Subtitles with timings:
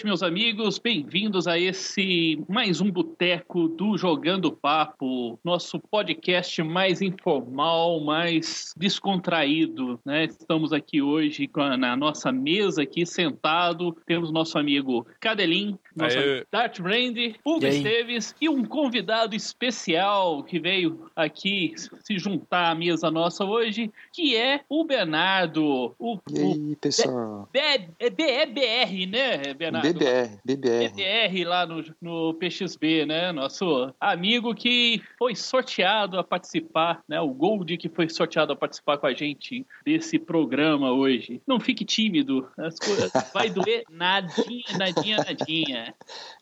[0.00, 0.78] Noite, meus amigos.
[0.78, 10.00] Bem-vindos a esse mais um boteco do Jogando Papo, nosso podcast mais informal, mais descontraído,
[10.04, 10.24] né?
[10.24, 13.96] Estamos aqui hoje na nossa mesa aqui sentado.
[14.06, 20.58] Temos nosso amigo Cadelin, nosso amigo Dart Brand, Hugo Esteves e um convidado especial que
[20.58, 25.94] veio aqui se juntar à mesa nossa hoje, que é o Bernardo.
[25.98, 27.48] O, e aí, pessoal?
[27.52, 29.92] BEBR, né, Bernardo?
[29.92, 30.88] BBR, BBR.
[30.90, 33.32] BBR lá no, no PXB, né?
[33.32, 37.20] Nosso amigo que foi sorteado a participar, né?
[37.20, 41.40] O Gold que foi sorteado a participar com a gente desse programa hoje.
[41.46, 45.89] Não fique tímido, as coisas vai doer nadinha, nadinha, nadinha.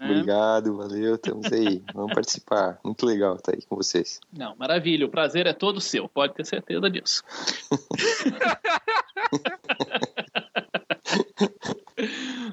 [0.00, 0.10] Né?
[0.10, 1.82] Obrigado, valeu, estamos aí.
[1.94, 2.80] Vamos participar.
[2.84, 4.20] Muito legal estar aí com vocês.
[4.32, 7.22] Não, maravilha, o prazer é todo seu, pode ter certeza disso.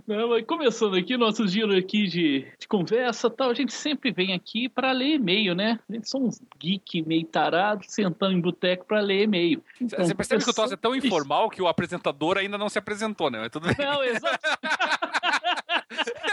[0.07, 4.69] Não, começando aqui, nosso giro aqui de, de conversa tal, a gente sempre vem aqui
[4.69, 5.79] para ler e-mail, né?
[5.89, 9.63] A gente somos geek meio tarados, sentando em boteco para ler e-mail.
[9.81, 12.77] Então, Você percebe que o troço é tão informal que o apresentador ainda não se
[12.77, 13.39] apresentou, né?
[13.39, 13.85] Mas tudo bem.
[13.85, 14.39] Não, exato.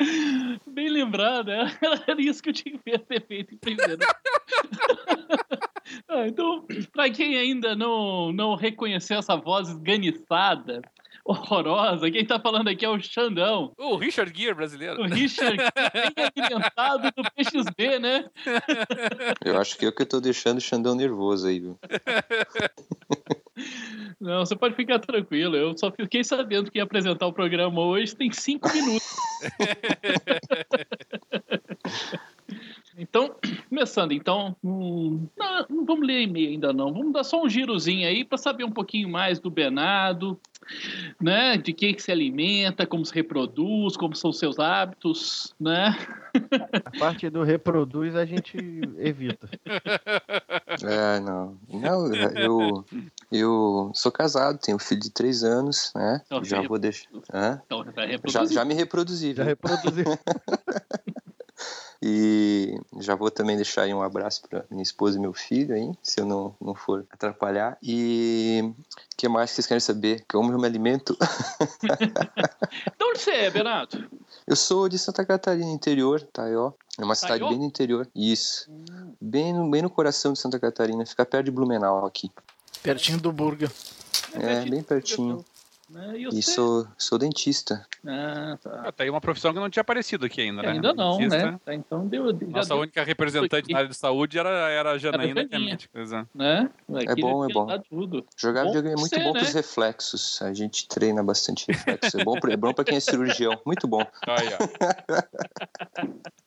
[0.66, 1.78] Bem lembrado, né?
[2.06, 3.98] era isso que eu tinha que ter feito primeiro.
[6.08, 10.80] ah, então, para quem ainda não, não reconheceu essa voz esganiçada,
[11.24, 12.10] horrorosa.
[12.10, 13.72] Quem tá falando aqui é o Xandão.
[13.78, 15.00] O Richard Gere brasileiro.
[15.02, 18.30] O Richard bem alimentado do PXB, né?
[19.44, 21.78] Eu acho que eu que tô deixando o Xandão nervoso aí, viu?
[24.20, 25.56] Não, você pode ficar tranquilo.
[25.56, 29.16] Eu só fiquei sabendo que ia apresentar o programa hoje tem cinco minutos.
[32.98, 33.34] Então,
[33.70, 36.92] começando, então, hum, não, não, vamos ler e-mail ainda não.
[36.92, 40.38] Vamos dar só um girozinho aí para saber um pouquinho mais do Bernardo,
[41.18, 41.56] né?
[41.56, 45.96] De que, que se alimenta, como se reproduz, como são os seus hábitos, né?
[46.84, 48.58] A parte do reproduz a gente
[48.98, 49.48] evita.
[50.82, 51.56] É, não.
[51.68, 52.84] Não, eu,
[53.30, 56.22] eu sou casado, tenho um filho de três anos, né?
[56.24, 57.08] Então, já vou deixar.
[57.64, 57.84] Então,
[58.26, 59.34] já, já me reproduzi.
[59.34, 60.04] Já reproduzi.
[62.02, 65.92] E já vou também deixar aí um abraço para minha esposa e meu filho aí,
[66.02, 67.76] se eu não, não for atrapalhar.
[67.82, 70.24] E o que mais vocês querem saber?
[70.26, 71.14] Como eu me alimento?
[72.98, 74.08] de onde você é, Bernardo?
[74.46, 76.72] Eu sou de Santa Catarina, interior, Taió.
[76.98, 77.50] É uma cidade Taió?
[77.50, 78.08] bem no interior.
[78.14, 78.70] Isso.
[78.70, 78.99] Hum.
[79.20, 81.04] Bem, no, bem no coração de Santa Catarina.
[81.04, 82.30] Fica perto de Blumenau aqui.
[82.82, 83.70] Pertinho do Burga.
[84.34, 85.44] É, é bem pertinho.
[85.90, 86.18] Né?
[86.18, 87.84] E, e sou, sou dentista.
[88.06, 88.82] Ah, tá.
[88.86, 90.70] Ah, tá aí uma profissão que não tinha aparecido aqui ainda, né?
[90.70, 91.50] Ainda não, dentista.
[91.50, 91.60] né?
[91.64, 92.78] Tá, então deu, Nossa deu...
[92.78, 95.98] única representante na área de saúde era, era a Janaína, que é médica.
[96.32, 96.70] Né?
[97.08, 97.66] É bom, é bom.
[97.88, 98.24] Tudo.
[98.36, 99.54] Jogar videogame é muito bom para os né?
[99.54, 100.40] reflexos.
[100.42, 102.14] A gente treina bastante reflexos.
[102.14, 103.60] É bom, é bom para quem é cirurgião.
[103.66, 104.06] Muito bom.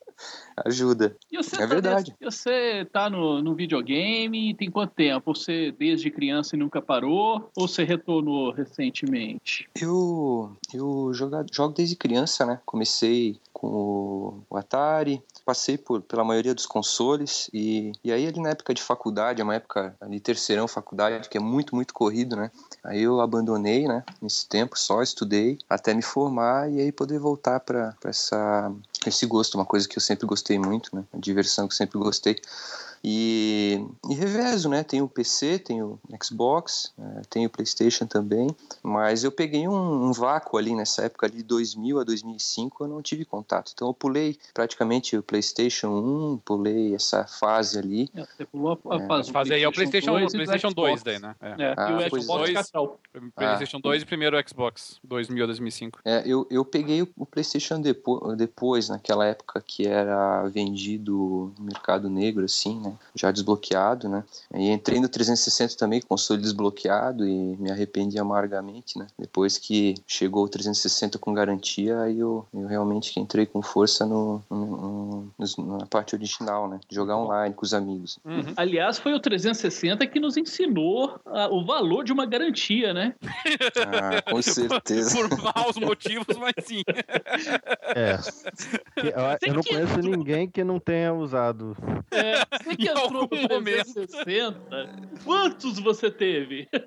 [0.66, 1.16] Ajuda.
[1.56, 2.16] é tá verdade.
[2.22, 5.34] você tá no, no videogame tem quanto tempo?
[5.36, 7.50] Você desde criança e nunca parou?
[7.56, 9.68] Ou você retornou recentemente?
[9.80, 12.60] Eu, eu jogo, jogo desde criança, né?
[12.66, 18.50] Comecei com o Atari, passei por, pela maioria dos consoles e, e aí ali na
[18.50, 22.50] época de faculdade, é uma época de terceirão faculdade, que é muito, muito corrido, né?
[22.84, 24.04] Aí eu abandonei, né?
[24.22, 28.72] Nesse tempo, só estudei até me formar e aí poder voltar para essa
[29.06, 31.04] esse gosto, uma coisa que eu sempre gostei muito, né?
[31.14, 32.36] A diversão que eu sempre gostei.
[33.06, 34.82] E, e revezo, né?
[34.82, 38.48] Tem o PC, tem o Xbox, é, tem o PlayStation também,
[38.82, 43.02] mas eu peguei um, um, vácuo ali nessa época de 2000 a 2005, eu não
[43.02, 43.72] tive contato.
[43.74, 48.10] Então eu pulei praticamente o PlayStation 1, pulei essa fase ali.
[48.16, 49.08] É, você pulou a é.
[49.08, 51.36] fase, fase aí é o PlayStation, 2, PlayStation 2 daí, né?
[51.42, 51.48] É.
[51.62, 51.74] é.
[51.76, 52.54] Ah, e o Xbox é.
[52.54, 56.00] 2, PlayStation 2 e primeiro o Xbox, 2000 a 2005.
[56.06, 61.66] É, eu, eu peguei o, o PlayStation depo depois, naquela época que era vendido no
[61.66, 62.93] mercado negro, assim, né?
[63.16, 64.24] Já desbloqueado, né?
[64.54, 69.08] E entrei no 360 também com o console desbloqueado e me arrependi amargamente, né?
[69.18, 74.42] Depois que chegou o 360 com garantia, aí eu, eu realmente entrei com força no,
[74.50, 76.80] no, no, na parte original, né?
[76.90, 78.20] Jogar online com os amigos.
[78.26, 78.54] Uhum.
[78.56, 83.16] Aliás, foi o 360 que nos ensinou a, o valor de uma garantia, né?
[83.24, 85.16] Ah, com certeza.
[85.16, 86.84] Por maus motivos, mas sim.
[87.96, 88.18] É.
[88.98, 91.76] Eu, eu não conheço ninguém que não tenha usado.
[92.12, 92.44] É,
[92.84, 94.90] que Em entrou algum no 360,
[95.24, 96.68] quantos você teve?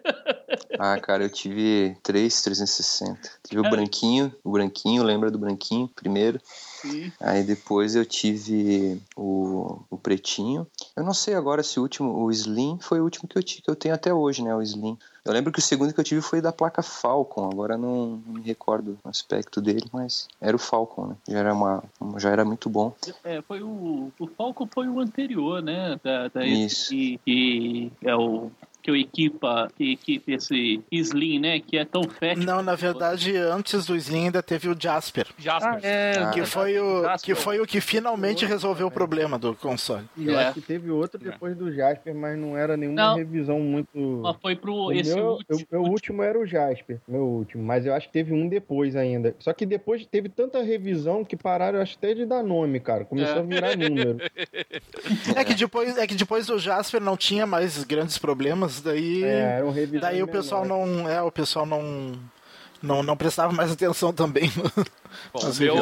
[0.78, 3.18] Ah, cara, eu tive três 360.
[3.48, 6.40] Tive o branquinho, o branquinho, lembra do branquinho primeiro?
[6.90, 7.12] Sim.
[7.20, 10.66] Aí depois eu tive o, o pretinho.
[10.96, 13.62] Eu não sei agora se o último, o Slim, foi o último que eu, que
[13.66, 14.54] eu tenho até hoje, né?
[14.54, 14.96] O Slim.
[15.24, 17.50] Eu lembro que o segundo que eu tive foi da placa Falcon.
[17.50, 21.16] Agora não, não me recordo o aspecto dele, mas era o Falcon, né?
[21.28, 21.82] Já era, uma,
[22.16, 22.94] já era muito bom.
[23.24, 25.98] É, foi o, o Falcon foi o anterior, né?
[26.02, 26.90] Da, da Isso.
[26.90, 28.50] Que, que é o
[28.86, 31.58] que o equipa, que equipa esse Slim, né?
[31.58, 32.46] Que é tão fétido.
[32.46, 35.26] Não, na verdade, antes do Slim ainda teve o Jasper.
[35.36, 35.80] Jasper.
[35.82, 36.30] é, Ah.
[36.30, 37.20] Que foi, o, Jasper.
[37.24, 40.04] que foi o que finalmente resolveu o problema do console.
[40.16, 40.44] E eu É.
[40.44, 43.16] acho que teve outro depois do Jasper, mas não era nenhuma Não.
[43.16, 43.98] revisão muito.
[44.22, 45.46] Mas foi pro O esse meu, último.
[45.50, 48.94] eu- meu último era o Jasper, meu último, mas eu acho que teve um depois
[48.94, 49.34] ainda.
[49.40, 53.04] Só que depois teve tanta revisão que pararam, eu acho até de dar nome, cara.
[53.04, 53.38] Começou É.
[53.40, 54.18] a virar número.
[55.36, 59.24] É que depois, é que depois do Jasper não tinha mais grandes problemas, daí.
[59.24, 60.96] É, eram revisões daí o pessoal menores.
[60.96, 61.08] não.
[61.08, 62.12] É, o pessoal não.
[62.82, 64.50] Não, não prestava mais atenção também.
[65.32, 65.76] Bom, o, meu,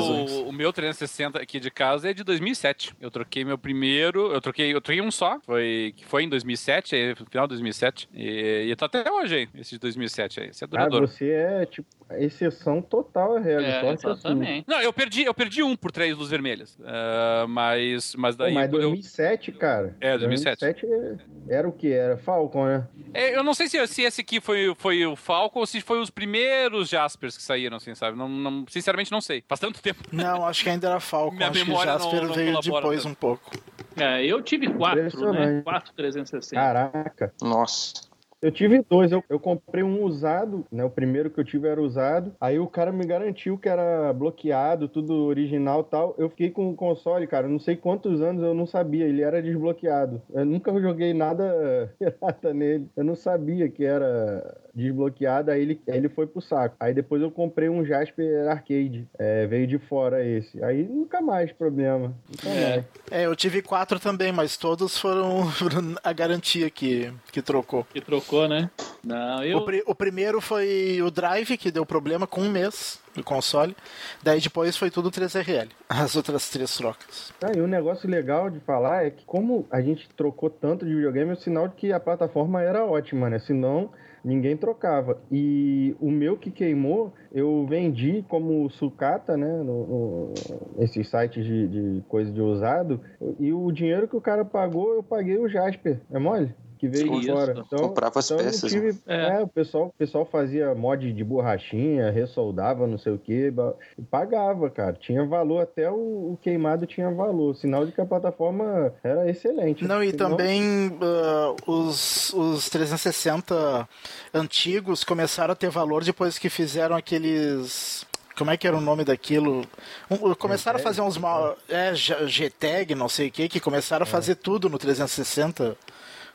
[0.46, 2.94] o meu 360 aqui de casa é de 2007.
[3.00, 6.94] Eu troquei meu primeiro, eu troquei, eu troquei um só, foi, que foi em 2007,
[6.94, 8.08] aí, no final de 2007.
[8.14, 10.48] E, e tá até hoje aí, esse de 2007 aí.
[10.50, 11.08] Esse é Ah, duradouro.
[11.08, 13.62] você é, tipo, exceção total à regra.
[13.66, 14.12] É, a sua.
[14.12, 14.64] exatamente.
[14.68, 16.76] Não, eu perdi, eu perdi um por três luzes vermelhas.
[16.84, 18.54] Ah, mas, mas Pô, daí.
[18.54, 19.96] mas quando eu- 2007, cara.
[20.00, 20.60] É, 2007.
[20.60, 21.92] 2007 era o que?
[21.92, 22.86] Era Falcon, né?
[23.12, 26.00] É, eu não sei se, se esse aqui foi, foi o Falcon ou se foi
[26.00, 28.16] os primeiros Jaspers que saíram, assim, sabe?
[28.16, 29.42] Não, não- sinceramente não sei.
[29.48, 30.00] Faz tanto tempo.
[30.12, 31.36] Não, acho que ainda era Falcon.
[31.36, 33.12] Minha acho que memória Jasper não- não veio depois tanto.
[33.12, 33.50] um pouco.
[33.96, 35.62] É, eu tive quatro, né?
[35.62, 36.56] Quatro 360.
[36.60, 37.32] Caraca.
[37.40, 37.94] Nossa.
[38.44, 40.84] Eu tive dois, eu, eu comprei um usado, né?
[40.84, 42.36] O primeiro que eu tive era usado.
[42.38, 46.14] Aí o cara me garantiu que era bloqueado, tudo original tal.
[46.18, 49.42] Eu fiquei com o console, cara, não sei quantos anos eu não sabia, ele era
[49.42, 50.20] desbloqueado.
[50.30, 52.86] Eu nunca joguei nada pirata nele.
[52.94, 56.76] Eu não sabia que era desbloqueado, aí ele, aí ele foi pro saco.
[56.80, 60.62] Aí depois eu comprei um Jasper Arcade, é, veio de fora esse.
[60.64, 62.14] Aí nunca mais problema.
[62.28, 62.70] Nunca É.
[62.76, 62.84] mais.
[63.10, 65.44] É, eu tive quatro também, mas todos foram
[66.02, 67.84] a garantia que, que trocou.
[67.92, 68.70] Que trocou, né?
[69.02, 69.58] Não, eu.
[69.58, 73.76] O, pri- o primeiro foi o Drive, que deu problema com um mês no console.
[74.22, 75.68] Daí depois foi tudo 3RL.
[75.88, 77.32] As outras três trocas.
[77.42, 80.94] Ah, e um negócio legal de falar é que como a gente trocou tanto de
[80.94, 83.38] videogame, é o sinal de que a plataforma era ótima, né?
[83.38, 83.90] Senão
[84.24, 85.20] ninguém trocava.
[85.30, 89.46] E o meu que queimou, eu vendi como sucata, né?
[89.62, 90.34] No, no-
[90.78, 93.00] esses sites de, de coisa de usado.
[93.38, 96.00] E o dinheiro que o cara pagou, eu paguei o Jasper.
[96.10, 96.54] É mole?
[96.90, 97.54] Que veio de fora.
[97.66, 99.38] Então, Comprava as então peças, tive- né?
[99.38, 103.52] é, o pessoal, o pessoal fazia mod de borrachinha, ressoldava, não sei o que,
[103.98, 104.92] e pagava, cara.
[104.94, 105.94] Tinha valor, até o,
[106.32, 107.54] o queimado tinha valor.
[107.56, 109.84] Sinal de que a plataforma era excelente.
[109.84, 113.88] Não, e Senão- também ah, os, os 360
[114.32, 118.04] antigos começaram a ter valor depois que fizeram aqueles.
[118.36, 119.64] Como é que era o nome daquilo?
[120.10, 121.56] Um- começaram a fazer uns mal.
[121.68, 125.76] É, G- GTAG, não sei o que, que começaram a fazer tudo no 360.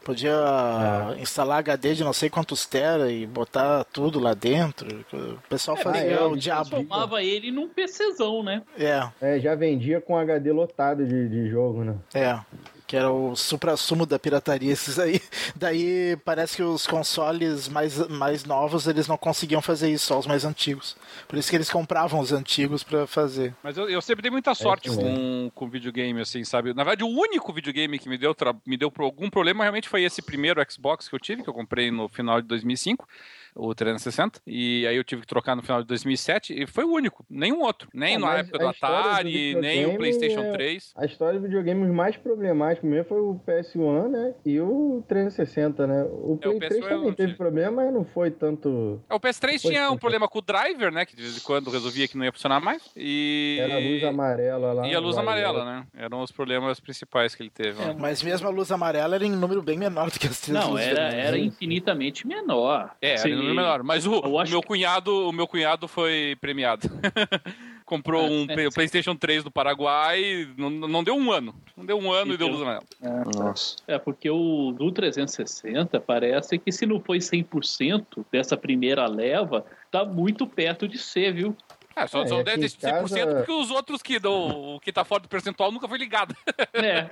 [0.03, 0.33] Podia
[1.19, 5.05] instalar HD de não sei quantos tera e botar tudo lá dentro.
[5.13, 6.69] O pessoal É, fazia é, o diabo.
[6.69, 8.63] transformava ele num PCzão, né?
[8.77, 11.95] É, É, já vendia com HD lotado de, de jogo, né?
[12.13, 12.39] é.
[12.89, 15.21] Que era o supra-sumo da pirataria, esses aí.
[15.55, 20.25] Daí parece que os consoles mais, mais novos eles não conseguiam fazer isso, só os
[20.25, 20.97] mais antigos.
[21.27, 23.53] Por isso que eles compravam os antigos pra fazer.
[23.61, 26.73] Mas eu, eu sempre dei muita sorte isso com, com videogame, assim, sabe?
[26.73, 30.03] Na verdade, o único videogame que me deu, tra- me deu algum problema realmente foi
[30.03, 33.07] esse primeiro Xbox que eu tive, que eu comprei no final de 2005,
[33.56, 34.41] o 360.
[34.45, 37.61] E aí eu tive que trocar no final de 2007, e foi o único, nenhum
[37.61, 37.89] outro.
[37.94, 40.94] Nem Ah, na época do a história do Atari, nem o PlayStation é- 3.
[40.95, 44.33] A história de videogames mais problemática mesmo foi o PS1, né?
[44.45, 46.03] E o 360, né?
[46.03, 49.01] O É, o Play 3 PS1 eu também teve problema, mas não foi tanto.
[49.09, 51.06] É, O PS3 Foi, tinha um problema com o driver, né?
[51.06, 52.81] Que de vez em quando resolvia que não ia funcionar mais.
[52.95, 53.57] E.
[53.59, 54.87] Era a luz amarela lá.
[54.87, 55.87] E a luz lá, amarela, né?
[55.95, 57.81] Eram os problemas principais que ele teve.
[57.83, 57.94] lá.
[57.97, 60.71] Mas mesmo a luz amarela era em número bem menor do que as três Não,
[60.71, 62.91] luzes era, era infinitamente menor.
[63.01, 63.31] É, Sim.
[63.31, 63.83] era um número menor.
[63.83, 66.89] Mas o, o meu que- cunhado, o meu cunhado foi premiado.
[67.89, 68.69] comprou um é.
[68.69, 71.55] PlayStation 3 do Paraguai, não, não deu um ano.
[71.75, 72.85] Não deu um ano e, e deu luz amarela.
[73.35, 73.77] Nossa.
[73.87, 80.05] É, porque o do 360 parece que se não foi 100% dessa primeira leva, tá
[80.05, 81.57] muito perto de ser, viu?
[82.03, 84.91] É, só, É, só deve ter 100% casa- porque os outros que dão, o que
[84.91, 86.35] tá fora do percentual nunca foi ligado.
[86.73, 87.09] É,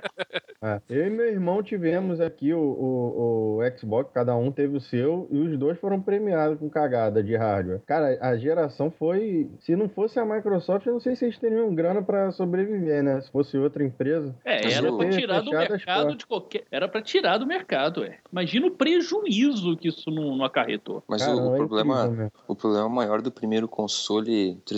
[0.62, 4.80] É, eu e meu irmão tivemos aqui o, o, o Xbox, cada um teve o
[4.80, 7.80] seu, e os dois foram premiados com cagada de hardware.
[7.86, 9.50] Cara, a geração foi.
[9.60, 13.20] Se não fosse a Microsoft, eu não sei se eles teriam grana pra sobreviver, né?
[13.20, 14.34] Se fosse outra empresa.
[14.44, 16.64] é era pra tirar do mercado de qualquer.
[16.70, 18.18] Era pra tirar do mercado, é.
[18.32, 21.02] Imagina o prejuízo que isso não, não acarretou.
[21.06, 24.77] Mas Cara, o, o é problema, incrível, o problema maior do primeiro console 360,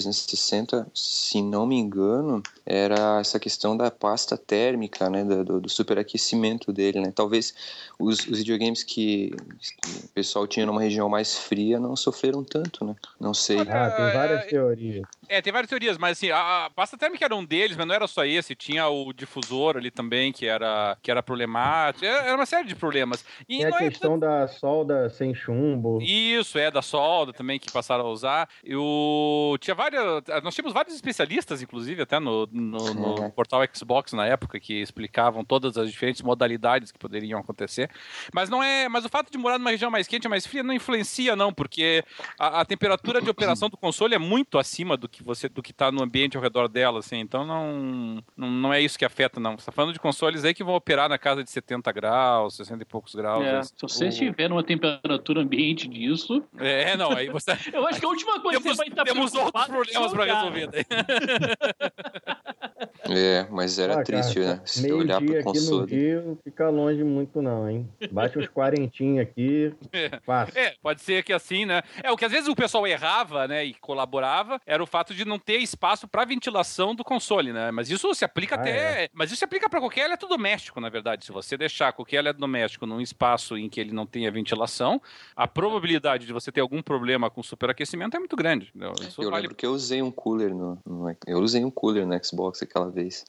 [0.94, 7.00] se não me engano, era essa questão da pasta térmica, né, do, do- superaquecimento dele,
[7.00, 7.12] né.
[7.14, 7.54] Talvez
[7.98, 12.84] os, os videogames que, que o pessoal tinha numa região mais fria não sofreram tanto,
[12.84, 12.94] né.
[13.20, 13.66] Não sei.
[13.70, 15.06] Ah, tem várias É, teorias.
[15.30, 17.94] É, tem várias teorias, mas assim, a, a pasta térmica era um deles, mas não
[17.94, 18.54] era só esse.
[18.56, 22.04] Tinha o difusor ali também, que era, que era problemático.
[22.04, 23.24] Era era uma série de problemas.
[23.48, 26.00] E Tem a é questão da solda sem chumbo.
[26.02, 28.48] Isso, é, da solda também, que passaram a usar.
[28.64, 30.02] Eu tinha várias.
[30.42, 33.28] Nós tínhamos vários especialistas, inclusive, até no, no, no É.
[33.30, 37.90] portal Xbox na época, que explicavam todas as diferentes modalidades que poderiam acontecer.
[38.34, 38.88] Mas não é.
[38.88, 42.04] Mas o fato de morar numa região mais quente, mais fria, não influencia, não, porque
[42.38, 45.70] a, a temperatura de operação do console é muito acima do que você do que
[45.70, 47.18] está no ambiente ao redor dela, assim.
[47.18, 49.58] Então não, não, não é isso que afeta, não.
[49.58, 52.82] Você tá falando de consoles aí que vão operar na casa de 70 graus, 60
[52.82, 53.44] e poucos graus.
[53.44, 53.74] É, assim.
[53.76, 57.52] se você O- estiver numa temperatura ambiente disso, É, não, aí você.
[57.72, 60.12] eu acho que a última coisa temos, que você vai estar temos outros é problemas
[60.12, 60.70] para resolver.
[63.08, 64.60] É, mas era Ah, cara, triste, né?
[64.64, 65.94] Se Meio olhar dia pro aqui no console.
[65.96, 67.88] Rio, fica longe muito não, hein?
[68.10, 69.72] Bate uns quarentinhos aqui,
[70.24, 70.58] fácil.
[70.58, 71.82] É, pode ser que assim, né?
[72.02, 75.24] É, o que às vezes o pessoal errava, né, e colaborava, era o fato de
[75.24, 77.70] não ter espaço para ventilação do console, né?
[77.70, 79.08] Mas isso se aplica Ah, até.
[79.12, 81.24] Mas isso se aplica para qualquer eletrodoméstico, na verdade.
[81.24, 85.00] Se você deixar qualquer eletrodoméstico num espaço em que ele não tenha ventilação,
[85.34, 88.72] a probabilidade de você ter algum problema com superaquecimento é muito grande.
[89.06, 92.06] Isso Eu vale lembro que eu usei um cooler no, no- eu usei um cooler
[92.06, 93.24] no Xbox aquela vez.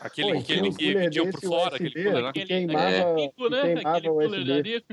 [0.00, 2.32] aquele, Pô, aquele tinha um que vendia por fora, USB, aquele cooler, né?
[2.32, 3.28] que Aquele- queimava, É.
[3.28, 3.60] Que né?
[3.74, 4.52] queimava Aquele o cooler USB.
[4.52, 4.84] ali.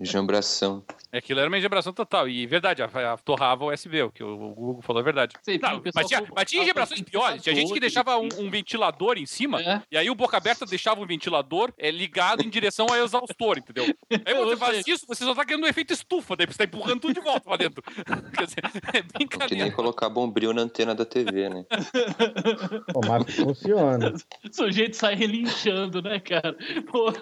[0.00, 0.84] Jambração.
[1.12, 2.28] Aquilo era uma engebração total.
[2.28, 5.34] E verdade, a, a, torrava o USB, o que o, o Google falou é verdade.
[5.46, 7.42] Não, o pessoal mas tinha, mas tinha engebrações piores.
[7.42, 9.82] Tinha gente que deixava um, um ventilador em cima, É.
[9.90, 13.84] e aí o boca aberta deixava um ventilador é, ligado em direção ao exaustor, entendeu?
[14.24, 17.00] Aí você faz isso, você só tá criando um efeito estufa, daí você tá empurrando
[17.00, 17.82] tudo de volta pra dentro.
[18.36, 19.70] Quer dizer, é Que nem brincadeira.
[19.72, 21.64] colocar bombril na antena da TV, né?
[22.92, 23.24] Pô, mas
[23.64, 24.12] funciona.
[24.44, 26.56] O sujeito sai relinchando, né, cara?
[26.90, 27.06] Pô.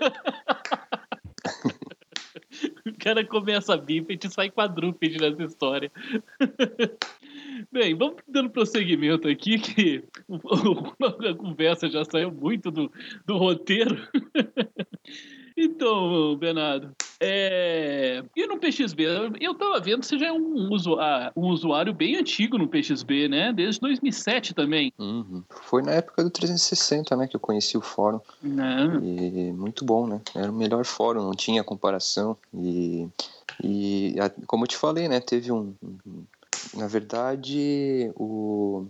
[2.86, 5.90] O cara começa bípede e sai quadrúpede nessa história.
[7.72, 10.04] Bem, vamos dando prosseguimento aqui, que
[11.28, 12.92] a conversa já saiu muito do,
[13.26, 13.96] do roteiro.
[15.64, 16.90] Então, Bernardo,
[17.20, 18.24] é...
[18.34, 19.04] e no PXB?
[19.40, 22.66] Eu tava vendo que você já é um, usu- ah, um usuário bem antigo no
[22.66, 23.52] PXB, né?
[23.52, 24.92] Desde 2007 também.
[24.98, 25.44] Uhum.
[25.48, 28.20] Foi na época do 360, né, que eu conheci o fórum.
[29.04, 30.20] E muito bom, né?
[30.34, 32.36] Era o melhor fórum, não tinha comparação.
[32.52, 33.06] E,
[33.62, 34.16] e
[34.46, 35.20] como eu te falei, né?
[35.20, 35.74] Teve um.
[35.82, 36.24] um-
[36.74, 38.86] Na verdade, o,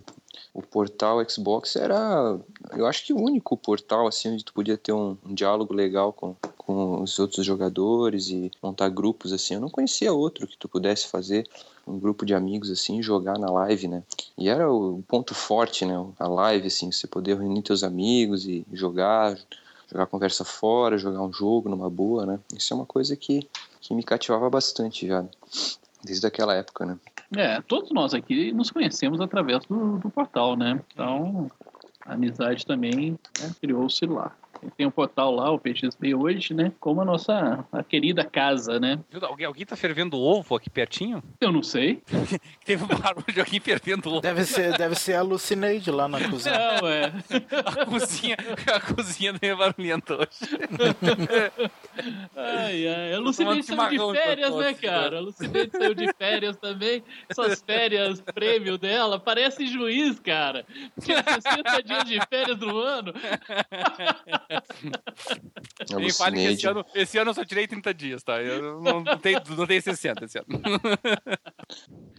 [0.53, 2.39] o portal Xbox era,
[2.71, 6.13] eu acho que o único portal assim onde tu podia ter um, um diálogo legal
[6.13, 9.55] com, com os outros jogadores e montar grupos assim.
[9.55, 11.47] Eu não conhecia outro que tu pudesse fazer
[11.85, 14.03] um grupo de amigos assim, jogar na live, né?
[14.37, 15.93] E era o ponto forte, né?
[16.17, 19.37] A live assim, você poder reunir teus amigos e jogar,
[19.91, 22.39] jogar conversa fora, jogar um jogo numa boa, né?
[22.55, 23.47] Isso é uma coisa que,
[23.81, 25.25] que me cativava bastante já,
[26.03, 26.97] desde aquela época, né?
[27.35, 30.79] É, todos nós aqui nos conhecemos através do, do portal, né?
[30.93, 31.49] Então,
[32.05, 34.35] a amizade também né, criou-se lá.
[34.77, 36.71] Tem um portal lá, o PXB hoje, né?
[36.79, 38.99] Como a nossa a querida casa, né?
[39.21, 41.23] Alguém, alguém tá fervendo ovo aqui pertinho?
[41.39, 42.01] Eu não sei.
[42.65, 44.21] Teve um barulho de alguém fervendo ovo.
[44.21, 46.55] Deve ser, deve ser a Lucineide lá na cozinha.
[46.81, 47.13] Não, é.
[47.65, 50.29] A cozinha, a cozinha meio barulhenta hoje.
[52.35, 53.13] Ai, ai.
[53.13, 55.17] A Lucineide saiu de férias, né, cara?
[55.17, 57.03] A Lucineide saiu de férias também.
[57.29, 60.65] Essas férias prêmio dela, parece juiz, cara.
[60.99, 63.13] Tinha 60 dias de férias no ano.
[65.87, 68.41] Quem fale que esse ano, esse ano eu só tirei 30 dias, tá?
[68.41, 70.47] Eu não, não, tenho, não tenho 60 esse ano.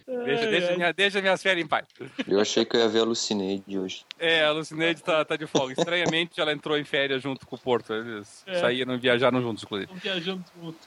[0.07, 1.87] Deixa, deixa, minha, deixa minhas férias em paz.
[2.29, 4.05] eu achei que eu ia ver a Lucineide hoje.
[4.19, 5.73] É, a Lucineide tá, tá de folga.
[5.73, 7.93] Estranhamente, ela entrou em férias junto com o Porto.
[7.93, 8.61] Eles É.
[8.61, 9.91] saíram, viajaram juntos, inclusive.
[9.93, 10.79] Estão viajando junto.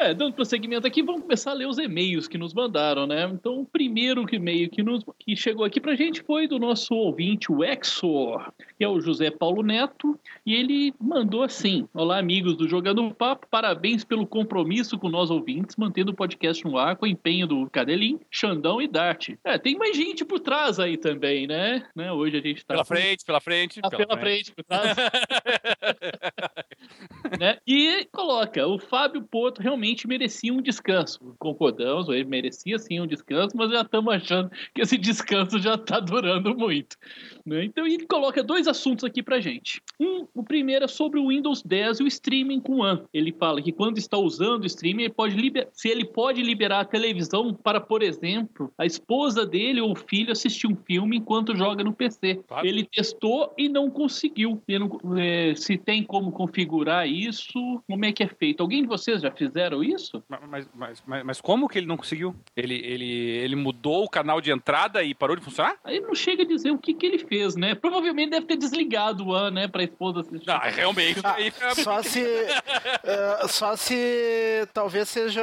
[0.00, 3.28] É, dando prosseguimento aqui, vamos começar a ler os e-mails que nos mandaram, né?
[3.30, 7.52] Então, o primeiro e-mail que, nos, que chegou aqui pra gente foi do nosso ouvinte,
[7.52, 12.66] o Exor, que é o José Paulo Neto, e ele mandou assim: Olá, amigos do
[12.66, 17.08] Jogando Papo, parabéns pelo compromisso com nós ouvintes, mantendo o podcast no ar com o
[17.08, 19.34] empenho do Cadelim, Xandão e Dart.
[19.44, 21.84] É, tem mais gente por trás aí também, né?
[21.94, 22.10] né?
[22.10, 22.72] Hoje a gente tá.
[22.72, 23.80] Pela frente, pela frente.
[23.82, 24.96] Ah, pela, frente, por trás.
[27.38, 27.58] né?
[27.66, 31.34] E coloca: o Fábio Porto realmente merecia um descanso.
[31.38, 36.00] Concordamos, ele merecia sim um descanso, mas já estamos achando que esse descanso já está
[36.00, 36.96] durando muito.
[37.44, 37.64] Né?
[37.64, 39.80] Então ele coloca dois assuntos aqui pra gente.
[39.98, 43.02] Um, o primeiro é sobre o Windows 10 e o streaming com One.
[43.12, 45.68] Ele fala que quando está usando o streaming, ele pode liber...
[45.72, 50.32] se ele pode liberar a televisão para, por exemplo, a esposa dele ou o filho
[50.32, 52.40] assistir um filme enquanto joga no PC.
[52.46, 52.66] Claro.
[52.66, 54.60] Ele testou e não conseguiu.
[54.68, 55.18] Não...
[55.18, 58.62] É, se tem como configurar isso, como é que é feito?
[58.62, 60.22] Alguém de vocês já fizeram isso?
[60.28, 62.34] Mas, mas, mas, mas como que ele não conseguiu?
[62.56, 65.76] Ele, ele, ele mudou o canal de entrada e parou de funcionar?
[65.84, 67.74] Aí não chega a dizer o que, que ele fez, né?
[67.74, 69.68] Provavelmente deve ter desligado o One, né?
[69.68, 70.50] Pra esposa assistir.
[70.50, 71.20] Ah, realmente.
[71.24, 72.22] Ah, só se.
[72.22, 75.42] uh, só se talvez seja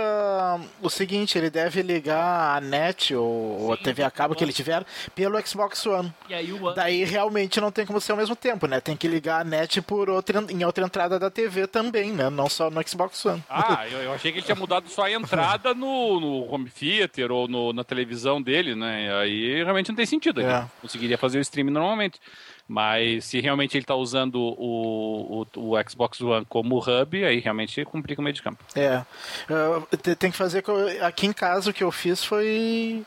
[0.82, 4.54] o seguinte: ele deve ligar a net ou, Sim, a TV a cabo que ele
[4.54, 6.14] tiver pelo Xbox One.
[6.30, 6.76] E aí o One...
[6.76, 8.80] Daí realmente não tem como ser ao mesmo tempo, né?
[8.80, 12.30] Tem que ligar a net por outra, em outra entrada da TV também, né?
[12.30, 13.44] Não só no Xbox One.
[13.50, 17.32] Ah, eu, eu achei que ele tinha mudado só a entrada no, no home theater
[17.32, 19.14] ou no, na televisão dele, né?
[19.20, 20.42] Aí realmente não tem sentido.
[20.42, 20.66] É.
[20.82, 22.20] Conseguiria fazer o streaming normalmente.
[22.68, 27.86] Mas se realmente ele está usando o, o, o, Xbox One como hub, aí realmente
[27.86, 28.62] complica o meio de campo.
[28.76, 29.06] É.
[29.50, 30.64] Uh, tem que fazer.
[31.02, 33.06] Aqui em casa o que eu fiz foi.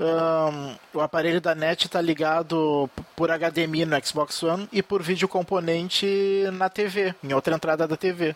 [0.00, 5.28] Um, o aparelho da NET está ligado por HDMI no Xbox One e por vídeo
[5.28, 6.06] componente
[6.54, 8.34] na TV, em outra entrada da TV.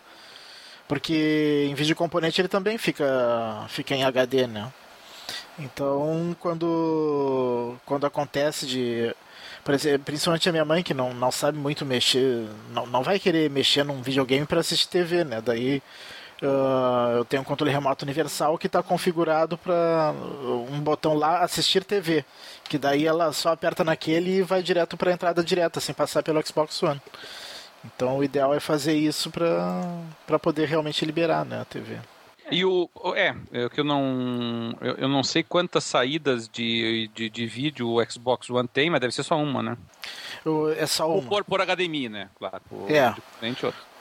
[0.87, 4.71] Porque em vídeo componente ele também fica, fica em HD, né?
[5.57, 9.15] Então, quando, quando acontece de.
[10.03, 13.83] Principalmente a minha mãe, que não, não sabe muito mexer, não, não vai querer mexer
[13.83, 15.41] num videogame para assistir TV, né?
[15.41, 15.81] Daí
[16.43, 20.13] uh, eu tenho um controle remoto universal que está configurado para
[20.69, 22.23] um botão lá assistir TV,
[22.65, 26.21] que daí ela só aperta naquele e vai direto para a entrada direta, sem passar
[26.21, 27.01] pelo Xbox One.
[27.85, 31.97] Então o ideal é fazer isso para poder realmente liberar né, a TV.
[32.51, 32.89] E o.
[33.15, 34.75] É, é que eu não.
[34.79, 39.01] Eu, eu, não sei quantas saídas de, de, de, vídeo o Xbox One tem, mas
[39.01, 39.77] deve ser só uma, né?
[40.45, 41.27] O, é só uma.
[41.27, 42.29] Por, por HDMI, né?
[42.37, 42.61] Claro.
[42.69, 43.15] Por, é.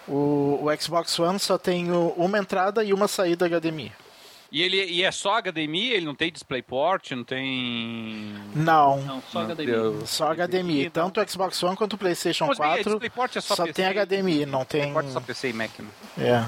[0.07, 3.93] O, o Xbox One só tem uma entrada e uma saída HDMI.
[4.55, 5.95] E ele e é só HDMI?
[5.95, 7.11] Ele não tem DisplayPort?
[7.11, 8.33] Não tem.
[8.55, 9.03] Não.
[9.03, 9.67] Não, só não, HDMI.
[9.67, 10.09] Deus.
[10.11, 10.91] Só HDMI.
[10.91, 12.85] Tanto o Xbox One quanto o PlayStation Mas, 4.
[12.85, 14.83] DisplayPort é só, só PC, tem HDMI, não tem.
[14.83, 15.89] DisplayPort é só PC e Mac, né?
[16.19, 16.45] É.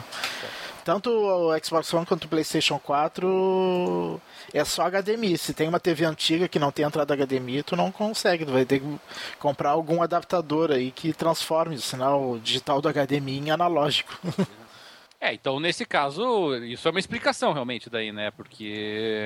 [0.84, 4.20] Tanto o Xbox One quanto o PlayStation 4
[4.54, 5.36] é só HDMI.
[5.36, 8.46] Se tem uma TV antiga que não tem entrada HDMI, tu não consegue.
[8.46, 9.00] Tu vai ter que
[9.40, 14.16] comprar algum adaptador aí que transforme o sinal digital do HDMI em analógico.
[15.20, 18.30] É, então nesse caso, isso é uma explicação realmente daí, né?
[18.30, 19.24] Porque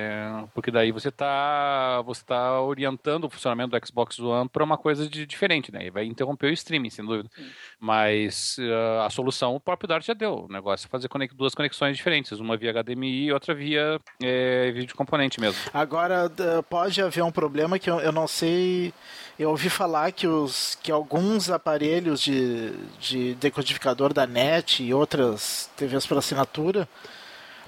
[0.54, 5.08] porque daí você está você tá orientando o funcionamento do Xbox One para uma coisa
[5.08, 5.86] de, diferente, né?
[5.86, 7.28] E vai interromper o streaming, sem dúvida.
[7.34, 7.48] Sim.
[7.78, 10.46] Mas uh, a solução o próprio Dart já deu.
[10.48, 14.70] O negócio é fazer conex duas conexões diferentes, uma via HDMI e outra via é,
[14.70, 15.60] vídeo componente mesmo.
[15.74, 16.30] Agora
[16.68, 18.92] pode haver um problema que eu, eu não sei
[19.40, 25.70] eu ouvi falar que, os, que alguns aparelhos de, de decodificador da NET e outras
[25.78, 26.86] TVs por assinatura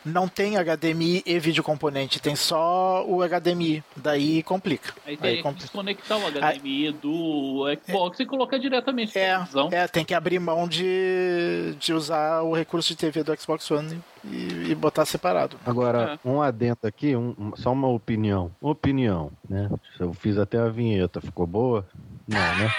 [0.04, 3.82] não tem HDMI e vídeo componente, tem só o HDMI.
[3.96, 4.92] Daí complica.
[5.06, 6.92] Aí tem Aí que desconectar o HDMI Aí...
[6.92, 8.22] do Xbox é...
[8.22, 9.68] e colocar diretamente é, na televisão.
[9.72, 14.02] É, tem que abrir mão de, de usar o recurso de TV do Xbox One
[14.24, 15.56] e, e botar separado.
[15.64, 16.28] Agora, é.
[16.28, 18.50] um adendo aqui, um, só uma opinião.
[18.60, 19.70] Opinião, né?
[19.98, 21.86] Eu fiz até a vinheta, ficou boa?
[22.26, 22.72] Não, né?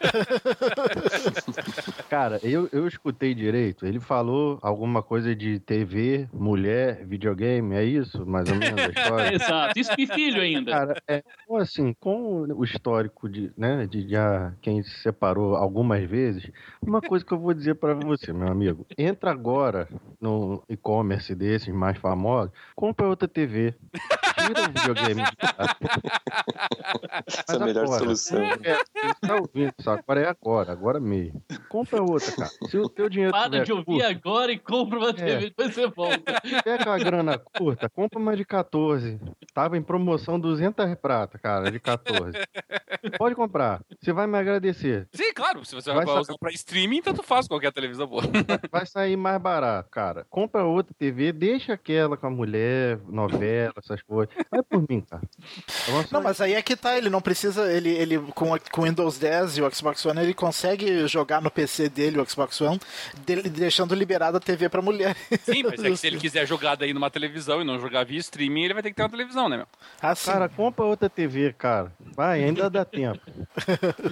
[2.08, 3.84] Cara, eu, eu escutei direito.
[3.84, 8.24] Ele falou alguma coisa de TV, mulher, videogame, é isso?
[8.24, 9.34] Mais ou menos a história?
[9.34, 9.78] Exato.
[9.78, 10.70] Isso e filho ainda.
[10.70, 11.22] Cara, é,
[11.58, 17.24] assim, com o histórico de, né, de já quem se separou algumas vezes, uma coisa
[17.24, 18.86] que eu vou dizer para você, meu amigo.
[18.96, 19.88] Entra agora
[20.20, 23.74] no e-commerce desses mais famosos, compra outra TV.
[24.46, 25.76] tira o videogame de casa.
[27.26, 28.42] Essa é a melhor agora, solução.
[28.42, 31.42] É, você tá ouvindo só, agora é agora, agora mesmo.
[31.68, 32.50] Compra outra, cara.
[32.68, 35.74] Se o teu dinheiro Para tiver de ouvir curto, agora e compra uma TV, depois
[35.74, 36.40] você volta.
[36.40, 39.20] tiver com a grana curta, compra uma de 14.
[39.54, 42.38] Tava em promoção 200 prata, cara, de 14.
[43.18, 43.80] Pode comprar.
[44.00, 45.08] Você vai me agradecer.
[45.12, 45.64] Sim, claro.
[45.64, 48.22] Se você Vai vai sa- usar pra streaming, tanto faz qualquer televisão boa.
[48.70, 50.26] Vai sair mais barato, cara.
[50.30, 54.29] Compra outra TV, deixa aquela com a mulher, novela, essas coisas.
[54.50, 55.22] Vai por mim, cara.
[56.10, 59.18] Não, mas aí é que tá, ele não precisa, ele, ele com, com o Windows
[59.18, 62.80] 10 e o Xbox One, ele consegue jogar no PC dele, o Xbox One,
[63.24, 65.16] dele- deixando liberada a TV pra mulher.
[65.44, 68.18] Sim, mas é que se ele quiser jogar daí numa televisão e não jogar via
[68.18, 69.66] streaming, ele vai ter que ter uma televisão, né, meu?
[70.00, 70.30] Ah, sim.
[70.30, 71.92] Cara, compra outra TV, cara.
[72.16, 73.20] Vai, ainda dá tempo.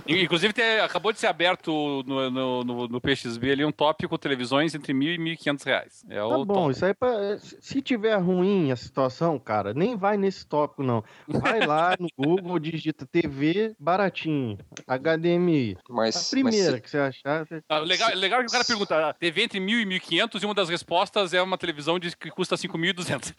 [0.07, 4.17] In- Inclusive, tem- acabou de ser aberto no, no, no, no PXB ali um tópico
[4.19, 6.05] televisões entre mil e mil e quinhentos reais.
[6.09, 6.71] É Tá o bom, top.
[6.73, 11.03] isso aí pra, se tiver ruim a situação, cara, nem vai nesse tópico, não.
[11.27, 15.77] Vai lá no Google, digita TV baratinho, HDMI.
[15.89, 17.47] A Mas, primeira mas que você achar.
[17.47, 20.47] você- Ah, legal, legal que o cara pergunta, ah, TV entre 1.000 e 1.500 e
[20.47, 23.33] uma das respostas é uma televisão de, que custa 5.200.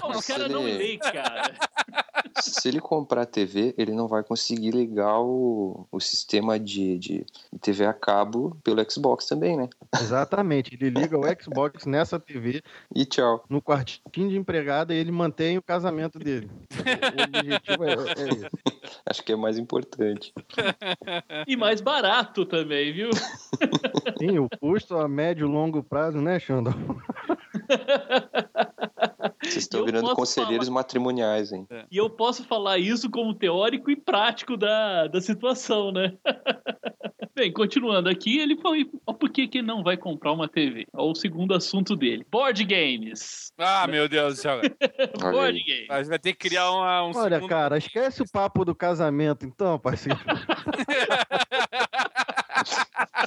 [0.00, 1.52] Pô, Mas Os caras não ele- lê, cara.
[2.42, 7.58] se, ele comprar TV, ele não vai conseguir ligar o, o sistema de, de, de
[7.60, 9.68] TV a cabo pelo Xbox também, né?
[10.00, 12.62] Exatamente, ele liga o Xbox nessa TV,
[12.94, 13.44] E tchau.
[13.48, 16.50] no quartinho de empregada, e ele mantém o casamento dele.
[16.70, 18.48] O objetivo é, é isso.
[19.06, 20.32] Acho que é mais importante.
[21.46, 23.10] E mais barato também, viu?
[24.18, 26.72] Sim, o custo a médio e longo prazo, né, Xandão?
[29.42, 31.66] Vocês estão virando conselheiros matrimoniais, hein?
[31.90, 36.16] E eu posso falar isso como teórico e prático da, da situação, né?
[37.34, 38.90] Bem, continuando aqui, ele foi.
[39.06, 40.86] ó, Por que, que não vai comprar uma TV?
[40.92, 43.52] Ó, O segundo assunto dele: board games.
[43.56, 44.60] ah, meu Deus do céu.
[45.22, 45.86] Olha board games.
[45.88, 47.48] A gente vai ter que criar uma, um Olha, segundo...
[47.48, 50.18] cara, esquece o papo do casamento, então, parceiro.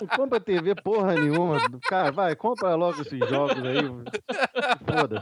[0.02, 1.58] Não compra TV porra nenhuma.
[1.88, 3.84] Cara, vai, compra logo esses jogos aí.
[4.86, 5.22] Foda.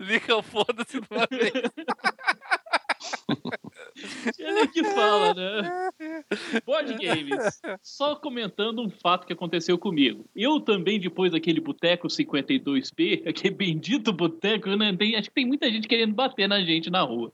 [0.00, 1.52] Liga o foda-se de uma vez.
[4.38, 5.90] Ele que fala, né?
[6.66, 7.60] Board games.
[7.82, 10.24] Só comentando um fato que aconteceu comigo.
[10.34, 14.94] Eu também, depois daquele Boteco 52P, aquele bendito boteco, né?
[14.96, 17.32] tem, acho que tem muita gente querendo bater na gente na rua.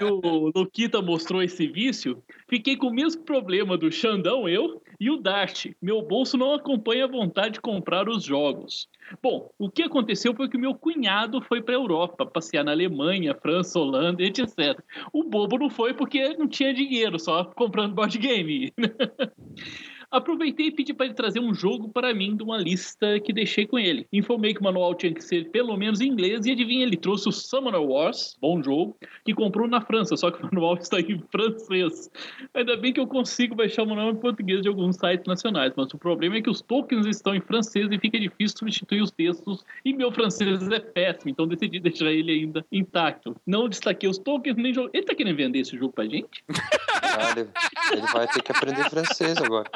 [0.00, 2.22] O Luquita mostrou esse vício.
[2.48, 5.66] Fiquei com o mesmo problema do Xandão, eu, e o Dart.
[5.82, 8.88] Meu bolso não acompanha a vontade de comprar os jogos.
[9.20, 12.70] Bom, o que aconteceu foi que o meu cunhado foi para a Europa, passear na
[12.70, 14.80] Alemanha, França, Holanda, etc.
[15.12, 18.72] O bobo não foi porque não tinha dinheiro, só comprando board game.
[20.12, 23.66] Aproveitei e pedi para ele trazer um jogo para mim de uma lista que deixei
[23.66, 24.06] com ele.
[24.12, 27.30] Informei que o manual tinha que ser pelo menos em inglês e adivinha, ele trouxe
[27.30, 28.94] o Summoner Wars, bom jogo,
[29.24, 32.10] que comprou na França, só que o manual está em francês.
[32.52, 35.94] Ainda bem que eu consigo baixar o manual em português de alguns sites nacionais, mas
[35.94, 39.64] o problema é que os tokens estão em francês e fica difícil substituir os textos
[39.82, 43.34] e meu francês é péssimo, então decidi deixar ele ainda intacto.
[43.46, 44.90] Não destaquei os tokens nem jogo.
[44.92, 46.44] Ele tá querendo vender esse jogo pra gente?
[47.36, 47.50] Ele,
[47.92, 49.70] ele vai ter que aprender francês agora.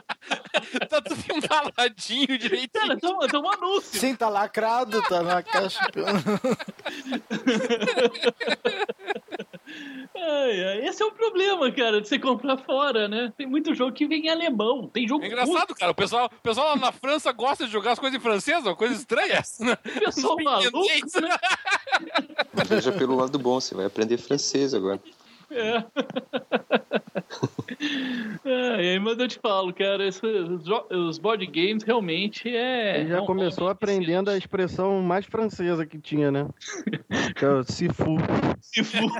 [0.89, 2.71] tá tudo embaladinho direitinho.
[2.73, 4.01] Cara, tá, tá um anúncio.
[4.01, 5.81] Sim, tá lacrado, tá na caixa.
[10.15, 13.33] Ai, ai, esse é o problema, cara, de você comprar fora, né?
[13.37, 14.89] Tem muito jogo que vem em alemão.
[14.89, 15.93] Tem jogo É engraçado, cara.
[15.93, 18.77] O pessoal, o pessoal lá na França gosta de jogar as coisas em francês, uma
[18.77, 19.77] coisa estranha essa, né?
[19.77, 20.87] pessoal maluco,
[21.21, 21.37] né?
[22.67, 25.01] Veja pelo lado bom, você vai aprender francês agora.
[25.51, 25.85] É.
[28.45, 30.23] Ai, ai, mas eu te falo, cara, esses,
[30.91, 33.01] os board games realmente é.
[33.01, 36.49] Ele já é um começou aprendendo a expressão mais francesa que tinha, né?
[37.37, 38.17] Que é o Sifu.
[38.63, 39.07] específico.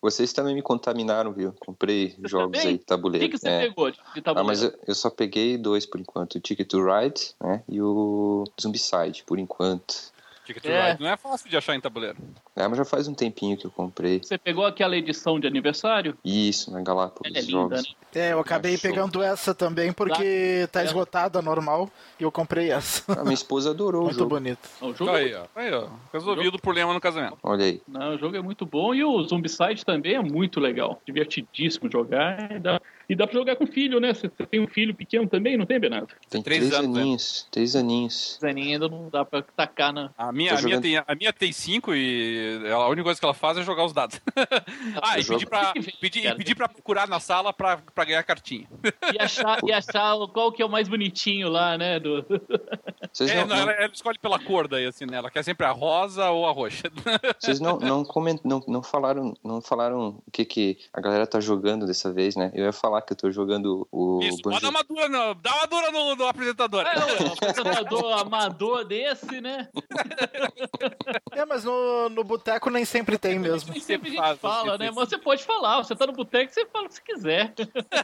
[0.00, 1.52] Vocês também me contaminaram, viu?
[1.60, 2.68] Comprei jogos também?
[2.70, 3.28] aí, O que, tabuleiro.
[3.30, 3.60] que você é.
[3.68, 4.46] pegou de, de Ah, tabuleiro?
[4.46, 7.62] mas eu, eu só peguei dois por enquanto, o Ticket to Ride, né?
[7.68, 10.11] E o Zombicide, por enquanto.
[10.44, 10.90] Ticket to É.
[10.92, 12.16] Ride não é fácil de achar em tabuleiro.
[12.56, 14.18] É, mas já faz um tempinho que eu comprei.
[14.22, 16.16] Você pegou aquela edição de aniversário?
[16.24, 17.82] Isso, na Galápagos Ela é linda, Jogos.
[17.82, 17.94] né?
[18.14, 21.88] É, eu acabei pegando essa também porque tá esgotada normal
[22.20, 23.02] e eu comprei essa.
[23.18, 24.30] A minha esposa adorou o Muito jogo.
[24.30, 24.68] bonito.
[24.80, 25.44] O jogo, é Aí, ó.
[25.54, 25.86] Aí, ó.
[26.12, 27.38] Resolvido o problema no casamento.
[27.42, 27.80] Olha aí.
[27.88, 31.00] não, o jogo é muito bom e o Zombicide também é muito legal.
[31.06, 32.50] Divertidíssimo jogar.
[32.52, 32.80] E dá,
[33.12, 34.14] e dá pra jogar com filho, né?
[34.14, 36.08] Você você tem um filho pequeno também, não tem, Bernardo?
[36.30, 37.02] Tem Três três, anos, né?
[37.02, 37.46] aninhos.
[37.50, 38.38] Três aninhos.
[38.40, 40.10] Zeninha ainda não dá pra tacar na.
[40.16, 43.24] A minha, a, minha tem, a minha tem cinco e ela- a única coisa que
[43.26, 44.18] ela faz é jogar os dados.
[45.02, 48.66] ah, e pedir pra, pedir, e pedir pra procurar na sala pra, pra ganhar cartinha.
[49.12, 52.00] E achar, e achar qual que é o mais bonitinho lá, né?
[52.00, 52.24] Do...
[53.12, 55.18] Vocês É, não- ela, ela escolhe pela cor daí, assim, né?
[55.18, 56.90] Ela quer sempre a rosa ou a roxa.
[57.38, 61.38] vocês não, não, coment, não, não falaram, não falaram o que, que a galera tá
[61.40, 62.50] jogando dessa vez, né?
[62.54, 65.34] Eu ia falar que eu tô jogando o Isso, Banjo- pode dar uma dura, no,
[65.34, 66.84] dá uma dura no, no apresentador.
[66.86, 69.68] É, um apresentador amador desse, né?
[71.32, 73.72] É, mas no, no boteco nem sempre tem mesmo.
[73.72, 74.90] Nem sempre a gente faz, fala, assim, né?
[74.94, 77.54] Mas você pode falar, você tá no boteco, você fala o que você quiser.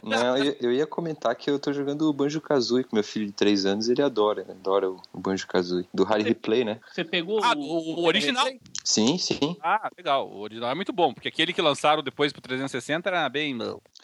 [0.03, 3.27] Não, eu, eu ia comentar que eu tô jogando o Banjo Kazooie com meu filho
[3.27, 4.55] de 3 anos, ele adora, né?
[4.59, 5.87] adora o, Banjo Kazooie.
[5.93, 6.79] Do Harry Replay, né?
[6.91, 7.59] Você pegou Ah, o...
[7.59, 8.47] o, o original.
[8.83, 9.55] Sim, sim.
[9.61, 10.27] Ah, legal.
[10.27, 13.55] O original é muito bom, porque aquele que lançaram depois pro 360 era bem.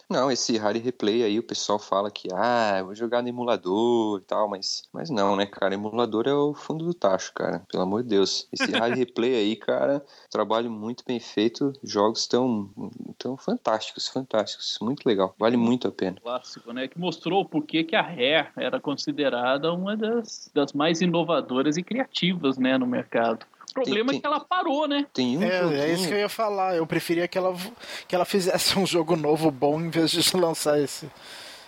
[0.09, 4.19] Não, esse Harry Replay aí o pessoal fala que, ah, eu vou jogar no emulador
[4.19, 5.73] e tal, mas, mas não, né, cara?
[5.73, 7.63] Emulador é o fundo do tacho, cara.
[7.71, 8.47] Pelo amor de Deus.
[8.51, 12.69] Esse Harry Replay aí, cara, trabalho muito bem feito, jogos tão,
[13.17, 14.77] tão fantásticos, fantásticos.
[14.81, 15.33] Muito legal.
[15.39, 16.17] Vale muito a pena.
[16.21, 16.87] clássico, né?
[16.87, 22.57] Que mostrou porquê que a Rare era considerada uma das, das mais inovadoras e criativas,
[22.57, 23.45] né, no mercado.
[23.75, 25.05] O problema tem- é que ela parou, né?
[25.13, 25.81] Tem um É, joguinho...
[25.81, 26.75] é isso que eu ia falar.
[26.77, 27.53] Eu preferia que ela,
[28.07, 31.09] que ela fizesse um jogo novo bom em vez de lançar esse,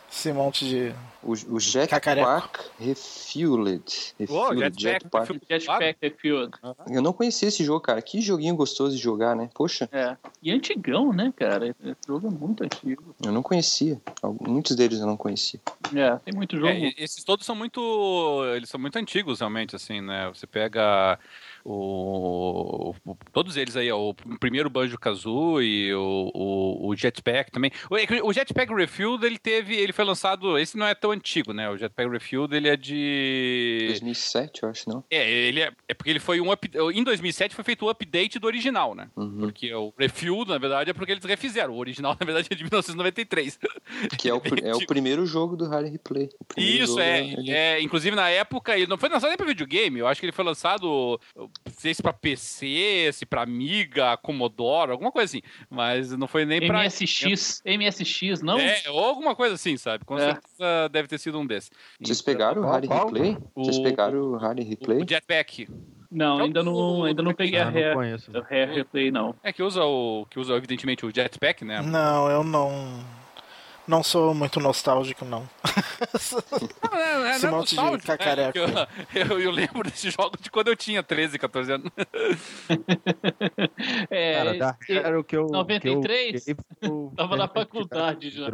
[0.09, 0.95] esse monte de.
[1.21, 2.63] O, o Jetpack Cacareco.
[2.79, 4.13] Refueled.
[4.29, 5.63] Oh, Refueled, Jetpack Jetpack.
[5.63, 6.51] Jetpack Refueled.
[6.89, 8.01] Eu não conhecia esse jogo, cara.
[8.01, 9.49] Que joguinho gostoso de jogar, né?
[9.53, 10.15] Poxa, É.
[10.41, 11.67] E antigão, né, cara?
[11.67, 13.15] Esse jogo é muito antigo.
[13.25, 13.99] eu não conhecia.
[14.41, 15.59] Muitos deles eu não conhecia.
[15.93, 16.69] É, tem muito jogo.
[16.69, 17.81] É, esses todos são muito.
[18.55, 20.29] Eles são muito antigos, realmente, assim, né?
[20.33, 21.19] Você pega
[21.71, 22.93] o.
[23.05, 27.71] o- todos eles aí, ó, o primeiro Banjo Kazooie, o, o, o Jetpack também.
[27.89, 29.75] O, o Jetpack Refueled, ele teve.
[29.75, 30.57] Ele foi lançado.
[30.57, 31.69] Esse não é tão antigo, né?
[31.69, 33.85] O Jetpack Refueled, ele é de.
[33.89, 35.03] 2007, eu acho, não?
[35.09, 38.39] É, ele é, é porque ele foi um up, em 2007 foi feito o update
[38.39, 39.09] do original, né?
[39.15, 39.39] Uhum.
[39.39, 41.73] Porque o Refueled, na verdade, é porque eles refizeram.
[41.73, 43.59] O original, na verdade, é de 1993.
[44.17, 46.29] Que é o, pr- é o primeiro jogo do Harry Replay.
[46.57, 47.81] Isso, é, ele- é.
[47.81, 49.99] Inclusive, na época, ele não foi lançado nem pra videogame.
[49.99, 51.19] Eu acho que ele foi lançado,
[51.77, 55.41] sei se pra PC, se pra Amiga, Commodore, alguma coisa assim.
[55.69, 56.83] Mas não foi nem pra.
[56.83, 58.59] MSX, MSX, não?
[58.59, 60.05] É, ou alguma coisa assim, sabe?
[60.05, 60.25] Com É.
[60.33, 61.69] certeza deve ter sido um desses.
[61.99, 63.05] Vocês pegaram o Harry qual?
[63.07, 63.37] Replay?
[63.55, 65.01] Vocês O- pegaram o Harry Replay?
[65.03, 65.67] O Jetpack.
[66.09, 68.31] Não, ainda não, ainda não peguei a Ah, não Rare, conheço.
[68.37, 69.35] a Rare Replay, não.
[69.43, 70.25] É que usa o.
[70.29, 71.81] que usa, evidentemente, o Jetpack, né?
[71.81, 73.03] Não, eu não.
[73.87, 75.47] Não sou muito nostálgico, não.
[76.91, 77.97] Não, é, é, Esse não é monte de né?
[77.99, 78.57] cacareco.
[78.57, 78.67] Eu,
[79.29, 81.89] eu, eu lembro desse jogo de quando eu tinha 13, 14 anos.
[84.09, 85.47] É, Cara, da era o que eu.
[85.47, 86.43] 93?
[86.43, 88.51] Que eu o Tava na faculdade já.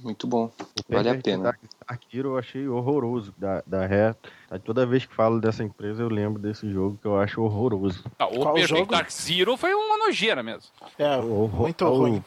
[0.00, 0.50] Muito bom.
[0.88, 1.56] O Vale a pena.
[2.12, 4.16] Hero eu achei horroroso da, da Rare.
[4.50, 8.04] Aí Toda vez que falo dessa empresa eu lembro desse jogo que eu acho horroroso.
[8.18, 8.90] Ah, o Qual jogo?
[8.90, 10.70] Dark Zero foi uma nojeira mesmo.
[10.98, 12.24] É, O- o- muito o- ruim.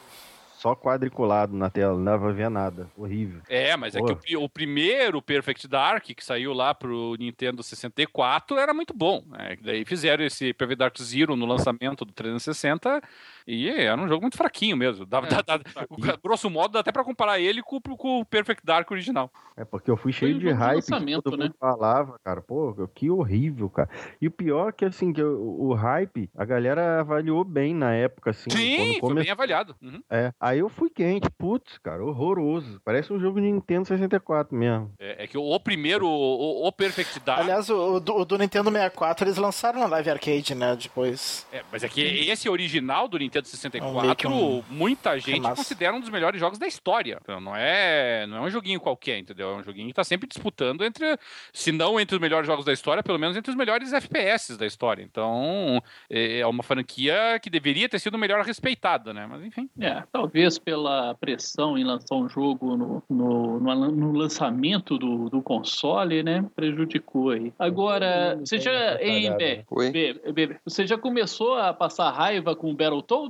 [0.66, 2.90] Só quadriculado na tela, não dava ver nada.
[2.98, 3.40] Horrível.
[3.48, 4.16] É, mas é Pô.
[4.16, 9.24] que o, o primeiro Perfect Dark, que saiu lá pro Nintendo 64, era muito bom.
[9.28, 9.58] Né?
[9.62, 13.00] Daí fizeram esse Perfect Dark Zero no lançamento do 360
[13.48, 15.06] e era um jogo muito fraquinho mesmo.
[15.06, 18.26] Dá, dá- dá- o- grosso modo, dá até pra comparar ele com, o- com o
[18.26, 19.32] Perfect Dark original.
[19.58, 21.46] É porque eu fui cheio um de hype, lançamento, que todo né?
[21.46, 23.90] mundo falava, cara, pô, que horrível, cara.
[24.22, 27.94] E o pior é que, assim, que o, o hype, a galera avaliou bem na
[27.94, 28.50] época, assim.
[28.50, 29.24] Sim, quando foi começou.
[29.24, 29.76] bem avaliado.
[29.82, 30.02] Uhum.
[30.10, 32.82] É, aí eu fui quente, putz, cara, horroroso.
[32.84, 34.92] Parece um jogo de Nintendo 64 mesmo.
[35.00, 37.40] É, é que o, o primeiro, o, o Perfect Dark.
[37.42, 40.76] Aliás, o, o do, o do Nintendo 64 eles lançaram na Live Arcade, né?
[40.76, 41.46] Depois.
[41.52, 45.42] É, mas é que esse original do Nintendo 64, É meio que um muita gente
[45.56, 47.18] considera um dos melhores jogos da história.
[47.22, 49.50] Então não é, não é um joguinho qualquer, entendeu?
[49.52, 51.18] É um joguinho que tá sempre disputando entre,
[51.54, 54.66] se não entre os melhores jogos da história, pelo menos entre os melhores FPS da
[54.66, 55.02] história.
[55.04, 59.26] Então é é uma franquia que deveria ter sido melhor respeitada, né?
[59.30, 59.70] Mas enfim.
[59.80, 66.24] É, talvez pela pressão em lançar um jogo no, no, no- lançamento do, do console,
[66.24, 66.46] né?
[66.56, 67.54] Prejudicou aí.
[67.58, 69.02] Agora, você já.
[69.02, 69.36] Hein,
[69.72, 69.92] Oi?
[69.92, 73.25] Bé, Bé, você já começou a passar raiva com o Battletoads?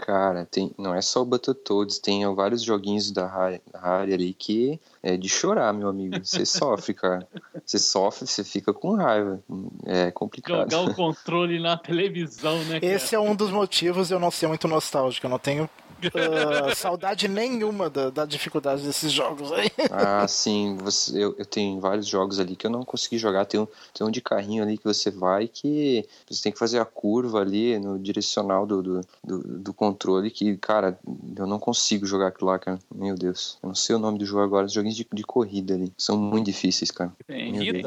[0.00, 5.14] Cara, tem, não é só o Battletoads, tem vários joguinhos da Harry ali que é
[5.16, 6.18] de chorar, meu amigo.
[6.24, 7.28] Você sofre, cara.
[7.64, 9.42] Você sofre, você fica com raiva.
[9.84, 10.70] É complicado.
[10.70, 12.80] Jogar o controle na televisão, né?
[12.80, 12.92] cara?
[12.94, 15.26] Esse é um dos motivos de eu não ser muito nostálgico.
[15.26, 15.68] Eu não tenho
[16.14, 19.70] ah, saudade nenhuma da, da dificuldade desses jogos aí.
[19.90, 20.76] Ah, sim.
[20.82, 23.44] Você, eu, eu tenho vários jogos ali que eu não consegui jogar.
[23.44, 26.78] Tem um, tem um de carrinho ali que você vai que você tem que fazer
[26.78, 30.98] a curva ali no direcional do, do, do, do controle que, cara,
[31.36, 32.78] eu não consigo jogar aquilo lá, cara.
[32.94, 33.58] Meu Deus.
[33.62, 34.66] Eu não sei o nome do jogo agora.
[34.66, 35.92] Os joguinhos de, de corrida ali.
[35.96, 37.12] São muito difíceis, cara.
[37.26, 37.82] Tem.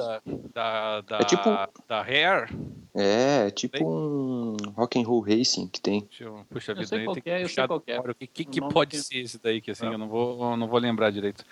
[0.53, 1.49] Da, da, É tipo-
[1.87, 2.51] da Rare,
[2.95, 6.01] É, tipo um Rock and Roll Racing que tem.
[6.01, 7.95] Deixa eu, puxa Eu vida, sei qual que é, eu sei qual que é.
[7.97, 9.93] agora O que, que, O que nome pode que- ser esse daí que assim, É.
[9.93, 11.43] eu não vou, eu não vou lembrar direito.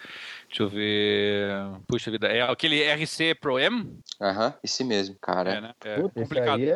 [0.52, 1.50] Deixa eu ver.
[1.88, 3.98] Puxa vida, é aquele RC Pro M?
[4.20, 5.50] Aham, esse mesmo, cara.
[5.54, 5.74] É, né?
[5.86, 6.60] É Puta, esse complicado.
[6.60, 6.76] aí é,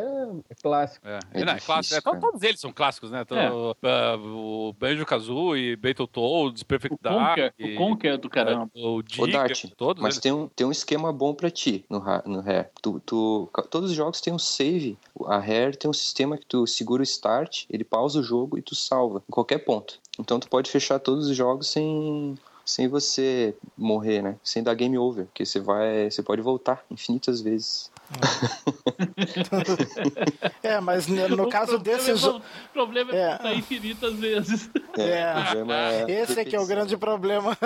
[0.50, 1.06] é clássico.
[1.06, 1.96] É, É não, difícil, clássico.
[1.96, 2.20] É, cara.
[2.22, 3.26] todos eles são clássicos, né?
[3.26, 3.48] To- É.
[3.84, 7.54] ah, o Banjo Kazooie, Battletoads, Perfect O Conker, Dark.
[7.60, 8.70] o Conker é do caramba.
[8.74, 10.22] O Ô, Dig, Dart, todos mas eles.
[10.24, 12.68] tem um, tem um esquema bom pra ti no, no Rare.
[12.82, 14.98] Tu, tu, todos os jogos têm um save.
[15.26, 18.62] A Rare tem um sistema que tu segura o start, ele pausa o jogo e
[18.62, 20.00] tu salva em qualquer ponto.
[20.18, 24.36] Então tu pode fechar todos os jogos sem, sem você morrer, né?
[24.43, 27.91] Sem dar game over, porque você vai, você pode voltar infinitas vezes.
[30.63, 32.30] É, mas n- no O caso problema desse é.
[32.30, 32.41] O
[32.73, 33.38] problema é, É.
[33.38, 34.69] tá infinitas vezes.
[34.97, 35.34] É.
[35.39, 37.58] o problema é Esse é que é o grande problema.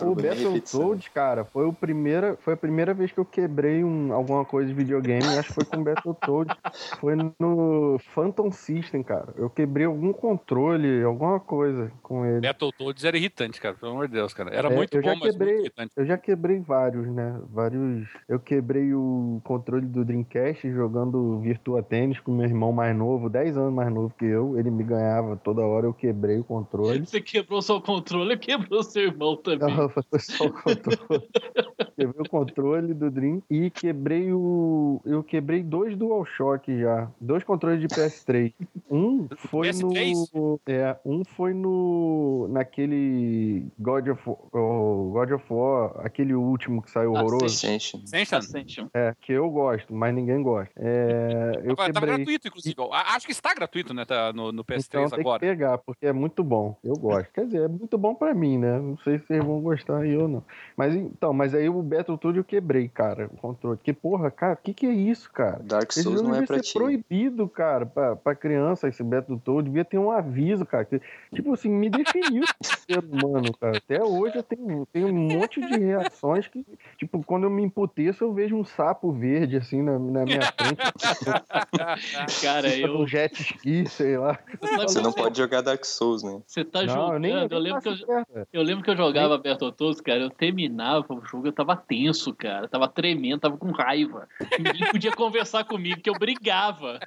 [0.00, 0.22] O é.
[0.22, 4.68] Battletoads, cara, foi, o primeira, foi a primeira vez que eu quebrei um, alguma coisa
[4.68, 5.24] de videogame.
[5.38, 6.54] Acho que foi com Battletoads.
[7.00, 9.32] Foi no Phantom System, cara.
[9.36, 12.40] Eu quebrei algum controle, alguma coisa com ele.
[12.46, 14.54] Battletoads era irritante, cara, pelo amor de Deus, cara.
[14.54, 15.92] Era É, muito eu já bom, mas quebrei- muito irritante.
[15.96, 17.40] Eu já quebrei vários, né?
[17.50, 18.08] Vários.
[18.28, 23.56] Eu quebrei o controle do Dreamcast jogando Virtua Tennis com meu irmão mais novo, 10
[23.56, 24.58] anos mais novo que eu.
[24.58, 27.06] Ele me ganhava toda hora, eu quebrei o controle.
[27.06, 29.74] Você quebrou seu controle, quebrou seu irmão também.
[29.74, 31.28] Não, foi só o controle.
[31.96, 35.00] quebrei o controle do Dream e quebrei o.
[35.04, 37.10] Eu quebrei dois DualShock já.
[37.20, 38.52] Dois controles de PS3.
[38.90, 40.14] Um foi PS3?
[40.34, 40.60] no.
[40.66, 42.48] É, um foi no.
[42.50, 47.44] Naquele God of, oh, God of War, aquele último que saiu horroroso.
[47.44, 48.00] Ascension.
[48.32, 48.88] Ascension?
[48.94, 50.72] É, que eu gosto, mas ninguém gosta.
[50.76, 52.16] É, eu tava quebrei.
[52.16, 52.74] gratuito, inclusive.
[52.90, 54.04] A- Acho que está gratuito, né?
[54.06, 55.38] Tá no, no PS3 Então tem agora.
[55.40, 56.76] que pegar, porque é muito bom.
[56.82, 57.30] Eu gosto.
[57.32, 58.78] Quer dizer, é muito bom pra mim, né?
[58.78, 60.42] Não sei se vocês vão gostar aí ou não.
[60.76, 63.78] Mas então, mas aí o Battletoad eu quebrei, cara, o controle.
[63.82, 65.60] Que porra, cara, o que que é isso, cara?
[65.62, 66.72] Dark Esse Souls jogo não é devia pra ser ti.
[66.74, 69.64] proibido, cara, pra, pra criança, esse Battletoad.
[69.68, 70.84] Devia ter um aviso, cara.
[70.86, 71.00] Que,
[71.34, 73.73] tipo assim, me definiu como ser humano, cara.
[73.76, 76.64] Até hoje eu tenho, tenho um monte de reações que,
[76.96, 80.80] tipo, quando eu me emputeço, eu vejo um sapo verde, assim, na, na minha frente.
[82.42, 82.98] Cara, eu.
[82.98, 84.38] um jet ski, sei lá.
[84.78, 86.40] Você não pode jogar Dark Souls, né?
[86.46, 87.52] Você tá Não, eu nem, jogando.
[87.52, 90.20] Eu, nem lembro que eu, eu lembro que eu jogava Battletoads, cara.
[90.20, 92.68] Eu terminava o jogo, eu tava tenso, cara.
[92.68, 94.28] Tava tremendo, tava com raiva.
[94.58, 96.98] Ninguém podia conversar comigo, que eu brigava.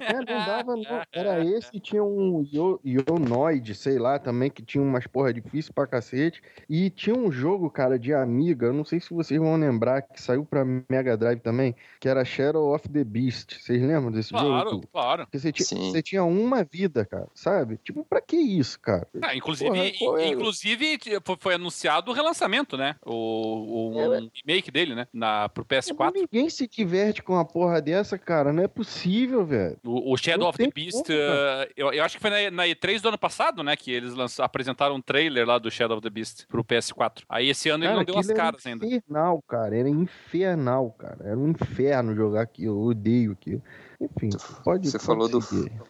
[0.00, 1.02] É, não dava, não.
[1.12, 5.72] Era esse e tinha um Yo- Yonoid, sei lá, também, que tinha umas porra difícil
[5.72, 6.42] pra cacete.
[6.68, 10.20] E tinha um jogo, cara, de Amiga, eu não sei se vocês vão lembrar, que
[10.20, 13.58] saiu pra Mega Drive também, que era Shadow of the Beast.
[13.60, 14.86] Vocês lembram desse Claro, jogo?
[14.92, 15.26] claro.
[15.26, 17.78] Porque você, você tinha uma vida, cara, sabe?
[17.82, 19.06] Tipo, pra que isso, cara?
[19.22, 20.28] Ah, inclusive, Porra, é?
[20.28, 20.98] inclusive
[21.40, 22.96] foi- anunciado o relançamento, né?
[23.04, 25.06] O, o- remake dele, né?
[25.12, 26.12] Na, pro Mas PS4.
[26.14, 28.52] Ninguém se diverte com uma porra dessa, cara.
[28.52, 29.76] Não é possível, velho.
[29.84, 32.50] O, o Shadow Não of the Beast, como, eh, eu, eu acho que foi na,
[32.50, 33.76] na E3 do ano passado, né?
[33.76, 37.22] Que eles apresentaram um trailer lá do Shadow of the Beast pro PS4.
[37.28, 38.86] Aí esse ano ele Cara, não deu as era caras ainda.
[38.86, 39.76] Infernal, cara.
[39.76, 41.18] Era infernal, cara.
[41.24, 42.76] Era um inferno jogar aquilo.
[42.76, 43.62] Eu odeio aquilo.
[44.00, 44.30] Enfim,
[44.62, 44.88] pode.
[44.90, 45.40] Você pode falou do-.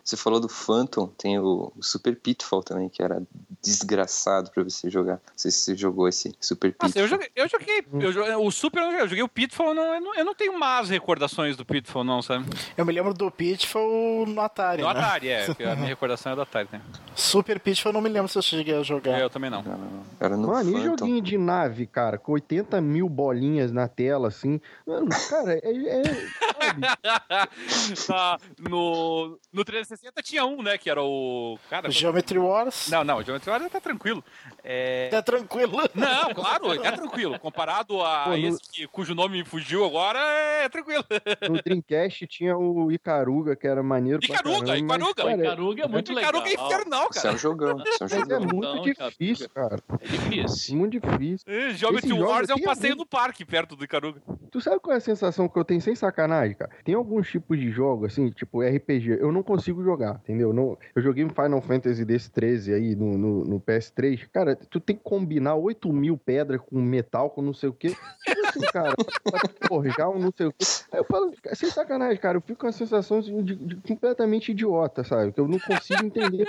[0.03, 3.23] Você falou do Phantom, tem o, o Super Pitfall também, que era
[3.62, 5.14] desgraçado pra você jogar.
[5.14, 6.88] Não sei se você jogou esse Super Pitfall.
[6.88, 8.01] Nossa, eu joguei, eu joguei Hum.
[8.01, 10.59] eu joguei- o Super, eu joguei, o Pitfall, eu não, eu, não, eu não tenho
[10.59, 12.47] más recordações do Pitfall, não, sabe?
[12.77, 14.81] Eu me lembro do Pitfall no Atari.
[14.83, 14.99] No né?
[15.01, 16.81] Atari, é, porque a minha recordação é do Atari, né?
[17.14, 19.21] Super Pitfall eu não me lembro se eu cheguei a jogar.
[19.21, 19.62] Eu também não.
[19.62, 20.03] Não.
[20.18, 20.87] Era no Mano, e Phantom.
[20.99, 24.61] joguinho de nave, cara, com 80 mil bolinhas na tela, assim.
[24.87, 25.61] Mano, cara, é.
[25.62, 26.29] é-?
[28.09, 30.77] Na- no, no 360 tinha um, né?
[30.79, 31.59] Que era o.
[31.71, 32.89] Cara, Geometry Wars.
[32.91, 34.23] não, não, o Geometry Wars tá tranquilo.
[34.63, 35.09] É...
[35.13, 35.79] É tranquilo.
[35.95, 37.39] Não, claro, é tranquilo.
[37.39, 41.05] Comparado a Pô, no- esse que- cujo nome me fugiu agora, é tranquilo.
[41.49, 44.19] No Dreamcast tinha o Icaruga, que era maneiro.
[44.21, 45.15] pra Icaruga, caramba, mas, Icaruga.
[45.37, 46.31] cara, Caruga é muito legal.
[46.31, 47.35] Icaruga é infernal, Isso é cara.
[47.35, 48.41] um jogão, isso é um Mas é jogão.
[48.41, 49.79] muito Não, difícil, cara.
[50.01, 50.77] É difícil.
[50.77, 51.47] Muito difícil.
[51.53, 54.21] É, Geometry Esse Wars é um passeio algum- no parque perto do Icaruga.
[54.51, 56.71] Tu sabe qual é a sensação que eu tenho sem sacanagem, cara?
[56.85, 60.53] Tem alguns tipos de jogo, assim, tipo RPG, eu não consigo jogar, entendeu?
[60.53, 64.29] Não, eu joguei um Final Fantasy desse 13 aí no, no, no PS3.
[64.33, 67.88] Cara, tu tem que combinar 8 mil pedras com metal, com não sei o quê.
[67.88, 70.64] Tipo assim, cara, pra forjar um não sei o quê.
[70.92, 74.53] Aí eu falo, sem sacanagem, cara, eu fico com a sensação de, de- de completamente
[74.53, 75.33] idiota, sabe?
[75.33, 76.46] Que eu não consigo entender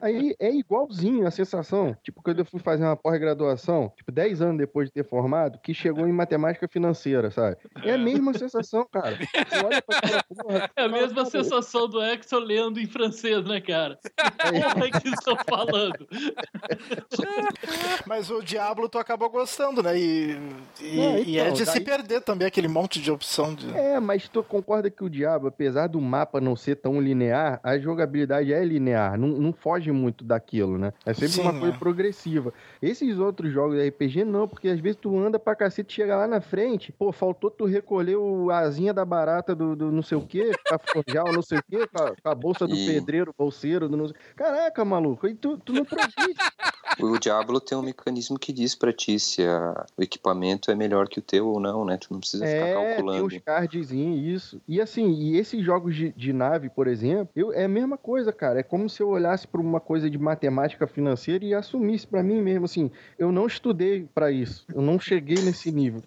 [0.00, 4.58] Aí é igualzinho a sensação, tipo, quando eu fui fazer uma pós-graduação, tipo, 10 anos
[4.58, 7.56] depois de ter formado, que chegou em matemática financeira, sabe?
[7.84, 9.16] É a mesma sensação, cara.
[9.64, 10.24] Olha pra aquela.
[10.76, 13.98] É a mesma "Cara, sensação do Exo lendo em francês, né, cara?
[14.14, 16.06] Porra que estão falando?
[18.06, 19.98] Mas o Diablo tu acabou gostando, né?
[19.98, 20.36] E,
[20.80, 23.70] e, Não, e é então, de se daí- perder também aquele monte de opção de.
[23.76, 27.78] É, mas tu concorda que o Diabo, apesar do mapa não ser tão linear, a
[27.78, 30.92] jogabilidade é linear, não, não foge muito daquilo, né?
[31.04, 31.78] É sempre Sim, uma coisa é.
[31.78, 32.52] progressiva.
[32.80, 36.26] Esses outros jogos de RPG não, porque às vezes tu anda pra cacete, chega lá
[36.26, 40.25] na frente, pô, faltou tu recolher o asinha da barata do, do não sei o
[40.26, 42.86] quê, pra forjar o não sei o quê, com a, com a bolsa do E-
[42.86, 44.16] pedreiro, bolseiro, do não sei...
[44.34, 46.38] Caraca, maluco, e tu, tu não progride.
[47.00, 51.08] O Diablo tem um mecanismo que diz pra ti se a- o equipamento é melhor
[51.08, 51.96] que o teu ou não, né?
[51.96, 53.24] Tu não precisa ficar É, tem calculando.
[53.26, 54.60] uns cardzinhos, isso.
[54.66, 58.32] E assim, e esses jogos de, de nave, por exemplo, eu, é a mesma coisa,
[58.32, 58.60] cara.
[58.60, 62.40] É como se eu olhasse pra uma coisa de matemática financeira e assumisse pra mim
[62.40, 64.64] mesmo, assim, eu não estudei pra isso.
[64.74, 66.02] Eu não cheguei nesse nível.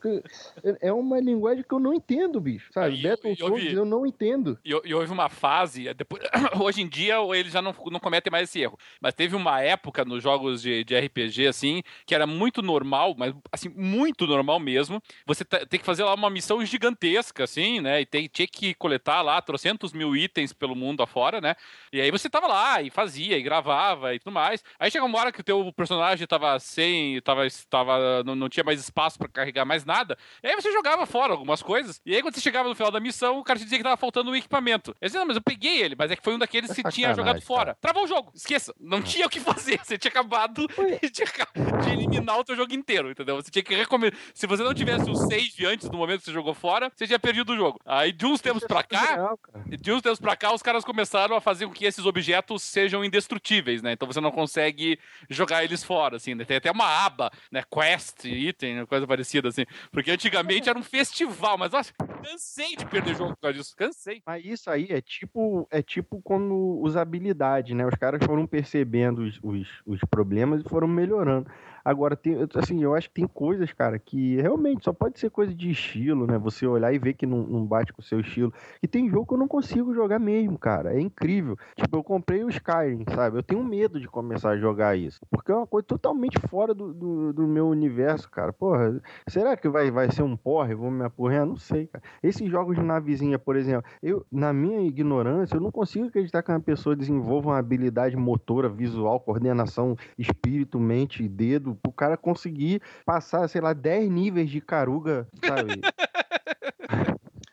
[0.64, 2.70] É- é uma linguagem que eu não entendo, bicho.
[2.74, 3.02] Sabe?
[3.40, 3.74] Eu vi.
[3.74, 4.58] eu não entendo.
[4.66, 6.22] E, e houve uma fase, é, depois,
[6.62, 10.04] hoje em dia eles já não, não cometem mais esse erro, mas teve uma época
[10.06, 15.02] nos jogos de, de RPG, assim, que era muito normal, mas assim, muito normal mesmo,
[15.26, 18.74] você te- ter que fazer lá uma missão gigantesca, assim, né, e tem, tinha que
[18.74, 21.56] coletar lá trocentos mil itens pelo mundo afora, né,
[21.94, 25.18] e aí você tava lá e fazia, e gravava e tudo mais, aí chega uma
[25.20, 29.28] hora que o teu personagem tava sem, tava, tava, não, não tinha mais espaço pra
[29.28, 32.68] carregar mais nada, e aí você jogava fora algumas coisas, e aí quando você chegava
[32.70, 34.92] no final da missão, o cara te dizia que tava faltando um equipamento.
[35.02, 36.90] Eu dizia, não, mas eu peguei ele, mas é que foi um daqueles que É
[36.92, 37.78] tinha sacanagem, jogado fora.
[37.80, 38.74] Travou o jogo, esqueça.
[38.80, 39.80] Não tinha o que fazer.
[39.84, 43.36] Você tinha acabado de, de eliminar o teu jogo inteiro, entendeu?
[43.36, 44.18] Você tinha que recomeçar.
[44.34, 47.20] Se você não tivesse o save antes do momento que você jogou fora, você tinha
[47.20, 47.80] perdido o jogo.
[47.86, 49.38] Aí de uns tempos pra cá, cara.
[49.68, 53.04] de uns tempos pra cá, os caras começaram a fazer com que esses objetos sejam
[53.04, 53.94] indestrutíveis, né?
[53.94, 55.00] Então você não consegue
[55.30, 56.46] jogar eles fora, assim, né?
[56.46, 57.64] Tem até uma aba, né?
[57.70, 59.66] Quest, item, coisa parecida, assim.
[59.92, 61.94] Porque antigamente era um festival, mas nossa,
[62.24, 63.76] cansei de perder jogo por causa disso.
[63.76, 64.22] Cansei.
[64.26, 67.86] Mas isso aí é tipo, é tipo como usabilidade, né?
[67.86, 71.50] Os caras foram percebendo os, os, os problemas e foram melhorando.
[71.84, 75.54] Agora, tem, assim, eu acho que tem coisas, cara, que realmente só pode ser coisa
[75.54, 76.38] de estilo, né?
[76.38, 78.54] Você olhar e ver que não, não bate com o seu estilo.
[78.82, 80.94] E tem jogo que eu não consigo jogar mesmo, cara.
[80.94, 81.58] É incrível.
[81.76, 83.38] Tipo, eu comprei o Skyrim, sabe?
[83.38, 85.20] Eu tenho medo de começar a jogar isso.
[85.30, 88.52] Porque é uma coisa totalmente fora do, do, do meu universo, cara.
[88.54, 90.76] Porra, será que vai, vai ser um porre?
[90.76, 91.46] Vou me apurrear?
[91.46, 92.04] Não sei, cara.
[92.22, 96.52] Esses jogos de navezinha, por exemplo, eu, na minha ignorância, eu não consigo acreditar que
[96.52, 102.82] uma pessoa desenvolva uma habilidade motora, visual, coordenação, espírito, mente e dedo, pro cara conseguir
[103.06, 105.82] passar, sei lá, 10 níveis de caruga, sabe?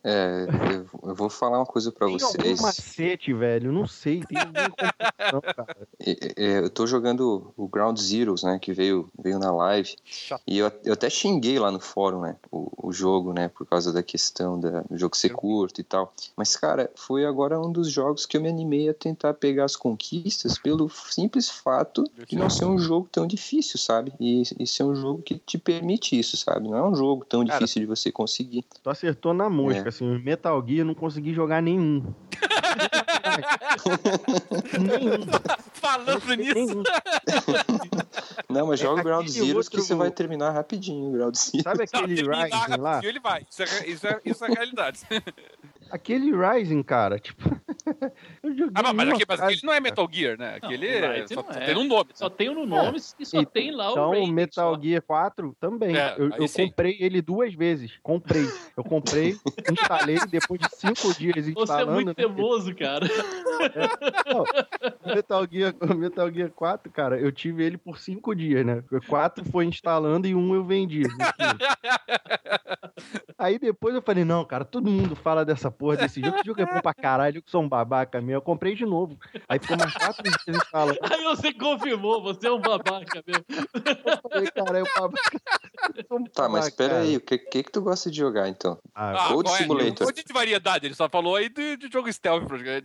[0.09, 2.61] É, eu, eu vou falar uma coisa pra Tem algum vocês.
[2.61, 3.73] macete, velho?
[3.73, 4.39] Não sei, tem
[5.57, 5.77] cara.
[5.99, 8.57] É, é, eu tô jogando o Ground Zeroes, né?
[8.61, 9.97] Que veio, veio na live.
[10.47, 12.37] E eu, eu até xinguei lá no fórum, né?
[12.53, 13.49] O, o jogo, né?
[13.49, 16.15] Por causa da questão da, do jogo ser curto e tal.
[16.37, 19.75] Mas, cara, foi agora um dos jogos que eu me animei a tentar pegar as
[19.75, 24.13] conquistas pelo simples fato de não ser um jogo tão difícil, sabe?
[24.21, 26.69] E, e ser um jogo que te permite isso, sabe?
[26.69, 28.65] Não é um jogo tão Cara, difícil de você conseguir.
[28.81, 29.96] Tu acertou na mosca, É.
[29.97, 32.15] assim, Metal Gear eu não consegui jogar nenhum.
[34.79, 35.27] nenhum.
[35.73, 36.55] Falando nisso.
[36.55, 36.83] nenhum.
[38.49, 41.63] Não, mas joga o Ground Zeroes que você vai terminar rapidinho o Ground Zeroes.
[41.63, 43.01] Sabe aquele Rising lá?
[43.03, 43.47] ele vai.
[43.51, 45.01] Isso é, isso é, isso é a realidade.
[45.91, 47.61] Aquele Rising, cara, tipo.
[48.75, 50.57] Ah, não, mas, aqui, mas aquele não é Metal Gear, né?
[50.57, 51.65] Aquele Não, é, só não é.
[51.67, 52.11] tem um nome.
[52.15, 54.27] Só tem no nome e só E- tem lá o Então.
[54.33, 54.81] Metal só.
[54.81, 55.97] Gear 4 também.
[55.97, 57.93] É, eu eu comprei ele duas vezes.
[58.03, 58.45] Comprei.
[58.77, 59.37] Eu comprei,
[59.71, 61.93] instalei, depois de cinco dias Você é instalando.
[61.93, 62.15] muito né?
[62.15, 63.07] teimoso, cara.
[64.27, 68.83] Não, Metal Gear, Metal Gear 4, cara, eu tive ele por cinco dias, né?
[69.09, 71.03] Quatro foi instalando e um eu vendi.
[73.39, 76.37] Aí depois eu falei, não, cara, todo mundo fala dessa porra desse jogo.
[76.37, 78.39] Esse jogo é bom pra caralho, que um babaca mesmo.
[78.39, 79.19] Eu comprei de novo.
[79.49, 80.99] Aí ficou mais quatro dias instalando.
[81.13, 83.45] Aí você confirmou, você é um babaca mesmo.
[83.49, 85.41] Eu falei, cara, eu babaca.
[86.35, 88.79] Tá, mas espera aí, o que, que que tu gosta de jogar então?
[88.95, 89.53] Ah, Ah, Gold é?
[89.57, 90.09] Simulator.
[90.09, 90.87] Onde de variedade?
[90.87, 92.83] Ele só falou aí de, de jogo stealth pra jogar.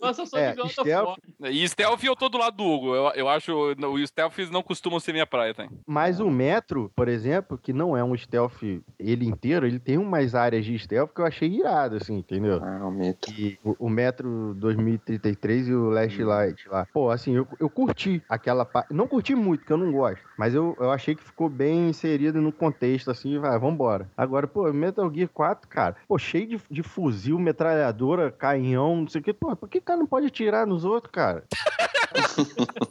[0.00, 1.50] Faça só É, de of stealth- War.
[1.52, 2.94] E stealth eu tô do lado do Hugo.
[2.94, 3.52] Eu, eu acho.
[3.52, 5.68] O stealth não costumam ser minha praia, tá?
[5.86, 8.62] Mas o Metro, por exemplo, que não é um stealth
[8.98, 12.60] ele inteiro, ele tem umas áreas de stealth que eu achei irado, assim, entendeu?
[12.62, 13.30] Ah, aumenta.
[13.30, 16.86] E o, o Metro 2033 e o Last Light lá.
[16.92, 18.92] Pô, assim, eu, eu curti aquela parte.
[18.92, 20.20] Não curti muito, porque eu não gosto.
[20.36, 24.08] Mas eu, eu achei que ficou bem inserido no contexto, assim, vai, vambora.
[24.16, 29.20] Agora, pô, Metal Gear 4, cara, pô, cheio de, de fuzil, metralhadora, canhão, não sei
[29.20, 29.32] o que.
[29.32, 31.44] Pô, por que o cara não pode atirar nos outros, cara?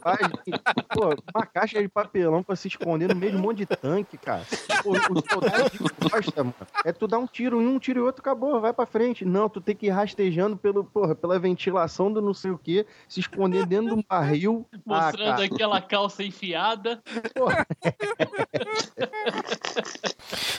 [0.00, 0.18] Faz,
[0.94, 4.16] pô, uma caixa de papelão pra se esconder no meio de um monte de tanque,
[4.16, 4.44] cara.
[4.82, 6.54] Pô, o soldado de costa, mano,
[6.84, 9.24] é tu dar um tiro em um, tiro em outro, acabou, vai pra frente.
[9.24, 12.86] Não, tu tem que ir rastejando pelo, porra, pela ventilação do não sei o que,
[13.08, 14.66] se esconder dentro de um barril.
[14.84, 17.02] Mostrando ah, aquela calça enfiada.
[17.34, 17.66] Porra.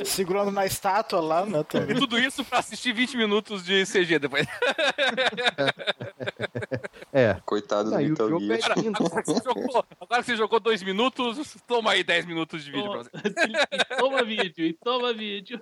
[0.06, 1.60] Segurando na estátua lá, né?
[1.88, 4.48] E tudo isso pra assistir 20 minutos de CG depois.
[7.12, 7.38] É.
[7.46, 8.56] Coitado do Vitor Guia.
[8.56, 13.22] É agora, que você jogou dois minutos, toma aí 10 minutos de vídeo toma, pra
[13.22, 13.98] você.
[13.98, 15.60] toma vídeo, e toma vídeo.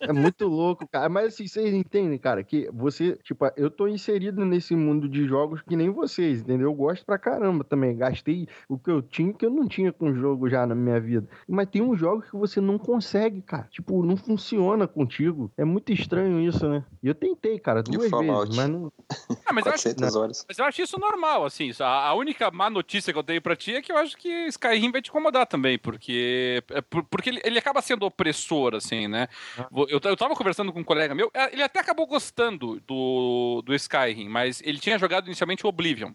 [0.00, 1.08] É muito louco, cara.
[1.08, 5.60] Mas assim, vocês entendem, cara, que você, tipo, eu tô inserido nesse mundo de jogos
[5.62, 6.68] que nem vocês, entendeu?
[6.68, 7.96] Eu gosto pra caramba também.
[7.96, 11.28] Gastei o que eu tinha que eu não tinha com jogo já na minha vida.
[11.46, 13.68] Mas tem uns jogos que você não consegue, cara.
[13.70, 15.50] Tipo, não funciona contigo.
[15.56, 16.84] É muito estranho isso, né?
[17.02, 18.92] E eu tentei, cara, duas vezes, mas não.
[19.44, 19.88] Ah, mas, eu acho,
[20.48, 21.70] mas eu acho isso normal, assim.
[21.80, 24.90] A, única má notícia que eu tenho pra ti é que eu acho que Skyrim
[24.90, 29.28] vai te incomodar também, porque, é, porque ele, ele acaba sendo opressor, assim, né?
[29.88, 33.74] Eu, eu tava conversando com um colega meu, é, ele até acabou gostando do, do
[33.74, 36.12] Skyrim, mas ele tinha jogado inicialmente o Oblivion.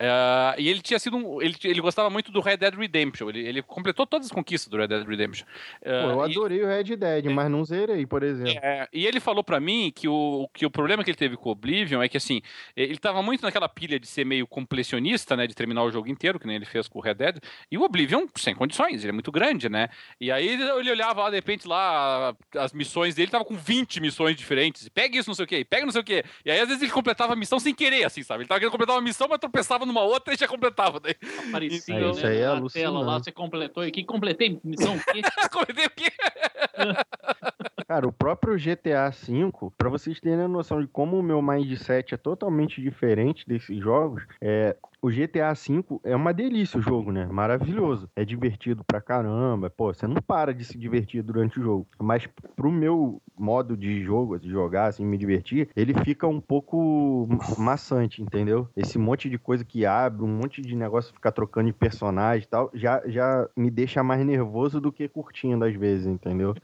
[0.00, 3.28] Uh, e ele tinha sido um, ele, ele gostava muito do Red Dead Redemption.
[3.28, 5.46] Ele, ele completou todas as conquistas do Red Dead Redemption.
[5.82, 8.58] Uh, Pô, eu adorei e, o Red Dead, é, mas não zerei, por exemplo.
[8.62, 11.50] É, e ele falou para mim que o, que o problema que ele teve com
[11.50, 12.40] o Oblivion é que assim,
[12.74, 15.46] ele tava muito naquela pilha de ser meio completionista, né?
[15.46, 17.36] De terminar o jogo inteiro, que nem ele fez com o Red Dead.
[17.70, 19.90] E o Oblivion, sem condições, ele é muito grande, né?
[20.18, 24.34] E aí ele olhava lá, de repente, lá, as missões dele tava com 20 missões
[24.34, 24.88] diferentes.
[24.88, 26.24] Pega isso, não sei o quê, pega não sei o quê.
[26.42, 28.42] E aí, às vezes, ele completava a missão sem querer, assim, sabe?
[28.42, 31.00] Ele tava querendo completar uma missão, mas tropeçava numa outra e já completava.
[31.00, 31.14] Daí.
[31.48, 35.04] Aparecia é, isso aí é na tela lá, você completou e que completei missão o
[35.04, 35.20] quê?
[35.52, 36.10] completei o quê?
[37.86, 42.14] Cara, o próprio GTA V, para vocês terem a noção de como o meu mindset
[42.14, 47.26] é totalmente diferente desses jogos, é, o GTA V é uma delícia o jogo, né?
[47.26, 48.08] Maravilhoso.
[48.14, 49.70] É divertido pra caramba.
[49.70, 51.86] Pô, você não para de se divertir durante o jogo.
[51.98, 57.26] Mas pro meu modo de jogo, de jogar, assim, me divertir, ele fica um pouco
[57.58, 58.68] maçante, entendeu?
[58.76, 62.48] Esse monte de coisa que abre, um monte de negócio ficar trocando de personagem e
[62.48, 66.54] tal, já, já me deixa mais nervoso do que curtindo às vezes, entendeu?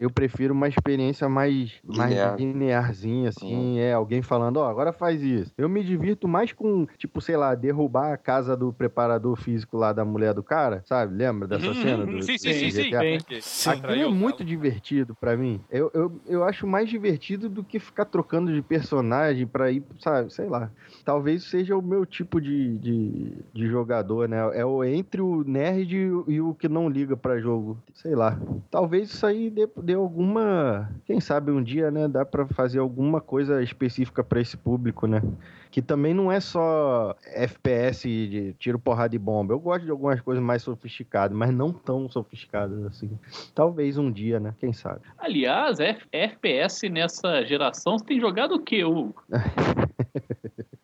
[0.00, 2.36] Eu prefiro uma experiência mais, mais Linear.
[2.36, 5.52] linearzinha, assim, é, alguém falando, ó, oh, agora faz isso.
[5.56, 9.92] Eu me divirto mais com, tipo, sei lá, derrubar a casa do preparador físico lá
[9.92, 11.14] da mulher do cara, sabe?
[11.14, 12.06] Lembra dessa uhum, cena?
[12.06, 13.70] Do, sim, sim, sim, sim, sim.
[13.70, 15.60] Aquilo é muito divertido para mim.
[15.70, 20.32] Eu, eu, eu acho mais divertido do que ficar trocando de personagem pra ir, sabe?
[20.32, 20.70] Sei lá.
[21.04, 24.38] Talvez seja o meu tipo de, de, de jogador, né?
[24.54, 27.78] É o entre o nerd e o, e o que não liga para jogo.
[27.94, 28.38] Sei lá.
[28.70, 30.90] Talvez isso aí dê, dê alguma.
[31.04, 32.08] Quem sabe um dia, né?
[32.08, 35.22] Dá para fazer alguma coisa específica para esse público, né?
[35.70, 39.54] Que também não é só FPS de tiro, porrada e bomba.
[39.54, 43.18] Eu gosto de algumas coisas mais sofisticadas, mas não tão sofisticadas assim.
[43.54, 44.54] Talvez um dia, né?
[44.58, 45.00] Quem sabe.
[45.18, 45.78] Aliás,
[46.12, 49.22] FPS nessa geração, você tem jogado o que, Hugo?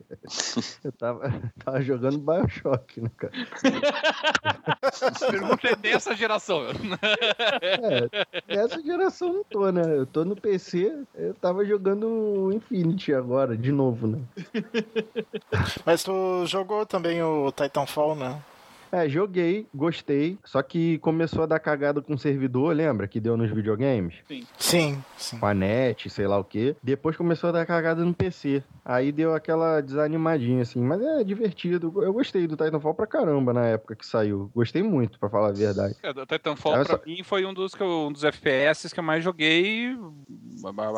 [0.83, 1.21] Eu tava,
[1.65, 3.33] tava jogando Bioshock, né, cara?
[5.31, 6.63] Pergunta é dessa geração.
[7.63, 9.83] É, dessa geração não tô, né?
[9.97, 14.21] Eu tô no PC, eu tava jogando Infinity agora, de novo, né?
[15.85, 18.41] Mas tu jogou também o Titanfall, né?
[18.97, 23.07] É, joguei, gostei, só que começou a dar cagada com o servidor, lembra?
[23.07, 24.15] Que deu nos videogames?
[24.27, 24.47] Sim.
[24.57, 25.39] Sim, sim.
[25.39, 26.75] Com a net, sei lá o quê.
[26.83, 28.63] Depois começou a dar cagada no PC.
[28.83, 30.81] Aí deu aquela desanimadinha, assim.
[30.81, 31.93] Mas é divertido.
[32.03, 34.51] Eu gostei do Titanfall pra caramba na época que saiu.
[34.55, 35.95] Gostei muito, pra falar a verdade.
[36.03, 37.01] É, o Titanfall, pra só...
[37.05, 39.95] mim, foi um dos, um dos FPS que eu mais joguei,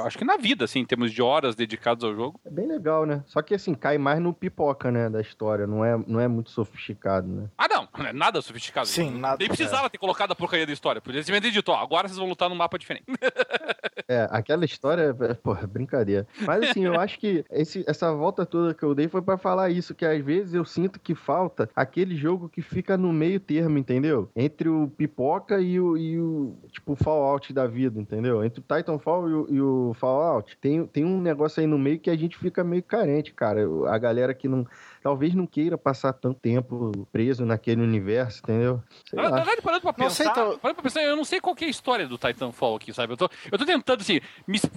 [0.05, 2.41] acho que na vida, assim, em termos de horas dedicadas ao jogo.
[2.45, 3.25] É bem legal, né?
[3.27, 5.67] Só que, assim, cai mais no pipoca, né, da história.
[5.67, 7.49] Não é, não é muito sofisticado, né?
[7.59, 7.88] Ah, não.
[7.99, 8.87] Não é nada sofisticado.
[8.87, 9.37] Sim, nada.
[9.39, 9.89] Nem precisava é.
[9.89, 11.01] ter colocado a porcaria da história.
[11.01, 13.05] Podia ser dito, ó, agora vocês vão lutar num mapa diferente.
[14.11, 16.27] É, aquela história, é, porra, brincadeira.
[16.41, 19.69] Mas assim, eu acho que esse, essa volta toda que eu dei foi para falar
[19.69, 23.77] isso, que às vezes eu sinto que falta aquele jogo que fica no meio termo,
[23.77, 24.31] entendeu?
[24.35, 28.43] Entre o Pipoca e o, e o tipo, Fallout da vida, entendeu?
[28.43, 31.99] Entre o Titanfall e o, e o Fallout, tem, tem um negócio aí no meio
[31.99, 33.61] que a gente fica meio carente, cara.
[33.89, 34.67] A galera que não
[35.03, 38.83] talvez não queira passar tanto tempo preso naquele universo, entendeu?
[39.09, 40.59] Sei na verdade, parando pra pensar, sei, tô...
[40.59, 43.13] parando pra pensar, eu não sei qual é a história do Titanfall aqui, sabe?
[43.13, 44.69] Eu tô, eu tô tentando, assim, me, se,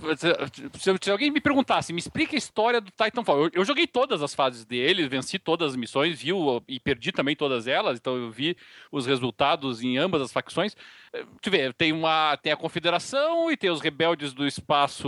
[1.01, 3.45] se, alguém me perguntasse, me explica a história do Titanfall.
[3.45, 7.36] Eu, eu joguei todas as fases dele, venci todas as missões, viu e perdi também
[7.36, 8.55] todas elas, então eu vi
[8.91, 10.76] os resultados em ambas as facções,
[11.41, 15.07] tu vê, tem, uma, tem a confederação e tem os rebeldes do espaço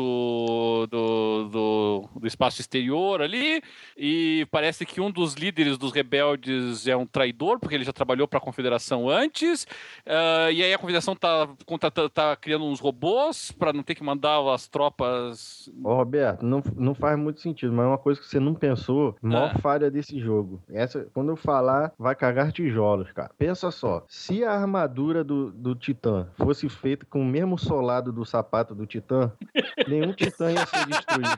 [0.89, 3.61] do, do, do espaço exterior ali,
[3.97, 8.27] e parece que um dos líderes dos rebeldes é um traidor, porque ele já trabalhou
[8.27, 9.63] para a confederação antes,
[10.05, 11.47] uh, e aí a confederação tá,
[11.79, 15.69] tá, tá criando uns robôs para não ter que mandar as tropas.
[15.83, 19.15] Ô, Roberto, não, não faz muito sentido, mas é uma coisa que você não pensou,
[19.21, 19.59] maior Ah.
[19.59, 20.61] falha desse jogo.
[20.69, 23.31] Essa, quando eu falar, vai cagar tijolos, cara.
[23.37, 28.25] Pensa só, se a armadura do, do Titã fosse feita com o mesmo solado do
[28.25, 29.31] sapato do Titã,
[29.87, 31.37] nenhum Titã ia ser destruído.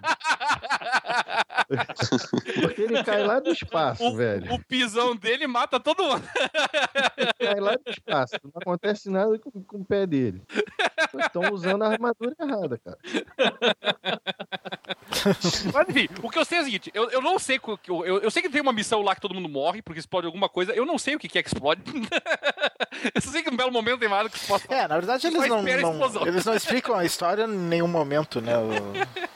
[2.62, 4.54] Porque ele cai lá do espaço, velho.
[4.54, 6.24] O pisão dele mata todo mundo.
[7.40, 8.36] Cai lá do espaço.
[8.44, 10.44] Não acontece nada com, com o pé dele.
[11.20, 12.98] Estão usando a armadura errada, cara.
[15.74, 17.60] Mas enfim, o que eu sei é o seguinte: eu, eu não sei.
[17.88, 20.26] Eu, eu, eu sei que tem uma missão lá que todo mundo morre porque explode
[20.26, 20.74] alguma coisa.
[20.74, 21.82] Eu não sei o que, que é que explode.
[23.14, 24.66] eu sei que num belo momento tem nada que possa.
[24.74, 28.58] É, na verdade eles não, não- eles não explicam a história em nenhum momento, né?
[28.58, 28.66] O-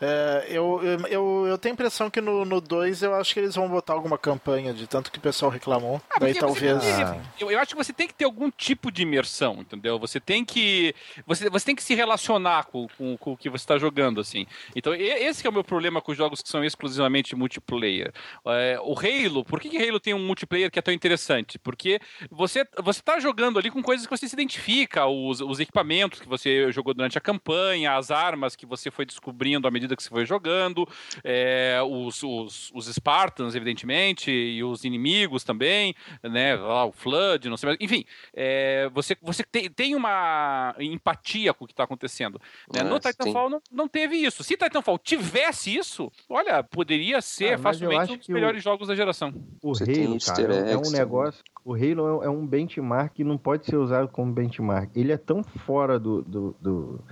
[0.00, 3.68] É, eu, eu, eu, tenho a impressão que no 2 eu acho que eles vão
[3.68, 6.00] botar alguma campanha de tanto que o pessoal reclamou.
[6.08, 6.82] Ah, Daí talvez.
[6.82, 9.98] você que- eu, eu acho que você tem que ter algum tipo de imersão, entendeu?
[9.98, 10.94] Você tem que.
[11.26, 14.46] Você, você tem que se relacionar com, com, com o que você está jogando, assim.
[14.74, 18.12] Então, esse é o meu problema com os jogos que são exclusivamente multiplayer.
[18.46, 21.58] É, o Halo, por que, que Halo tem um multiplayer que é tão interessante?
[21.58, 26.20] Porque você, você tá jogando ali com coisas que você se identifica, os, os equipamentos
[26.20, 30.02] que você jogou durante a campanha, as armas que você foi descobrindo à medida que
[30.02, 30.86] você foi jogando,
[31.24, 36.54] é, os, os, os Spartans, evidentemente, e os inimigos também, né?
[36.56, 37.78] lá, o Flood, não sei mais.
[37.80, 42.40] Enfim, é, você, você tem, tem uma empatia com o que está acontecendo.
[42.74, 42.82] né?
[42.82, 44.42] No É, Titanfall não, não teve isso.
[44.44, 48.88] Se Titanfall tivesse isso, olha, poderia ser Ah, facilmente um dos que o- melhores jogos
[48.88, 49.32] da geração.
[49.62, 51.42] O Você Halo, cara, é- é um negócio.
[51.64, 54.90] O Halo é é um benchmark que não pode ser usado como benchmark.
[54.96, 57.04] Ele é tão fora do, do, do,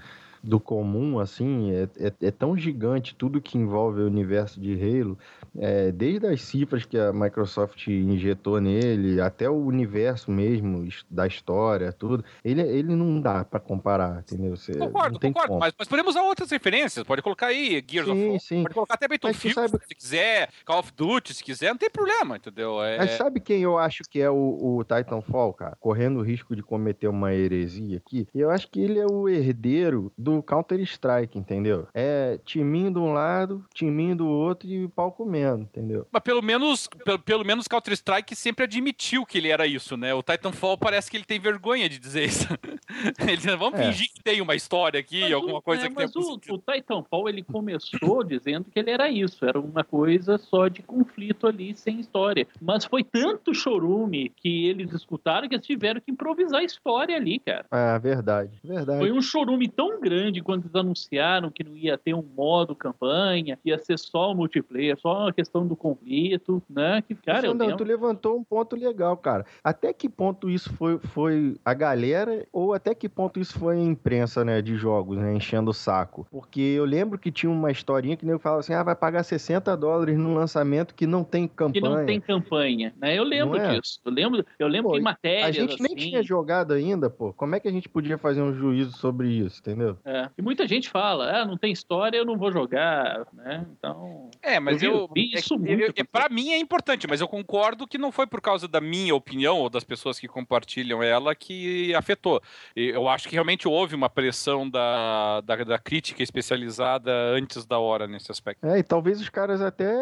[0.42, 5.18] do comum, assim, é, é, é tão gigante tudo que envolve o universo de Halo,
[5.58, 11.92] é, desde as cifras que a Microsoft injetou nele, até o universo mesmo da história,
[11.92, 12.24] tudo.
[12.44, 14.56] Ele, ele não dá pra comparar, entendeu?
[14.56, 15.48] Você, Concordo, concordo.
[15.48, 15.60] como.
[15.60, 17.04] Mas, mas podemos usar outras referências.
[17.04, 18.40] Pode colocar aí Gears of Sim, War.
[18.40, 18.62] sim.
[18.62, 20.48] Pode colocar até Battlefield, sabe- se quiser.
[20.64, 21.70] Call of Duty, se quiser.
[21.70, 22.82] Não tem problema, entendeu?
[22.82, 22.98] É...
[22.98, 24.34] Mas sabe quem eu acho que é o,
[24.78, 25.76] o Titanfall, cara?
[25.80, 28.26] Correndo o risco de cometer uma heresia aqui.
[28.34, 31.86] Eu acho que ele é o herdeiro do Counter-Strike, entendeu?
[31.94, 36.06] É timinho de um lado, timinho do outro e pau comendo, entendeu?
[36.12, 40.12] Mas pelo menos, pelo, pelo menos Counter-Strike sempre admitiu que ele era isso, né?
[40.14, 42.46] O Titanfall parece que ele tem vergonha de dizer isso.
[43.20, 43.84] ele diz, vamos É.
[43.84, 46.58] fingir que tem uma história aqui, Mas alguma o- coisa é, que mas o, o
[46.58, 51.74] Titanfall ele começou dizendo que ele era isso, era uma coisa só de conflito ali,
[51.76, 52.46] sem história.
[52.60, 57.38] Mas foi tanto chorume que eles escutaram que eles tiveram que improvisar a história ali,
[57.38, 57.64] cara.
[57.70, 58.98] Ah, verdade, verdade.
[58.98, 63.58] Foi um chorume tão grande quando eles anunciaram que não ia ter um modo campanha,
[63.64, 67.02] ia ser só o multiplayer, só a questão do conflito, né?
[67.02, 67.84] Que, cara, eu Xandão, lembro...
[67.84, 69.44] tu levantou um ponto legal, cara.
[69.62, 73.80] Até que ponto isso foi, foi a galera ou até que ponto isso foi a
[73.80, 76.26] imprensa, né, de jogos, né, enchendo o saco?
[76.30, 79.22] Porque eu lembro que tinha uma historinha que nem eu falava assim, ah, vai pagar
[79.22, 81.98] 60 dólares num lançamento que não tem que campanha.
[81.98, 83.16] não tem campanha, né?
[83.18, 83.78] Eu lembro é?
[83.78, 84.00] disso.
[84.04, 86.10] Eu lembro, eu lembro Pô, de matérias A gente nem assim.
[86.10, 87.32] tinha jogado ainda, pô.
[87.32, 89.98] Como é que a gente podia fazer um juízo sobre isso, entendeu?
[90.10, 90.30] É.
[90.38, 93.66] E muita gente fala, ah, não tem história, eu não vou jogar, né?
[93.78, 94.30] Então.
[94.42, 95.10] É, mas Eu vi- eu.
[95.14, 96.08] vi é isso que- muito eu- acontecer.
[96.10, 99.58] pra mim é importante, mas eu concordo que não foi por causa da minha opinião
[99.58, 102.40] ou das pessoas que compartilham ela que afetou.
[102.74, 108.06] Eu acho que realmente houve uma pressão da, da, da crítica especializada antes da hora
[108.06, 108.64] nesse aspecto.
[108.66, 109.92] É, e talvez os caras até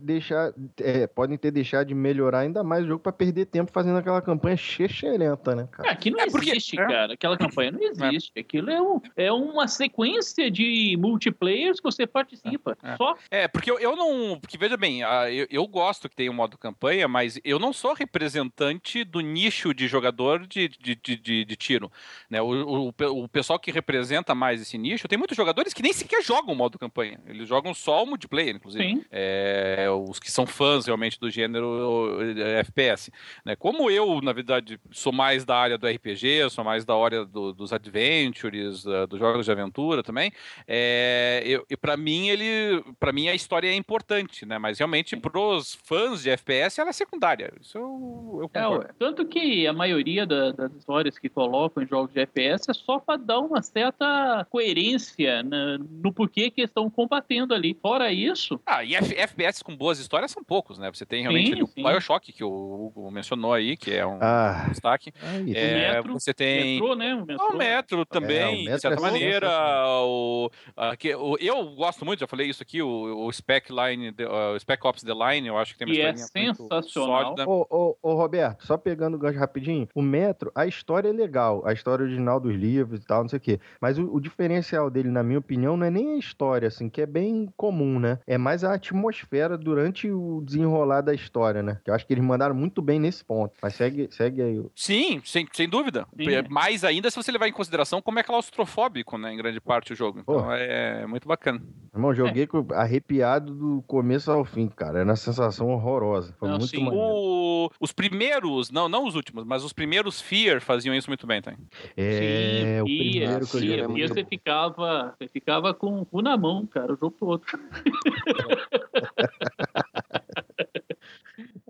[0.00, 3.98] deixar, é, podem ter deixado de melhorar ainda mais o jogo pra perder tempo fazendo
[3.98, 5.88] aquela campanha chechelenta, né, cara?
[5.88, 6.86] Ah, aqui não É porque- existe, é.
[6.86, 7.14] cara.
[7.14, 8.32] Aquela campanha não existe.
[8.38, 12.76] Aquilo é, um, é uma sequência de multiplayers que você participa.
[12.82, 12.96] É.
[12.96, 13.16] Só.
[13.30, 14.38] É, porque eu, eu não.
[14.40, 15.00] Porque veja bem,
[15.32, 19.72] eu, eu gosto que tenha um modo campanha, mas eu não sou representante do nicho
[19.74, 21.90] de jogador de, de, de, de- de tiro.
[22.28, 22.40] Né?
[22.40, 26.22] O, o, o pessoal que representa mais esse nicho, tem muitos jogadores que nem sequer
[26.22, 27.18] jogam o modo campanha.
[27.26, 28.84] Eles jogam só o multiplayer, inclusive.
[28.84, 29.04] Sim.
[29.10, 33.10] É, os que são fãs realmente do gênero eh, FPS.
[33.44, 33.56] Né?
[33.56, 37.52] Como eu, na verdade, sou mais da área do RPG, sou mais da área do-
[37.52, 40.32] dos adventures, da- dos jogos jogos de aventura também.
[40.66, 42.82] É, eu, e para mim, ele.
[42.98, 44.58] para mim, a história é importante, né?
[44.58, 47.52] Mas realmente, pros fãs de FPS, ela é secundária.
[47.60, 48.84] Isso eu, eu É, concordo.
[48.86, 48.90] ué.
[48.98, 52.98] tanto que a maioria da- das histórias que colocam em jogos de FPS é só
[52.98, 57.76] para dar uma certa coerência na- no porquê que estão combatendo ali.
[57.80, 60.90] Fora isso, Ah, e F- FPS com boas histórias são poucos, né?
[60.92, 61.82] Você tem realmente Sim, ali o sim.
[61.82, 62.50] Bioshock, que o
[62.86, 65.12] Hugo mencionou aí, que é um Ah, destaque.
[65.54, 66.74] É, Metro, você tem.
[66.74, 67.14] metrô, né?
[67.14, 67.48] O Ah, metrô.
[67.54, 69.19] O Metro também, Metro de certa é maneira.
[69.24, 70.08] Sensacional.
[70.08, 74.14] O, ah, que- o- eu gosto muito, já falei isso aqui, o, o Spec Line,
[74.54, 77.34] o Spec Ops The Line, eu acho que tem uma Que é sensacional.
[77.46, 81.62] Ô, ô, ô, Roberto, só pegando o gancho rapidinho, o Metro, a história é legal,
[81.66, 83.60] a história original dos livros e tal, não sei o quê.
[83.80, 87.00] Mas o, o diferencial dele, na minha opinião, não é nem a história, assim, que
[87.00, 88.18] é bem comum, né?
[88.26, 91.78] É mais a atmosfera durante o desenrolar da história, né?
[91.84, 93.54] Que eu acho que eles mandaram muito bem nesse ponto.
[93.62, 94.62] Mas segue, segue aí.
[94.74, 96.06] Sim, sem, sem dúvida.
[96.16, 96.30] Sim.
[96.32, 99.92] É, Mais ainda se você levar em consideração como é claustrofóbico, né, em grande parte
[99.92, 100.20] o jogo.
[100.20, 100.52] Então Pô.
[100.52, 101.60] é muito bacana.
[101.92, 105.00] Irmão, joguei com- arrepiado do começo ao fim, cara.
[105.00, 106.32] Era uma sensação horrorosa.
[106.38, 106.88] Foi Não, muito sim.
[106.92, 111.42] O- os primeiros, não, não os últimos, mas os primeiros Fear faziam isso muito bem,
[111.42, 111.52] tá?
[111.96, 116.00] É, Sim, o ia, primeiro que eu Fear é muito você ficava, você ficava com
[116.00, 117.42] o cu na mão, cara, o jogo todo.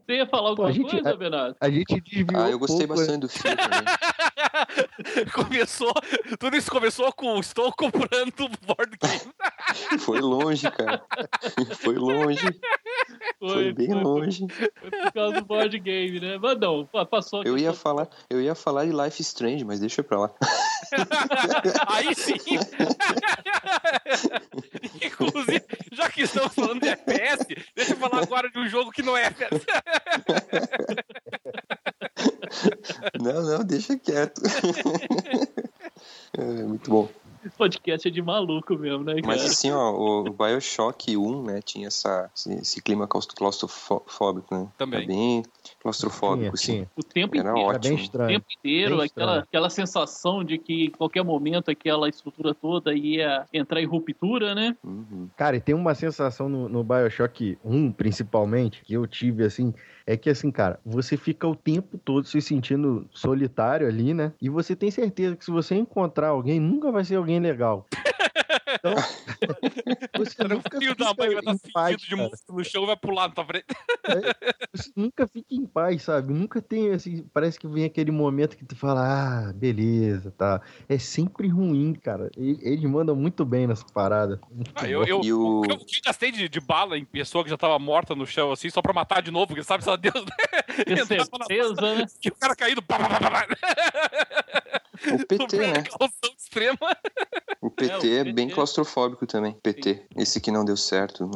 [0.07, 1.57] Você ia falar alguma a gente- coisa, a- Bernardo?
[1.61, 3.80] A gente desviou Ah, eu gostei pouco, bastante do filme também.
[5.33, 5.93] começou,
[6.39, 9.33] tudo isso começou com estou comprando board game.
[10.01, 11.03] Foi longe, cara.
[11.79, 12.61] Foi longe.
[13.39, 14.47] Foi bem foi, longe.
[14.49, 16.39] Foi por causa do board game, né?
[16.39, 17.43] Mas não, pa- passou.
[17.45, 20.31] Eu ia falar, eu ia falar de Life Strange, mas deixa pra lá.
[21.89, 22.35] Aí sim.
[25.03, 29.03] Inclusive, já que estamos falando de FPS, deixa eu falar agora de um jogo que
[29.03, 29.65] não é FPS.
[33.21, 34.41] Não, não, deixa quieto.
[36.33, 37.09] É, muito bom.
[37.45, 39.27] Esse podcast é de maluco mesmo, né, cara?
[39.27, 44.69] Mas assim, ó, o Bioshock 1, né, tinha essa, esse, clima claustro- claustrofóbico, né?
[44.79, 44.99] Também.
[44.99, 45.43] Era bem
[45.81, 46.91] claustrofóbico, Tinha, tinha.
[46.97, 47.70] O tempo Era inteiro.
[47.70, 47.97] Era bem Ótimo.
[47.97, 48.28] O estranho.
[48.28, 49.41] tempo inteiro, aquela, estranho.
[49.41, 54.76] aquela sensação de que em qualquer momento aquela estrutura toda ia entrar em ruptura, né?
[54.85, 55.28] Uhum.
[55.37, 59.72] Cara, e tem uma sensação no, no Bioshock 1, principalmente, que eu tive, assim,
[60.07, 64.33] é que, assim, cara, você fica o tempo todo se sentindo solitário ali, né?
[64.41, 67.87] E você tem certeza que se você encontrar alguém, nunca vai ser alguém legal.
[68.75, 68.95] Então,
[70.16, 72.29] você O nunca filho da fica mãe vai estar em paz, fingido de cara.
[72.31, 73.66] monstro no chão e vai pular na tua frente.
[74.75, 76.33] Você nunca fica em paz, sabe?
[76.33, 80.61] Nunca tem, assim, parece que vem aquele momento que tu fala, ah, beleza, tá.
[80.89, 82.31] É sempre ruim, cara.
[82.37, 84.41] Eles mandam muito bem nessa parada.
[84.75, 87.45] Ah, eu, eu, E o- que eu que eu gastei de, de bala em pessoa
[87.45, 89.97] que já tava morta no chão, assim, só pra matar de novo, porque sabe, só
[89.97, 90.31] Deus, né?
[90.87, 92.07] Entrava na- certeza, né?
[92.25, 92.83] E o cara caído.
[92.83, 93.47] Pá, pá, pá.
[95.15, 95.73] O PT, né?
[95.83, 96.79] Precaução extrema.
[97.61, 98.33] O PT É, é, o PT.
[98.33, 99.53] bem claustrofóbico também.
[99.63, 100.03] PT.
[100.17, 101.29] Esse que não deu certo.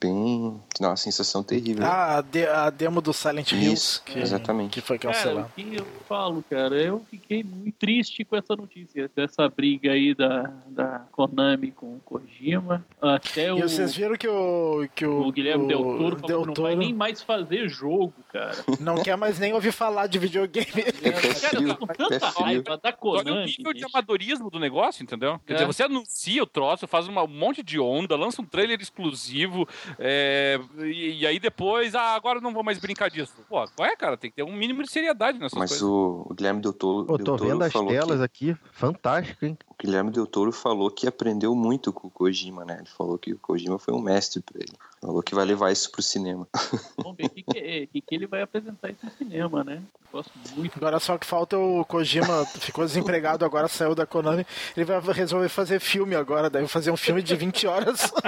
[0.00, 0.60] Bem.
[0.80, 1.84] Não, uma sensação terrível.
[1.84, 4.70] Ah, a, de- a demo do Silent Hills, Isso, que, exatamente.
[4.72, 5.48] que foi Cara, cancelada.
[5.48, 10.14] o que eu falo, cara, eu fiquei muito triste com essa notícia, dessa briga aí
[10.14, 12.84] da, da Konami com o Kojima.
[13.00, 16.26] Até o, E vocês viram que o, que o, o Guilherme o Del Toro falou
[16.26, 18.56] Del que não vai Toro nem mais fazer jogo, cara.
[18.80, 20.66] não quer mais nem ouvir falar de videogame.
[21.02, 25.02] É Cara, eu tô com tanta raiva da Olha o nível de amadorismo do negócio,
[25.02, 25.40] entendeu?
[25.46, 25.56] Quer É.
[25.56, 29.66] dizer, você anuncia o troço, faz uma- um monte de onda, lança um trailer exclusivo,
[29.98, 33.34] é, e, e aí depois, ah, agora eu não vou mais brincar disso.
[33.48, 34.16] Pô, qual é, cara?
[34.16, 35.86] Tem que ter um mínimo de seriedade nessas Mas coisas.
[35.86, 39.44] o, o Guilherme Del Toro, Del tô Toro vendo as falou telas que, aqui, fantástico,
[39.44, 39.56] hein?
[39.68, 42.76] o Guilherme Del Toro falou que aprendeu muito com o Kojima, né?
[42.78, 44.72] Ele falou que o Kojima foi um mestre pra ele.
[45.06, 46.48] Falou que vai levar isso pro cinema.
[46.98, 49.80] Vamos ver o que, que, é- que que ele vai apresentar isso no cinema, né?
[50.12, 50.76] Gosto muito.
[50.76, 54.44] Agora só que falta o Kojima, ficou desempregado, agora saiu da Konami.
[54.76, 58.12] Ele vai resolver fazer filme agora, deve fazer um filme de 20 horas.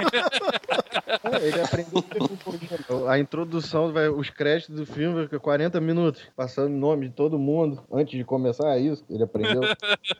[1.31, 3.11] É, ele aprendeu tudo com o Kojima.
[3.11, 7.13] A introdução, vai, os créditos do filme, vai ficar 40 minutos, passando o nome de
[7.15, 8.75] todo mundo antes de começar.
[8.77, 9.61] É isso ele aprendeu.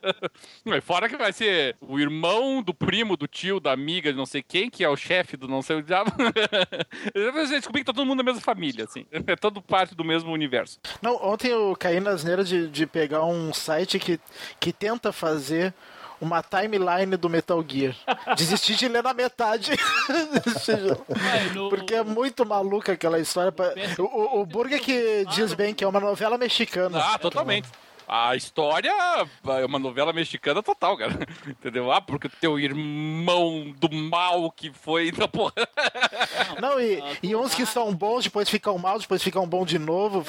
[0.64, 4.26] Mas Fora que vai ser o irmão do primo, do tio, da amiga, de não
[4.26, 6.10] sei quem, que é o chefe do não sei o diabo.
[7.34, 9.06] Você descobrir que tá todo mundo da mesma família, assim.
[9.10, 10.78] É todo parte do mesmo universo.
[11.00, 14.20] Não, ontem eu caí na asneira de, de pegar um site que,
[14.58, 15.74] que tenta fazer
[16.20, 17.96] uma timeline do Metal Gear.
[18.36, 19.72] Desisti de ler na metade.
[21.70, 23.52] Porque é muito maluca aquela história.
[23.98, 26.98] O, o, o Burger que diz bem que é uma novela mexicana.
[27.02, 27.68] Ah, totalmente.
[28.12, 28.92] A história
[29.60, 31.12] é uma novela mexicana total, cara.
[31.46, 31.92] Entendeu?
[31.92, 35.52] Ah, porque o teu irmão do mal que foi da porra.
[36.60, 40.24] Não, e, e uns que são bons, depois ficam mal, depois ficam bons de novo.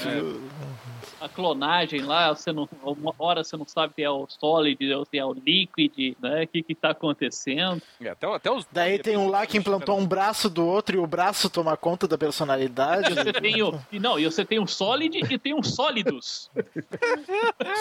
[1.22, 5.06] A clonagem lá, você não, uma hora você não sabe se é o Solid ou
[5.06, 6.44] se é o Liquid, né?
[6.44, 7.82] O que que tá acontecendo.
[8.02, 11.00] É, até, até os Daí tem um lá que implantou um braço do outro e
[11.00, 13.12] o braço toma conta da personalidade.
[13.12, 16.50] E você tem o, e não, e você tem um Solid e tem um Sólidos.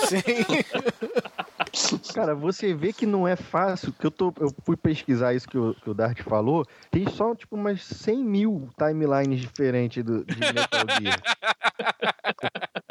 [0.04, 0.20] Sim.
[2.12, 5.56] Cara, você vê que não é fácil, que eu, tô, eu fui pesquisar isso que
[5.56, 10.38] o, que o Dart falou, tem só, tipo, umas 100 mil timelines diferentes do, de
[10.38, 11.20] Metal Gear.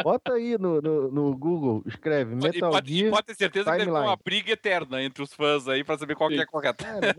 [0.04, 3.86] Bota aí no, no, no Google, escreve Metal pode, Gear pode ter certeza que deve
[3.86, 4.08] ter Timeline.
[4.08, 6.84] uma briga eterna entre os fãs aí pra saber qual que é correto.
[6.84, 7.16] Cara,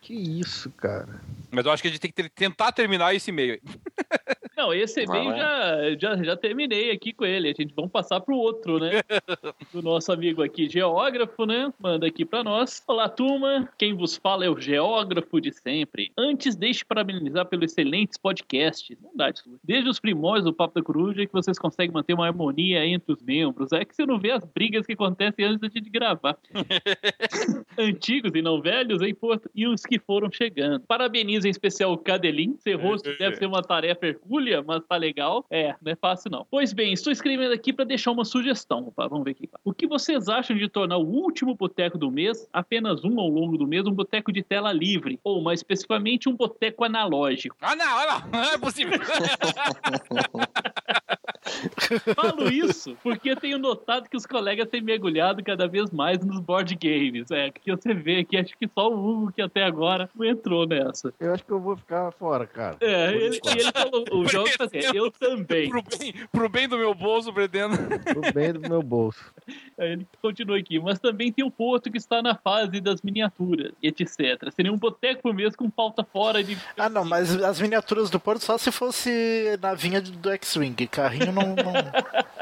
[0.00, 1.20] que isso, cara.
[1.50, 3.60] Mas eu acho que a gente tem que tentar terminar esse e-mail aí.
[4.66, 7.48] Não, esse e-mail já, já, já terminei aqui com ele.
[7.48, 9.00] A gente vamos passar pro outro, né?
[9.72, 11.72] Do nosso amigo aqui, geógrafo, né?
[11.78, 12.82] Manda aqui pra nós.
[12.88, 13.68] Olá, turma.
[13.78, 16.10] Quem vos fala é o geógrafo de sempre.
[16.18, 18.98] Antes, deixe parabenizar pelos excelentes podcasts.
[19.00, 19.44] Não dá isso.
[19.62, 23.22] Desde os primórdios do Papo da Coruja, que vocês conseguem manter uma harmonia entre os
[23.22, 23.70] membros.
[23.70, 26.36] É que você não vê as brigas que acontecem antes da gente gravar.
[27.78, 29.48] Antigos e não velhos, hein, Porto?
[29.54, 30.80] E os que foram chegando.
[30.80, 32.56] Parabenizo em especial o Cadelin.
[32.58, 35.44] Ser rosto deve ser uma tarefa hercúlea, mas tá legal.
[35.50, 36.46] É, não é fácil não.
[36.50, 38.88] Pois bem, estou escrevendo aqui para deixar uma sugestão.
[38.88, 39.48] Opa, vamos ver aqui.
[39.64, 43.56] O que vocês acham de tornar o último boteco do mês, apenas um ao longo
[43.56, 45.18] do mês, um boteco de tela livre?
[45.24, 47.56] Ou, mais especificamente, um boteco analógico?
[47.60, 48.98] Ah, não, olha lá, não é possível.
[52.14, 56.40] Falo isso porque eu tenho notado que os colegas têm mergulhado cada vez mais nos
[56.40, 57.30] board games.
[57.30, 60.66] É, que você vê aqui, acho que só o Hugo que até agora não entrou
[60.66, 61.12] nessa.
[61.18, 62.76] Eu acho que eu vou ficar fora, cara.
[62.80, 65.68] É, ele, e ele falou, o jogo tá assim, eu também.
[65.68, 67.76] pro, bem, pro bem do meu bolso, pretendo.
[67.76, 69.32] Tô bem do meu bolso.
[69.78, 73.72] Aí ele continua aqui, mas também tem o Porto que está na fase das miniaturas,
[73.82, 74.50] etc.
[74.54, 76.56] Seria um boteco por mês com pauta fora de.
[76.76, 80.86] Ah, não, mas as miniaturas do Porto só se fosse navinha do X-Wing.
[81.18, 81.54] Carrinho não.
[81.54, 82.36] não...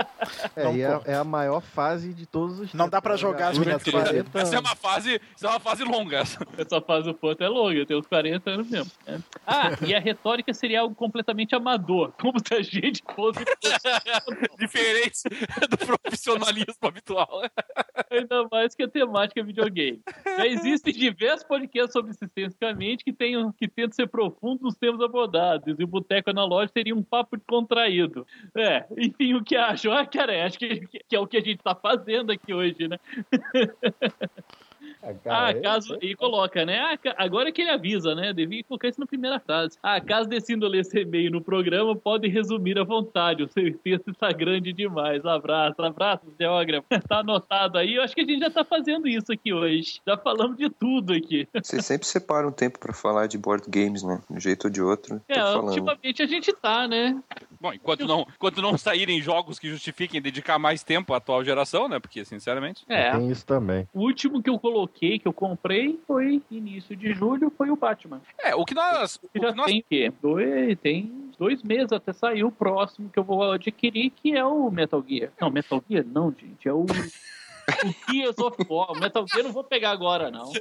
[0.57, 1.11] É, Não é, conta.
[1.11, 4.13] é a maior fase de todos os Não dá pra né, jogar as miniaturas 40
[4.13, 4.29] dele.
[4.35, 6.19] Essa é uma fase, essa é uma fase longa.
[6.19, 6.45] essa.
[6.57, 8.91] Essa fase do Porto é longa, eu tenho uns 40 anos mesmo.
[9.07, 9.21] né?
[9.47, 13.41] Ah, e a retórica seria algo completamente amador, como se a gente fosse
[14.59, 15.23] Diferente
[15.69, 17.43] do profissionalismo habitual.
[18.11, 20.01] ainda mais que a temática é videogame.
[20.25, 25.79] Já existem diversos podcasts sobre sistemicamente que, tenham, que tentam ser profundos nos temas abordados,
[25.79, 28.27] e o Boteco Analógico seria um papo descontraído.
[28.57, 28.64] É,
[28.97, 29.93] enfim, o que acham?
[29.93, 32.99] Ah, cara, acho que, que é o que a gente tá fazendo aqui hoje, né?
[35.27, 35.99] Ah, Ah, eu- caso.
[36.01, 36.79] E coloca, né?
[36.79, 38.33] Ah, agora que ele avisa, né?
[38.33, 39.79] Devia colocar isso na primeira frase.
[39.83, 43.43] Ah, caso decida ler esse e-mail no programa, pode resumir à vontade.
[43.43, 45.25] O seu texto está grande demais.
[45.25, 46.87] Abraço, abraço, geógrafo.
[47.09, 47.95] Tá anotado aí.
[47.97, 50.01] Eu acho que a gente já tá fazendo isso aqui hoje.
[50.07, 51.47] Já falamos de tudo aqui.
[51.63, 54.21] Você sempre separa um tempo pra falar de board games, né?
[54.31, 55.21] De um jeito ou de outro.
[55.29, 55.69] É, falando.
[55.69, 57.21] ultimamente a gente tá, né?
[57.61, 61.89] Bom, enquanto não, enquanto não saírem jogos que justifiquem dedicar mais tempo à atual geração,
[61.89, 61.99] né?
[61.99, 62.85] Porque, sinceramente.
[62.89, 63.11] É.
[63.13, 63.87] Tem isso também.
[63.93, 68.21] O último que eu coloquei, que eu comprei, foi início de julho, foi o Batman.
[68.39, 69.17] É, o que nós.
[69.23, 70.13] O Que já que nós tem o quê?
[70.23, 74.71] Dois, tem dois meses até sair o próximo que eu vou adquirir, que é o
[74.71, 75.31] Metal Gear.
[75.41, 76.69] Não, Metal Gear não, gente.
[76.69, 76.85] É o.
[77.67, 78.93] O Gears of War.
[78.93, 80.53] O Metal Gear eu não vou pegar agora, não.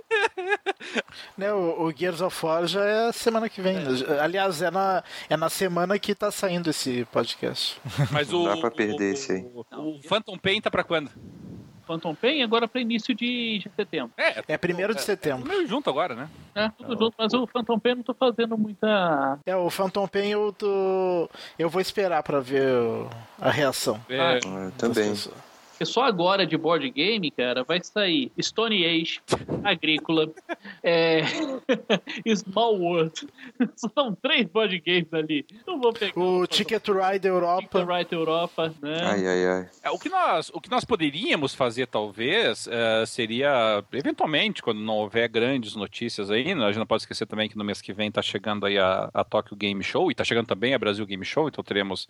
[1.37, 3.75] Né, o, o Gears of War já é semana que vem.
[4.21, 7.79] Aliás, é na, é na semana que tá saindo esse podcast.
[8.11, 8.45] Mas Não o.
[8.45, 9.41] dá pra perder o, esse aí.
[9.53, 9.65] O,
[9.97, 11.11] o Phantom Pain tá pra quando?
[11.93, 14.11] Phantom Pain agora para início de setembro.
[14.17, 15.47] É, É primeiro de setembro.
[15.47, 16.29] meio junto agora, né?
[16.55, 19.39] É, tudo junto, mas o Phantom Pain eu não tô fazendo muita.
[19.45, 21.29] É, o Phantom Pain eu tô...
[21.57, 23.99] Eu vou esperar pra ver o- a reação.
[24.09, 25.09] É, Ah, eu também.
[25.11, 25.33] pessoas.
[25.73, 29.21] Porque só agora de board game, cara, vai sair Stone Age,
[29.63, 30.29] Agrícola,
[30.83, 31.23] é...
[32.35, 33.27] Small World.
[33.75, 35.45] São três board games ali.
[35.65, 36.19] Não vou pegar.
[36.19, 37.61] O Ticket to Ride Europa.
[37.61, 38.99] Ticket Right Europa, né?
[39.01, 39.69] Ai, ai, ai.
[39.83, 44.97] É, o, que nós, o que nós poderíamos fazer, talvez, é, seria, eventualmente, quando não
[44.97, 47.93] houver grandes notícias aí, né, a gente não pode esquecer também que no mês que
[47.93, 51.05] vem está chegando aí a, a Tokyo Game Show, e está chegando também a Brasil
[51.05, 52.07] Game Show, então teremos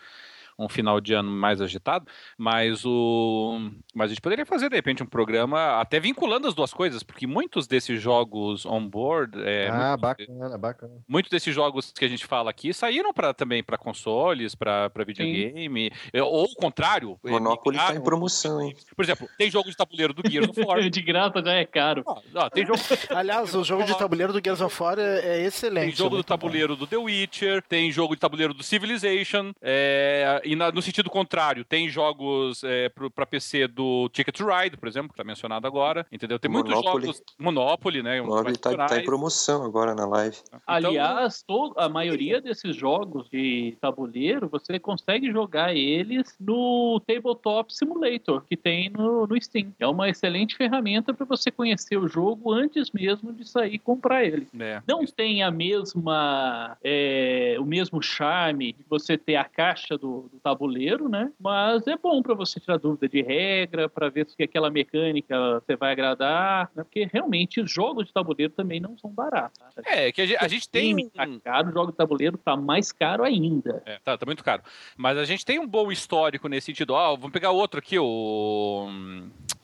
[0.57, 2.05] um final de ano mais agitado,
[2.37, 3.59] mas o
[3.93, 7.25] mas a gente poderia fazer de repente um programa até vinculando as duas coisas, porque
[7.27, 10.93] muitos desses jogos on board, é, ah, muitos- bacana, bacana.
[11.07, 15.91] muitos desses jogos que a gente fala aqui saíram para também para consoles, para videogame,
[16.11, 17.19] é, ou o contrário.
[17.25, 18.75] é, Monopoly tá em promoção, hein?
[18.95, 20.73] Por exemplo, tem jogo de tabuleiro do Gears of War.
[20.93, 22.03] De graça já é caro.
[22.07, 22.79] Ah, ah, tem jogo,
[23.09, 25.85] Aliás, o jogo de tabuleiro do Gears of War é, é excelente.
[25.87, 26.33] tem jogo é do muito bom.
[26.37, 31.09] tabuleiro do The Witcher, tem jogo de tabuleiro do Civilization, é, e na, no sentido
[31.09, 35.65] contrário, tem jogos é, para PC do Ticket to Ride, por exemplo, que tá mencionado
[35.67, 36.39] agora, entendeu?
[36.39, 37.05] Tem muitos Monopoly.
[37.07, 37.23] jogos.
[37.39, 38.21] Monopoly, né?
[38.21, 40.37] Monopoly tá, tá em promoção agora na live.
[40.47, 47.73] Então, Aliás, todo- a maioria desses jogos de tabuleiro, você consegue jogar eles no Tabletop
[47.73, 49.73] Simulator, que tem no, no Steam.
[49.79, 54.23] É uma excelente ferramenta para você conhecer o jogo antes mesmo de sair e comprar
[54.25, 54.47] ele.
[54.59, 60.29] é, Não tem a mesma, é, o mesmo charme de você ter a caixa do,
[60.33, 61.31] do tabuleiro, né?
[61.39, 65.75] Mas é bom para você tirar dúvida de regra, para ver se aquela mecânica você
[65.75, 66.83] vai agradar, né?
[66.83, 69.59] porque realmente os jogos de tabuleiro também não são baratos.
[69.59, 69.81] tá?
[69.85, 71.09] É, que a gente, a gente tem.
[71.09, 73.81] Tá caro, o jogo de tabuleiro tá mais caro ainda.
[73.85, 74.63] É, tá, tá muito caro.
[74.97, 76.93] Mas a gente tem um bom histórico nesse sentido.
[76.93, 78.87] Ó, vamos pegar outro aqui, o.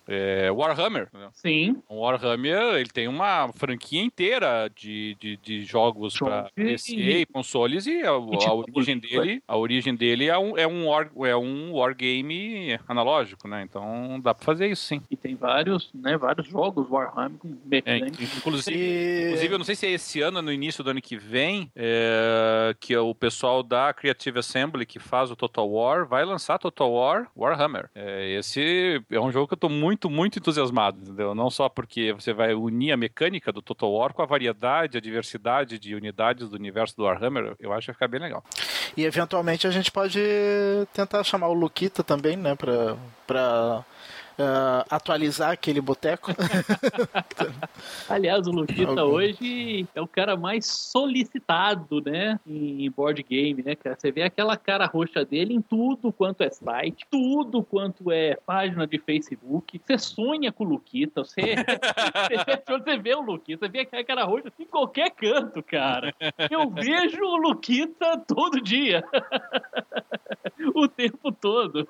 [0.09, 1.07] é, Warhammer.
[1.13, 1.29] né?
[1.33, 6.95] Sim, O Warhammer, ele tem uma franquia inteira de, de, de jogos para e- PC
[6.95, 10.87] e consoles e a, a origem tabuleiro, dele, a origem dele é um, é um,
[10.87, 13.61] war, é um wargame analógico, né?
[13.63, 15.01] Então dá pra fazer isso sim.
[15.09, 17.55] e tem vários, né, vários jogos Warhammer com
[17.85, 19.25] É, inclusive, E...
[19.25, 22.75] Inclusive, eu não sei se é esse ano, no início do ano que vem, é,
[22.79, 27.29] que o pessoal da Creative Assembly, que faz o Total War, vai lançar Total War
[27.35, 27.89] Warhammer.
[27.93, 31.33] É, esse é um jogo que eu tô muito, muito entusiasmado, entendeu?
[31.33, 35.01] Não só porque você vai unir a mecânica do Total War com a variedade, a
[35.01, 38.43] diversidade de unidades do universo do Warhammer, eu acho que vai ficar bem legal.
[38.95, 40.21] E eventualmente a gente pode
[40.93, 42.55] tentar chamar o Luquita também, né?
[42.55, 42.95] Pra,
[43.25, 43.85] pra
[44.41, 46.31] ah, atualizar aquele boteco.
[48.07, 49.15] Aliás, o Luquita Algum.
[49.15, 53.97] hoje é o cara mais solicitado, né, em board game, né, cara?
[53.99, 58.87] Você vê aquela cara roxa dele em tudo quanto é site, tudo quanto é página
[58.87, 59.81] de Facebook.
[59.85, 61.41] Você sonha com o Luquita, você,
[62.65, 66.15] você vê o Luquita, você vê aquela cara roxa em qualquer canto, cara.
[66.49, 69.03] Eu vejo o Luquita todo dia.
[70.73, 71.87] o tempo todo.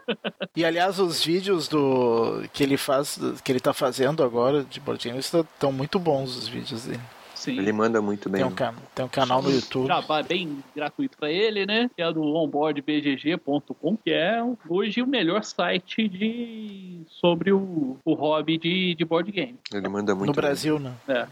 [0.55, 5.07] E aliás, os vídeos do que ele faz, que ele tá fazendo agora de board
[5.07, 6.99] games estão muito bons os vídeos dele.
[7.35, 7.57] Sim.
[7.57, 8.41] Ele manda muito bem.
[8.41, 9.87] Tem um, can- tem um canal no YouTube.
[9.87, 11.89] Jabá bem gratuito para ele, né?
[11.95, 18.57] Que é do onboardbgg.com, que é hoje o melhor site de sobre o, o hobby
[18.57, 19.57] de, de board game.
[19.73, 20.41] Ele manda muito No bem.
[20.41, 20.93] Brasil, né?
[21.07, 21.27] É.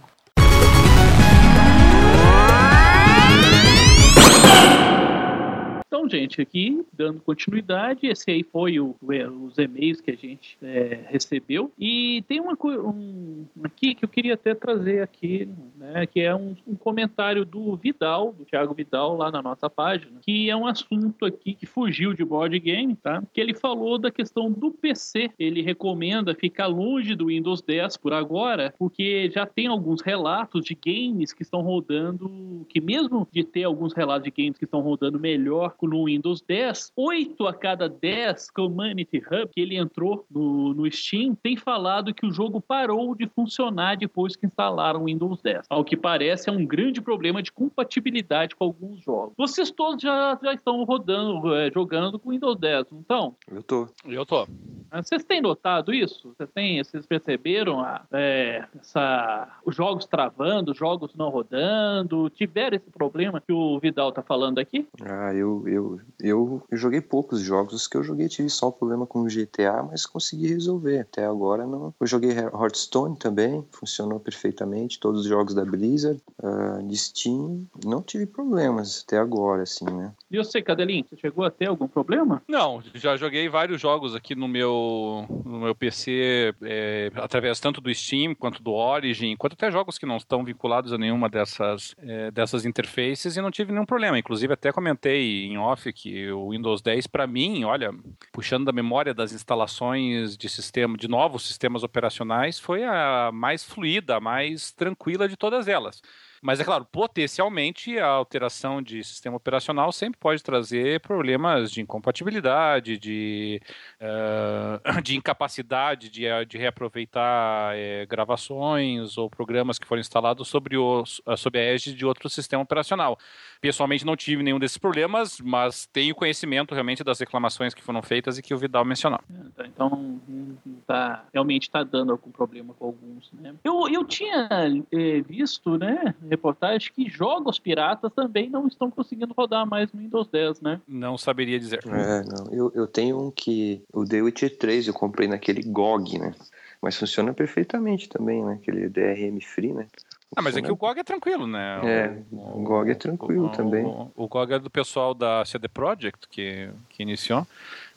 [5.88, 11.06] Então, gente, aqui dando continuidade, esse aí foi o, os e-mails que a gente é,
[11.08, 11.72] recebeu.
[11.80, 16.56] E tem uma um, aqui que eu queria até trazer aqui, né, que é um,
[16.68, 21.26] um comentário do Vidal, do Thiago Vidal, lá na nossa página, que é um assunto
[21.26, 23.24] aqui que fugiu de board game, tá?
[23.34, 25.32] Que ele falou da questão do PC.
[25.40, 30.76] Ele recomenda ficar longe do Windows 10 por agora, porque já tem alguns relatos de
[30.76, 35.18] games que estão rodando, que mesmo de ter alguns relatos de games que estão rodando
[35.18, 40.90] melhor no Windows 10, 8 a cada 10 Community Hub que ele entrou no, no
[40.92, 45.66] Steam tem falado que o jogo parou de funcionar depois que instalaram o Windows 10.
[45.70, 49.34] Ao que parece, é um grande problema de compatibilidade com alguns jogos.
[49.38, 53.36] Vocês todos já, já estão rodando, eh, jogando com Windows 10, não estão?
[53.52, 53.88] Eu tô.
[54.06, 54.48] Eu tô.
[54.90, 56.34] Ah, Vocês têm notado isso?
[56.38, 62.30] Vocês, têm, vocês perceberam a- é, essa, os jogos travando, os jogos não rodando?
[62.30, 64.88] Tiveram esse problema que o Vidal tá falando aqui?
[65.02, 67.74] Ah, eu, eu, eu, eu joguei poucos jogos.
[67.74, 71.00] Os que eu joguei tive só um problema com o GTA, mas consegui resolver.
[71.00, 71.94] Até agora não.
[72.00, 75.00] Eu joguei Hearthstone também, funcionou perfeitamente.
[75.00, 80.14] Todos os jogos da Blizzard, ah, de Steam, não tive problemas até agora, assim, né?
[80.30, 82.42] E você, Cadelinho, você chegou a ter algum problema?
[82.48, 87.94] Não, já joguei vários jogos aqui no meu, no meu PC, é, através tanto do
[87.94, 92.32] Steam quanto do Origin, quanto até jogos que não estão vinculados a nenhuma dessas, é,
[92.32, 94.20] dessas interfaces e não tive nenhum problema.
[94.20, 97.92] Inclusive, até comentei em off que o Windows 10, para mim, olha,
[98.32, 104.18] puxando da memória das instalações de sistema, de novos sistemas operacionais, foi a mais fluida,
[104.18, 106.02] a mais tranquila de todas elas.
[106.42, 112.98] Mas é claro, potencialmente a alteração de sistema operacional sempre pode trazer problemas de incompatibilidade,
[112.98, 113.62] de,
[114.00, 120.78] eh, de incapacidade de, eh, de reaproveitar eh, gravações ou programas que foram instalados sobre,
[120.78, 121.04] o,
[121.38, 123.18] sobre a égide de outro sistema operacional.
[123.60, 128.38] Pessoalmente não tive nenhum desses problemas, mas tenho conhecimento realmente das reclamações que foram feitas
[128.38, 129.20] e que o Vidal mencionou.
[129.60, 133.32] Então, hum, tá, realmente está dando algum problema com alguns.
[133.34, 133.56] Né?
[133.64, 134.48] Eu, eu tinha
[134.92, 140.28] eh, visto, né, reportagem que jogos piratas também não estão conseguindo rodar mais no Windows
[140.28, 140.82] 10, né?
[140.88, 141.80] Não saberia dizer.
[141.86, 142.54] É, não.
[142.54, 143.82] Eu, eu tenho um que.
[143.94, 146.34] O The Witcher 3 eu comprei naquele GOG, né?
[146.82, 148.60] Mas funciona perfeitamente também, né?
[148.62, 149.88] Aquele DRM Free, né?
[150.36, 151.80] Ah, mas aqui o GOG é tranquilo, né?
[151.84, 153.86] É, o GOG é tranquilo o, também.
[153.86, 157.48] O, o GOG é do pessoal da CD Projekt que, que iniciou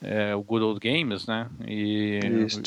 [0.03, 1.49] é, o Good Old Games, né?
[1.67, 2.21] E,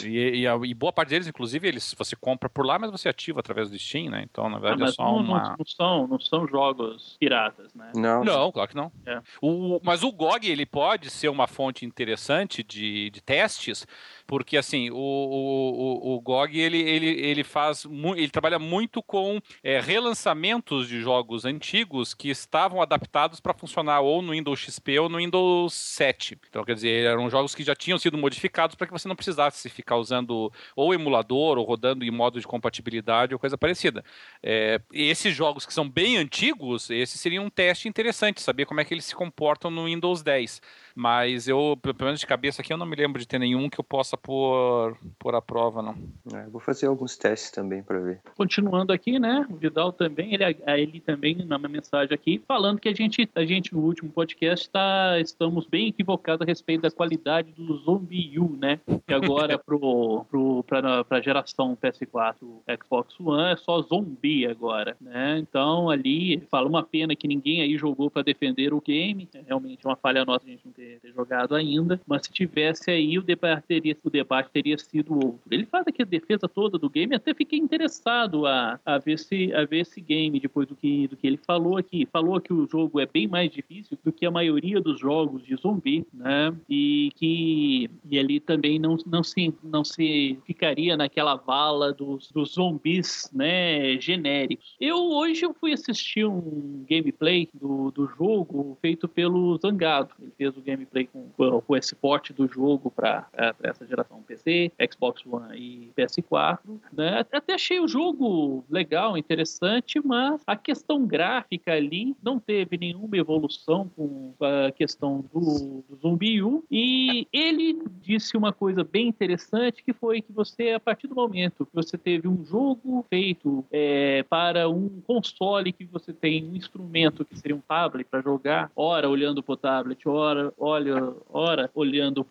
[0.03, 3.09] e, e, a, e, boa parte deles, inclusive, eles você compra por lá, mas você
[3.09, 4.23] ativa através do Steam, né?
[4.23, 5.43] Então, na verdade, ah, é só não, uma.
[5.43, 7.91] Não, não, são, não são jogos piratas, né?
[7.95, 8.91] Não, não claro que não.
[9.05, 9.19] É.
[9.41, 13.87] O, mas o GOG ele pode ser uma fonte interessante de, de testes,
[14.25, 19.79] porque assim o, o, o GOG ele, ele, ele faz ele trabalha muito com é,
[19.79, 25.17] relançamentos de jogos antigos que estavam adaptados para funcionar ou no Windows XP ou no
[25.17, 26.39] Windows 7.
[26.49, 29.69] Então, quer dizer, eram jogos que já tinham sido modificados para que você não precisasse
[29.69, 34.03] ficar usando ou emulador ou rodando em modo de compatibilidade ou coisa parecida.
[34.41, 38.85] É, esses jogos que são bem antigos, esse seria um teste interessante, saber como é
[38.85, 40.61] que eles se comportam no Windows 10.
[40.95, 43.79] Mas eu, pelo menos de cabeça aqui, eu não me lembro de ter nenhum que
[43.79, 45.95] eu possa pôr, pôr à prova, não.
[46.33, 48.21] É, vou fazer alguns testes também para ver.
[48.35, 49.45] Continuando aqui, né?
[49.49, 53.45] O Vidal também, ele, ele também, na minha mensagem aqui, falando que a gente, a
[53.45, 58.55] gente no último podcast, tá, estamos bem equivocados a respeito da qualidade do Zombie U,
[58.57, 58.79] né?
[59.07, 62.35] Que agora pro, pro, pra, pra geração PS4
[62.83, 65.39] Xbox One é só zumbi agora, né?
[65.39, 69.27] Então ali, fala uma pena que ninguém aí jogou para defender o game.
[69.33, 72.89] É realmente uma falha nossa a gente não ter ter, jogado ainda, mas se tivesse
[72.89, 75.41] aí, o debate, teria, o debate teria sido outro.
[75.49, 79.53] Ele faz aqui a defesa toda do game, até fiquei interessado a, a, ver, se,
[79.53, 82.07] a ver esse game depois do que, do que ele falou aqui.
[82.11, 85.55] Falou que o jogo é bem mais difícil do que a maioria dos jogos de
[85.55, 86.55] zumbi, né?
[86.69, 92.53] E que e ele também não, não, se, não se ficaria naquela vala dos, dos
[92.53, 94.75] zumbis, né, genéricos.
[94.79, 100.13] Eu hoje eu fui assistir um gameplay do, do jogo feito pelo Zangado.
[100.19, 103.27] Ele fez o game gameplay com, esse porte do jogo para
[103.61, 106.59] essa geração PC, Xbox One e PS4.
[106.91, 107.25] Né?
[107.31, 113.89] Até achei o jogo legal, interessante, mas a questão gráfica ali não teve nenhuma evolução
[113.95, 116.63] com a questão do, do Zumbi U.
[116.69, 121.65] E ele disse uma coisa bem interessante que foi que você, a partir do momento
[121.65, 127.25] que você teve um jogo feito é, para um console que você tem um instrumento
[127.25, 132.25] que seria um tablet para jogar, ora olhando para o tablet, ora olha, ora olhando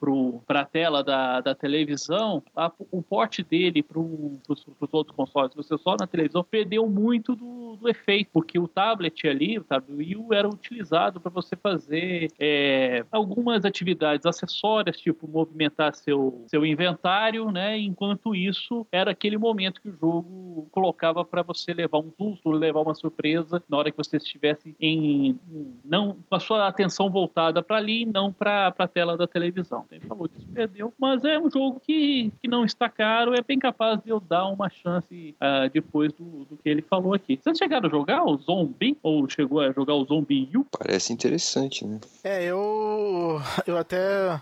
[0.47, 5.77] para a tela da, da televisão, a, o porte dele para os outros consoles, você
[5.79, 10.27] só na televisão, perdeu muito do, do efeito, porque o tablet ali, o tablet Wii
[10.33, 17.79] era utilizado para você fazer é, algumas atividades acessórias, tipo movimentar seu, seu inventário, né?
[17.79, 22.81] Enquanto isso, era aquele momento que o jogo colocava para você levar um susto, levar
[22.81, 25.39] uma surpresa na hora que você estivesse em
[25.85, 29.87] não com a sua atenção voltada para ali, não para a tela da televisão.
[29.91, 33.43] Ele falou que se perdeu, mas é um jogo que, que não está caro, é
[33.43, 37.39] bem capaz de eu dar uma chance uh, depois do, do, que ele falou aqui.
[37.43, 38.99] Vocês chegaram a jogar o Zombie?
[39.03, 40.67] Ou chegou a jogar o Zombie U?
[40.79, 41.99] Parece interessante, né?
[42.23, 44.41] É, eu, eu até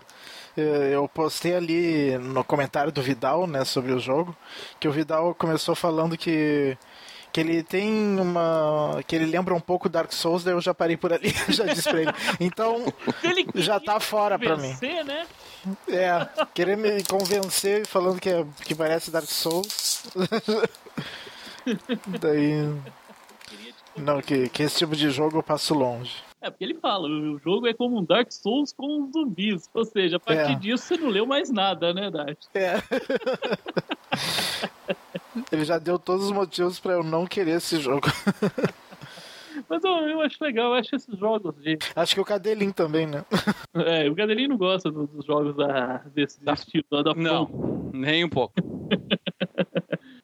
[0.55, 4.35] eu postei ali no comentário do Vidal, né, sobre o jogo,
[4.79, 6.77] que o Vidal começou falando que
[7.31, 9.01] que ele tem uma.
[9.07, 11.89] que ele lembra um pouco Dark Souls, daí eu já parei por ali, já disse
[11.89, 12.11] pra ele.
[12.39, 14.75] Então, ele já tá fora pra mim.
[15.05, 15.25] Né?
[15.87, 20.03] É, querer me convencer falando que, é, que parece Dark Souls.
[22.19, 22.69] daí.
[23.95, 26.23] Não, que, que esse tipo de jogo eu passo longe.
[26.41, 29.69] É, porque ele fala, o jogo é como um Dark Souls com zumbis.
[29.73, 30.55] Ou seja, a partir é.
[30.55, 32.39] disso você não leu mais nada, né, Dart?
[32.55, 32.81] É.
[35.51, 38.07] Ele já deu todos os motivos para eu não querer esse jogo.
[39.69, 41.77] Mas eu, eu, acho legal, eu acho esses jogos de.
[41.95, 43.23] Acho que o Cadelin também, né?
[43.73, 48.29] É, o Cadelin não gosta dos jogos da, desse, desse tipo, da Não, nem um
[48.29, 48.53] pouco.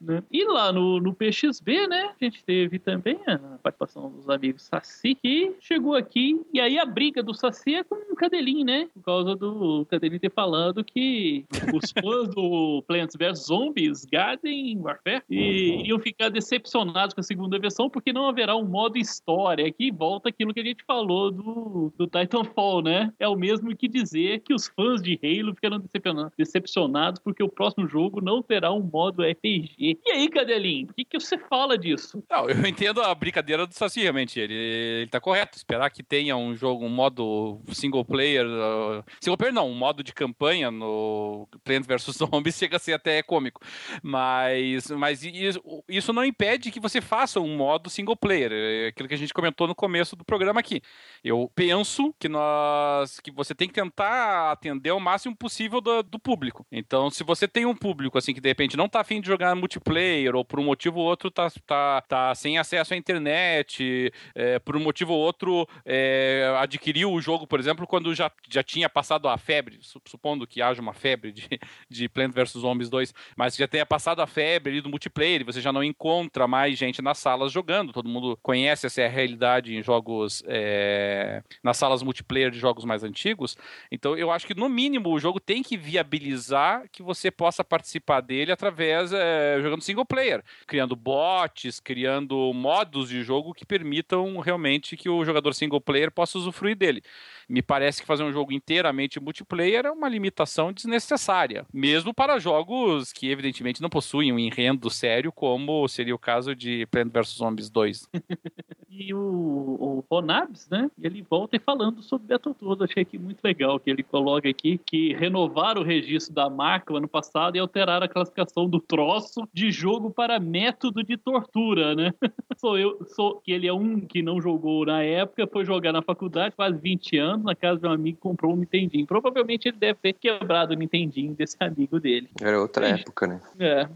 [0.07, 0.23] Né?
[0.31, 5.15] E lá no, no PXB, né, a gente teve também a participação dos amigos Saci,
[5.15, 8.87] que chegou aqui, e aí a briga do Saci é com o Cadelin, né?
[8.93, 15.23] Por causa do Cadelin ter falado que os fãs do Plants vs Zombies, Garden Warfare,
[15.29, 19.91] e, iriam ficar decepcionados com a segunda versão, porque não haverá um modo história, que
[19.91, 23.11] volta aquilo que a gente falou do, do Titanfall, né?
[23.19, 27.87] É o mesmo que dizer que os fãs de Halo ficaram decepcionados porque o próximo
[27.87, 29.96] jogo não terá um modo RPG.
[30.05, 32.23] E aí, Cadelinho, o que, que você fala disso?
[32.29, 34.39] Não, eu entendo a brincadeira do Saci, realmente.
[34.39, 35.57] Ele, ele tá correto.
[35.57, 38.45] Esperar que tenha um jogo, um modo single player.
[38.45, 42.93] Uh, single player não, um modo de campanha no Plants vs Zombies chega a ser
[42.93, 43.61] até cômico.
[44.01, 48.51] Mas, mas isso, isso não impede que você faça um modo single player.
[48.53, 50.81] É aquilo que a gente comentou no começo do programa aqui.
[51.23, 56.19] Eu penso que nós que você tem que tentar atender o máximo possível do, do
[56.19, 56.65] público.
[56.71, 59.55] Então, se você tem um público assim que de repente não tá afim de jogar
[59.55, 64.11] multiplayer player, ou por um motivo ou outro tá, tá, tá sem acesso à internet,
[64.35, 68.61] é, por um motivo ou outro é, adquiriu o jogo, por exemplo, quando já, já
[68.63, 71.47] tinha passado a febre, supondo que haja uma febre de,
[71.89, 75.61] de Plant vs Zombies 2, mas já tenha passado a febre ali do multiplayer, você
[75.61, 79.81] já não encontra mais gente nas salas jogando, todo mundo conhece essa é realidade em
[79.81, 83.57] jogos, é, nas salas multiplayer de jogos mais antigos,
[83.91, 88.21] então eu acho que no mínimo o jogo tem que viabilizar que você possa participar
[88.21, 94.97] dele através, é, jogando single player, criando bots, criando modos de jogo que permitam realmente
[94.97, 97.03] que o jogador single player possa usufruir dele.
[97.49, 103.13] Me parece que fazer um jogo inteiramente multiplayer é uma limitação desnecessária, mesmo para jogos
[103.13, 107.69] que evidentemente não possuem um enredo sério, como seria o caso de Plant vs Zombies
[107.69, 108.09] 2.
[108.89, 110.89] e o, o Ronabs, né?
[111.01, 115.81] Ele volta falando sobre Battletoads, achei que muito legal que ele coloca aqui que renovaram
[115.81, 120.09] o registro da marca no ano passado e alteraram a classificação do troço de jogo
[120.09, 122.11] para método de tortura, né?
[122.57, 126.01] sou eu, sou que ele é um que não jogou na época, foi jogar na
[126.01, 129.05] faculdade, quase 20 anos, na casa de um amigo comprou um Nintendinho.
[129.05, 132.29] Provavelmente ele deve ter quebrado o Nintendinho desse amigo dele.
[132.41, 133.41] Era outra época, né?
[133.59, 133.87] É.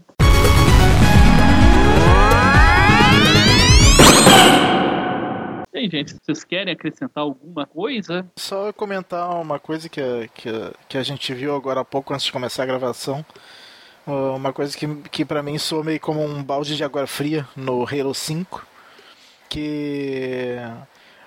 [5.72, 8.24] Bem, gente, vocês querem acrescentar alguma coisa?
[8.36, 10.00] Só comentar uma coisa que,
[10.34, 10.50] que,
[10.88, 13.24] que a gente viu agora há pouco antes de começar a gravação.
[14.06, 17.86] Uma coisa que, que para mim soa meio como um balde de água fria no
[17.86, 18.66] Halo 5.
[19.48, 20.56] Que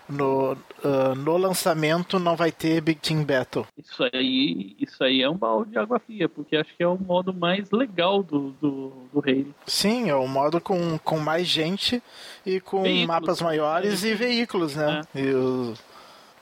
[0.07, 3.65] no, uh, no lançamento não vai ter Big Team Battle.
[3.77, 6.97] Isso aí, isso aí é um balde de água fria, porque acho que é o
[6.97, 9.23] modo mais legal do, do, do.
[9.65, 12.01] Sim, é o um modo com, com mais gente
[12.45, 13.07] e com veículos.
[13.07, 15.01] mapas maiores e veículos, né?
[15.13, 15.19] É.
[15.19, 15.79] E os,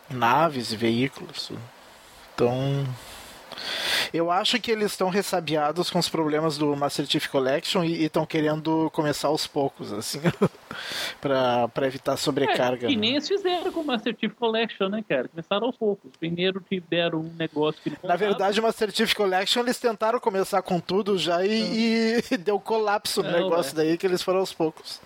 [0.10, 1.52] naves e veículos.
[2.34, 2.86] Então.
[4.14, 8.26] Eu acho que eles estão ressabiados com os problemas do Master Chief Collection e estão
[8.26, 10.20] querendo começar aos poucos, assim,
[11.22, 12.88] para evitar sobrecarga.
[12.88, 13.02] É, e né?
[13.02, 15.28] nem eles fizeram com o Master Chief Collection, né, cara?
[15.28, 16.12] Começaram aos poucos.
[16.20, 17.92] Primeiro tiveram um negócio que.
[18.04, 22.60] Na verdade, o Master Chief Collection eles tentaram começar com tudo já e, e deu
[22.60, 23.76] colapso no não, negócio é.
[23.84, 25.00] daí que eles foram aos poucos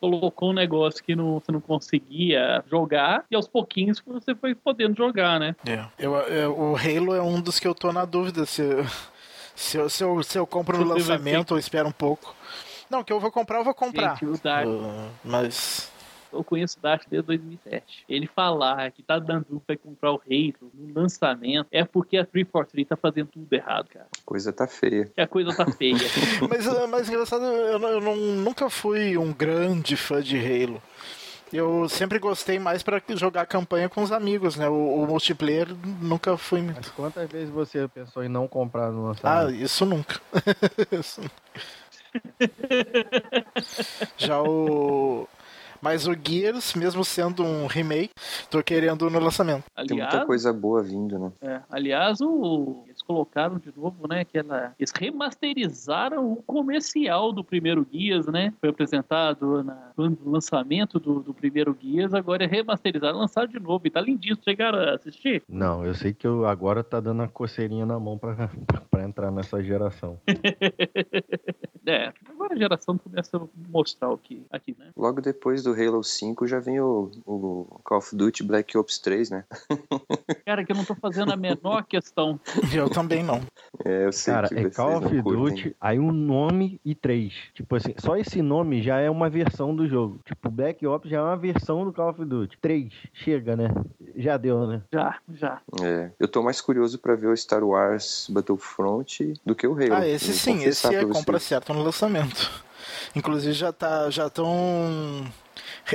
[0.00, 4.96] colocou um negócio que não, você não conseguia jogar e aos pouquinhos você foi podendo
[4.96, 5.54] jogar, né?
[5.66, 5.84] É.
[5.98, 8.62] Eu, eu, o Halo é um dos que eu tô na dúvida se,
[9.54, 12.34] se, eu, se, eu, se eu compro no lançamento ou espero um pouco.
[12.90, 14.16] Não, que eu vou comprar, eu vou comprar.
[14.18, 15.90] Gente, uh, mas
[16.32, 18.04] eu conheço o Dash desde 2007.
[18.08, 22.88] Ele falar que tá dando pra comprar o Halo no lançamento é porque a 343
[22.88, 24.06] tá fazendo tudo errado, cara.
[24.06, 25.10] A coisa tá feia.
[25.14, 25.96] Que a coisa tá feia.
[26.48, 30.82] mas, é, mas engraçado, eu, eu não, nunca fui um grande fã de Halo.
[31.52, 34.68] Eu sempre gostei mais para jogar campanha com os amigos, né?
[34.68, 36.76] O, o, multiplayer nunca fui muito.
[36.76, 39.48] Mas quantas vezes você pensou em não comprar no lançamento?
[39.48, 40.20] Ah, isso nunca.
[40.92, 41.34] isso nunca.
[44.18, 45.26] Já o
[45.80, 48.10] mas o Gears, mesmo sendo um remake,
[48.50, 49.64] tô querendo no lançamento.
[49.74, 51.32] Aliás, Tem muita coisa boa vindo, né?
[51.40, 54.20] É, aliás, o, eles colocaram de novo, né?
[54.20, 58.52] Aquela, eles remasterizaram o comercial do primeiro Gears, né?
[58.60, 63.86] Foi apresentado na, no lançamento do, do primeiro Gears, agora é remasterizado, lançado de novo.
[63.86, 64.42] E tá lindíssimo.
[64.44, 65.42] Chegaram a assistir?
[65.48, 68.34] Não, eu sei que eu agora tá dando a coceirinha na mão pra,
[68.90, 70.20] pra entrar nessa geração.
[71.86, 74.90] é, agora a geração começa a mostrar o que aqui, né?
[74.96, 79.30] Logo depois do Halo 5 já vem o, o Call of Duty Black Ops 3,
[79.30, 79.44] né?
[80.44, 82.38] Cara, que eu não tô fazendo a menor questão.
[82.72, 83.40] Eu também não.
[83.84, 87.32] É, eu sei Cara, que é Call of Duty, aí um nome e três.
[87.54, 90.20] Tipo assim, só esse nome já é uma versão do jogo.
[90.24, 92.58] Tipo, Black Ops já é uma versão do Call of Duty.
[92.60, 93.68] Três, chega, né?
[94.16, 94.82] Já deu, né?
[94.92, 95.60] Já, já.
[95.82, 99.94] É, eu tô mais curioso para ver o Star Wars Battlefront do que o Halo.
[99.94, 102.50] Ah, esse sim, esse é compra certa no lançamento.
[103.14, 105.24] Inclusive já tá, já estão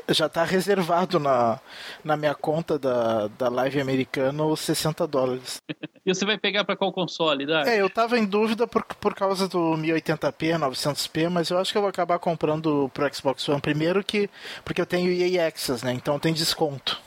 [0.09, 1.59] já tá reservado na,
[2.03, 5.61] na minha conta da, da Live americana os 60 dólares.
[6.05, 7.61] E você vai pegar para qual console, Dá?
[7.65, 11.77] É, eu tava em dúvida por, por causa do 1080p, 900p, mas eu acho que
[11.77, 14.29] eu vou acabar comprando pro Xbox One primeiro que
[14.65, 15.93] porque eu tenho EA Access, né?
[15.93, 16.99] Então tem desconto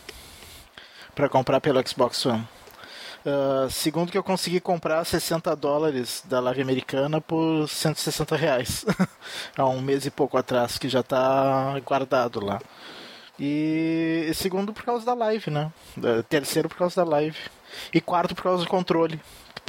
[1.14, 2.48] para comprar pelo Xbox One.
[3.26, 8.84] Uh, segundo que eu consegui comprar 60 dólares da Live Americana por 160 reais.
[9.58, 12.60] Há um mês e pouco atrás, que já está guardado lá.
[13.38, 15.70] E segundo por causa da live, né?
[16.28, 17.36] Terceiro por causa da live.
[17.92, 19.20] E quarto por causa do controle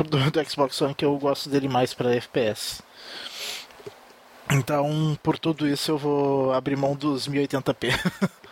[0.03, 2.81] do, do Xbox One, que eu gosto dele mais para FPS.
[4.51, 7.91] Então, por tudo isso, eu vou abrir mão dos 1080p.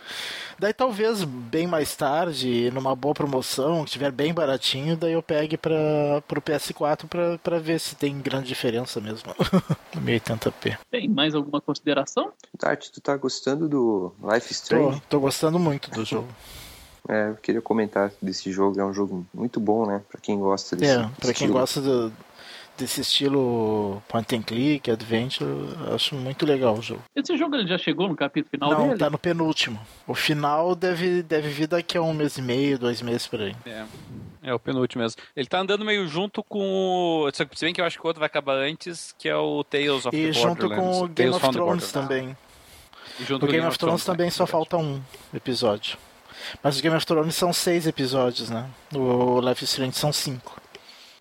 [0.58, 5.56] Daí talvez bem mais tarde, numa boa promoção, que estiver bem baratinho, daí eu pegue
[5.58, 9.34] para pro PS4 pra, pra ver se tem grande diferença mesmo.
[9.96, 10.78] 1080p.
[10.90, 12.32] Tem mais alguma consideração?
[12.58, 15.00] Tati, tu tá gostando do Life Strange?
[15.00, 16.28] Tô, tô gostando muito do jogo.
[17.08, 20.02] É, eu queria comentar desse jogo, é um jogo muito bom, né?
[20.10, 21.52] Pra quem gosta desse É, pra quem estilo.
[21.52, 22.12] gosta do,
[22.76, 25.48] desse estilo point and click, adventure,
[25.86, 27.02] eu acho muito legal o jogo.
[27.14, 28.98] Esse jogo ele já chegou no capítulo final Não, dele?
[28.98, 29.80] tá no penúltimo.
[30.06, 33.56] O final deve, deve vir daqui a um mês e meio, dois meses por aí.
[33.64, 33.84] É.
[34.42, 35.20] É o penúltimo mesmo.
[35.34, 37.30] Ele tá andando meio junto com o.
[37.32, 40.06] Se bem que eu acho que o outro vai acabar antes, que é o Tales
[40.06, 42.36] of E the junto com o Game Tales of Thrones também.
[43.18, 44.12] E junto O com Game of Thrones né?
[44.14, 45.00] também só falta um
[45.34, 45.98] episódio.
[46.62, 48.68] Mas o Game of Thrones são seis episódios, né?
[48.94, 50.60] O Life is Strange são cinco.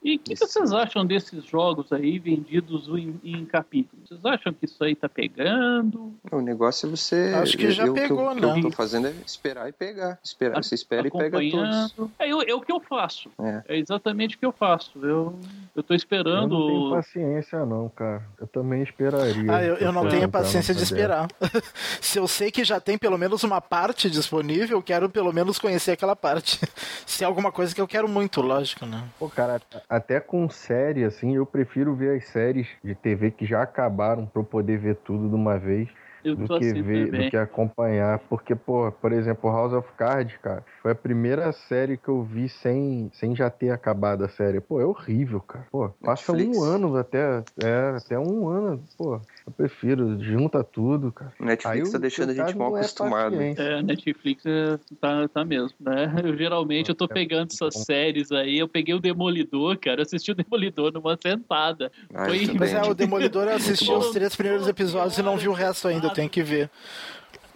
[0.06, 4.08] E o que, que vocês acham desses jogos aí vendidos em, em capítulos?
[4.08, 6.14] Vocês acham que isso aí tá pegando?
[6.32, 7.34] O negócio é você.
[7.36, 8.48] Acho que já eu, pegou, o que eu, né?
[8.48, 10.20] O que eu tô fazendo é esperar e pegar.
[10.24, 12.12] Esperar, você espera e pega todos.
[12.20, 13.32] É, eu- é o que eu faço.
[13.40, 13.64] É.
[13.68, 14.92] É exatamente o que eu faço.
[15.04, 15.40] Eu,
[15.76, 16.50] eu tô Eu esperando.
[16.60, 18.22] não tenho paciência, não, cara.
[18.40, 19.52] Eu também esperaria.
[19.52, 20.96] Ah, eu, eu não tenho paciência de projeto.
[21.00, 21.28] esperar.
[22.00, 25.58] Se eu sei que já tem pelo menos uma parte disponível, eu quero pelo menos
[25.58, 26.60] conhecer aquela parte.
[27.08, 29.04] Se é alguma coisa que eu quero muito, lógico, né?
[29.18, 29.60] Pô, cara,
[29.96, 34.42] até com série, assim, eu prefiro ver as séries de TV que já acabaram pra
[34.42, 35.90] eu poder ver tudo de uma vez
[36.26, 37.28] eu do que assim ver, também.
[37.28, 38.20] do que acompanhar.
[38.28, 42.50] Porque, pô, por exemplo, House of Cards, cara, foi a primeira série que eu vi
[42.50, 44.60] sem, sem já ter acabado a série.
[44.60, 45.66] Pô, é horrível, cara.
[45.72, 46.58] Pô, passa Netflix.
[46.58, 51.32] um ano até, é, até um ano, pô, eu prefiro, junta tudo, cara.
[51.40, 53.34] Netflix Aí tá deixando a o gente mal é acostumado.
[53.34, 53.62] paciência.
[53.62, 56.12] É, Netflix é, tá, tá mesmo, né?
[56.24, 58.58] Eu geralmente eu tô pegando essas séries aí.
[58.58, 60.00] Eu peguei o Demolidor, cara.
[60.02, 61.92] Eu assisti o Demolidor numa sentada.
[62.12, 62.52] Ah, Foi-.
[62.58, 65.88] Mas é, o Demolidor eu assisti os três primeiros episódios e não vi o resto
[65.88, 66.70] ainda, eu tenho que ver.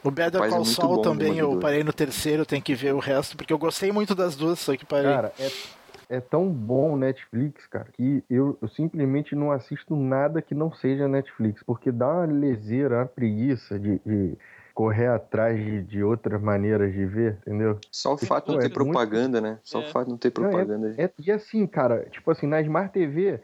[0.03, 2.99] O Better é Call Saul também, eu parei no terceiro, eu tenho que ver o
[2.99, 5.11] resto, porque eu gostei muito das duas, só que parei.
[5.11, 5.49] Cara, é,
[6.09, 10.71] é tão bom o Netflix, cara, que eu, eu simplesmente não assisto nada que não
[10.73, 14.35] seja Netflix, porque dá uma leseira, uma preguiça de, de
[14.73, 17.77] correr atrás de, de outras maneiras de ver, entendeu?
[17.91, 19.59] Só o fato de não é ter muito- propaganda, né?
[19.63, 19.85] Só É.
[19.85, 20.95] o fato de não ter Não, é- propaganda.
[20.97, 23.39] É, e assim, cara, tipo assim, na Smart TV,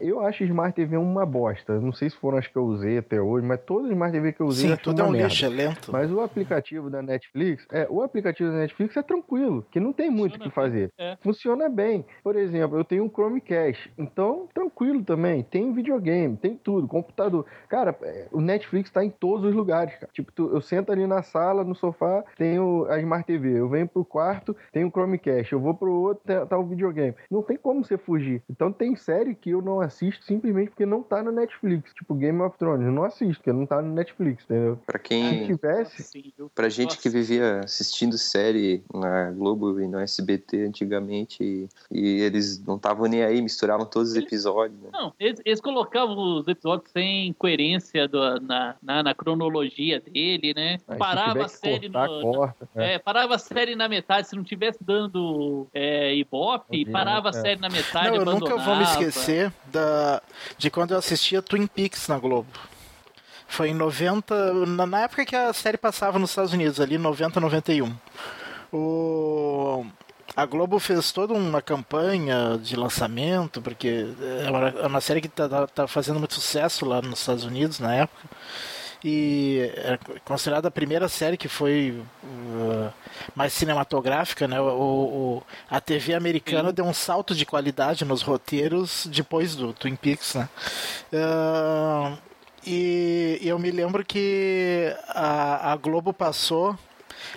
[0.00, 1.80] eu acho Smart TV uma bosta.
[1.80, 4.32] Não sei se foram as que eu usei até hoje, mas todas as Smart TV
[4.32, 5.26] que eu usei Sim, tudo é um merda.
[5.28, 5.92] lixo, é lento.
[5.92, 10.10] Mas o aplicativo da Netflix, é, o aplicativo da Netflix é tranquilo, que não tem
[10.10, 10.90] muito o que fazer.
[10.98, 11.16] é.
[11.22, 12.04] Funciona bem.
[12.22, 15.42] Por exemplo, eu tenho um Chromecast, então tranquilo também.
[15.42, 17.44] Tem videogame, tem tudo, computador.
[17.68, 20.08] Cara, é, o Netflix tá em todos os lugares, cara.
[20.12, 23.58] Tipo, tu- eu sento ali na sala, no sofá, tenho a Smart TV.
[23.58, 25.52] Eu venho pro quarto, tenho o Chromecast.
[25.52, 27.14] Eu vou pro outro, tá, tá o videogame.
[27.30, 28.42] Não tem como você fugir.
[28.50, 31.92] Então tem série que eu não assisto simplesmente porque não tá no Netflix.
[31.94, 34.78] Tipo Game of Thrones, eu não assisto, porque não tá no Netflix, entendeu?
[34.86, 35.46] Pra Se quem.
[35.46, 36.50] tivesse, Assim, viu?
[36.54, 37.18] Pra gente que Nossa.
[37.18, 43.22] vivia assistindo série na Globo e no SBT antigamente e, e eles não estavam nem
[43.22, 44.80] aí, misturavam todos os episódios.
[44.80, 44.88] Né?
[44.92, 50.72] Não, eles, eles colocavam os episódios sem coerência do- na, na, na cronologia dele, né?
[50.88, 52.68] aí, se Parava a que série cortar, no, corta.
[52.74, 52.94] né?
[52.94, 57.32] É, parava a série na metade, se não tivesse dando é, ibope, parava a é.
[57.32, 60.22] série na metade, Não, eu nunca vou me esquecer da,
[60.56, 62.48] de quando eu assistia Twin Peaks na Globo.
[63.46, 67.94] Foi em 90, na, época que a série passava nos Estados Unidos, ali 90, 91.
[68.70, 69.86] O,
[70.36, 74.06] a Globo fez toda uma campanha de lançamento, porque
[74.44, 77.44] é uma, é uma série que tá, tá- tá fazendo muito sucesso lá nos Estados
[77.44, 78.28] Unidos na época.
[79.04, 82.92] E é considerada a primeira série que foi uh,
[83.34, 84.60] mais cinematográfica, né?
[84.60, 86.74] O, o- a TV americana Sim.
[86.74, 90.48] deu um salto de qualidade nos roteiros depois do Twin Peaks, né?
[91.14, 92.16] Ah,
[92.66, 96.76] e, e eu me lembro que a, a Globo passou.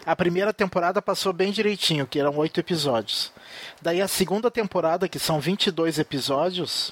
[0.05, 3.31] A primeira temporada passou bem direitinho, que eram oito episódios.
[3.81, 6.91] Daí a segunda temporada, que são 22 episódios,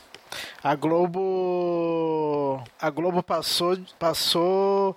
[0.64, 2.64] a Globo.
[2.80, 3.78] A Globo passou.
[3.98, 4.96] passou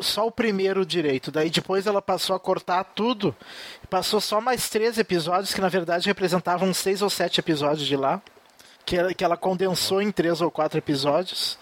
[0.00, 1.30] só o primeiro direito.
[1.30, 3.34] Daí depois ela passou a cortar tudo.
[3.90, 8.22] Passou só mais três episódios, que na verdade representavam seis ou sete episódios de lá.
[8.84, 11.58] Que ela, que ela condensou em três ou quatro episódios.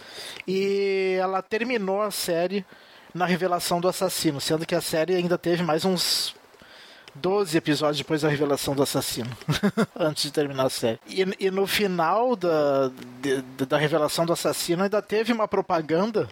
[0.46, 2.64] E ela terminou a série
[3.12, 6.34] na revelação do assassino, sendo que a série ainda teve mais uns
[7.14, 9.30] 12 episódios depois da revelação do assassino,
[9.96, 10.98] antes de terminar a série.
[11.08, 16.28] E, e no final da, de, da revelação do assassino ainda teve uma propaganda.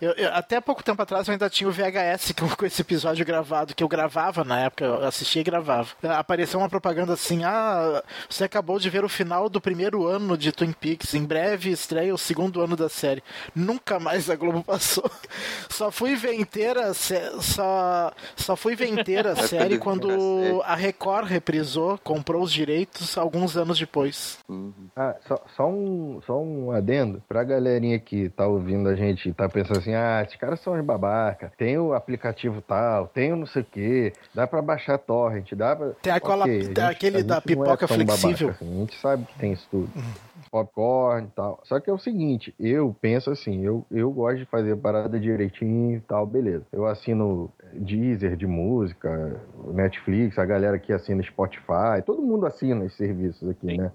[0.00, 3.74] Eu, eu, até pouco tempo atrás eu ainda tinha o VHS com, esse episódio gravado,
[3.74, 5.88] que eu gravava na época, eu assistia e gravava.
[6.02, 10.52] Apareceu uma propaganda assim: ah, você acabou de ver o final do primeiro ano de
[10.52, 13.22] Twin Peaks, em breve estreia o segundo ano da série.
[13.54, 15.10] Nunca mais a Globo passou.
[15.68, 20.19] Só fui ver inteira, só, só fui ver inteira a série quando
[20.64, 24.38] a Record reprisou, comprou os direitos alguns anos depois.
[24.48, 24.72] Uhum.
[24.96, 29.32] Ah, só, só, um, só um adendo pra galerinha que tá ouvindo a gente e
[29.32, 33.36] tá pensando assim: ah, esses caras são uns babaca, tem o aplicativo tal, tem o
[33.36, 35.90] não sei o que, dá pra baixar torrent, dá pra.
[36.02, 38.48] Tem a cola, okay, a gente, aquele da pipoca é flexível.
[38.48, 39.90] Babaca, assim, a gente sabe que tem isso tudo.
[39.94, 41.60] Uhum popcorn e tal.
[41.64, 45.18] Só que é o seguinte, eu penso assim, eu, eu gosto de fazer a parada
[45.18, 46.66] direitinho e tal, beleza.
[46.72, 49.40] Eu assino Deezer de música,
[49.72, 53.78] Netflix, a galera que assina Spotify, todo mundo assina esses serviços aqui, Sim.
[53.78, 53.92] né?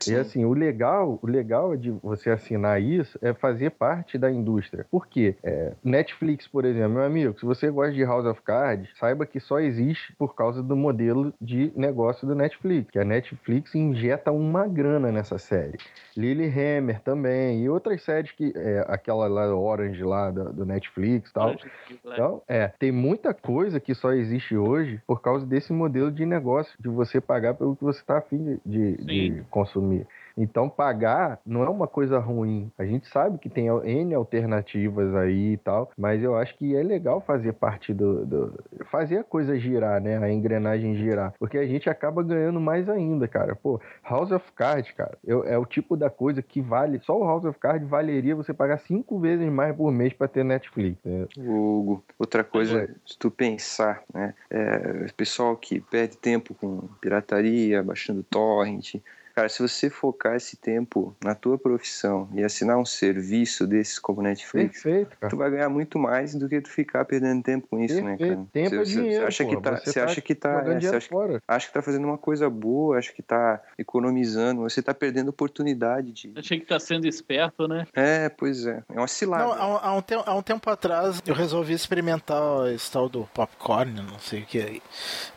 [0.00, 0.12] Sim.
[0.12, 4.86] E assim, o legal, o legal de você assinar isso é fazer parte da indústria.
[4.90, 5.36] Por quê?
[5.42, 9.40] É, Netflix, por exemplo, meu amigo, se você gosta de House of Cards, saiba que
[9.40, 12.90] só existe por causa do modelo de negócio do Netflix.
[12.90, 15.78] Que a Netflix injeta uma grana nessa série.
[16.16, 18.52] Lilyhammer também, e outras séries que.
[18.54, 21.56] É, aquela lá, Orange lá do, do Netflix e tal.
[22.04, 26.72] Então, é, tem muita coisa que só existe hoje por causa desse modelo de negócio,
[26.78, 30.06] de você pagar pelo que você está afim de, de consumir consumir.
[30.38, 32.70] Então, pagar não é uma coisa ruim.
[32.76, 36.82] A gente sabe que tem N alternativas aí e tal, mas eu acho que é
[36.82, 38.26] legal fazer parte do.
[38.26, 40.18] do fazer a coisa girar, né?
[40.18, 41.32] A engrenagem girar.
[41.38, 43.56] Porque a gente acaba ganhando mais ainda, cara.
[43.56, 47.00] Pô, House of Cards, cara, eu, é o tipo da coisa que vale.
[47.00, 50.44] Só o House of Cards valeria você pagar cinco vezes mais por mês para ter
[50.44, 50.98] Netflix.
[51.02, 51.26] Né?
[51.38, 52.88] Hugo, outra coisa, é.
[53.06, 54.34] se tu pensar, né?
[54.50, 58.96] É, pessoal que perde tempo com pirataria, baixando torrent
[59.36, 64.22] Cara, se você focar esse tempo na tua profissão e assinar um serviço desses como
[64.22, 68.00] Netflix, Perfeito, tu vai ganhar muito mais do que tu ficar perdendo tempo com isso,
[68.00, 68.30] né, Perfeito.
[68.30, 68.48] né, cara?
[68.50, 70.80] Tempo você, é dinheiro, você acha que tá, você, você tá acha que tá, é,
[70.80, 71.42] você acha, fora.
[71.46, 76.12] acha que tá fazendo uma coisa boa, acha que tá economizando, você tá perdendo oportunidade
[76.12, 76.32] de...
[76.34, 77.86] Achei que tá sendo esperto, né?
[77.92, 78.82] É, pois é.
[78.88, 79.44] É uma cilada.
[79.44, 83.28] Não, há, há, um tempo, há um tempo atrás eu resolvi experimentar esse tal do
[83.34, 84.82] popcorn, não sei o que,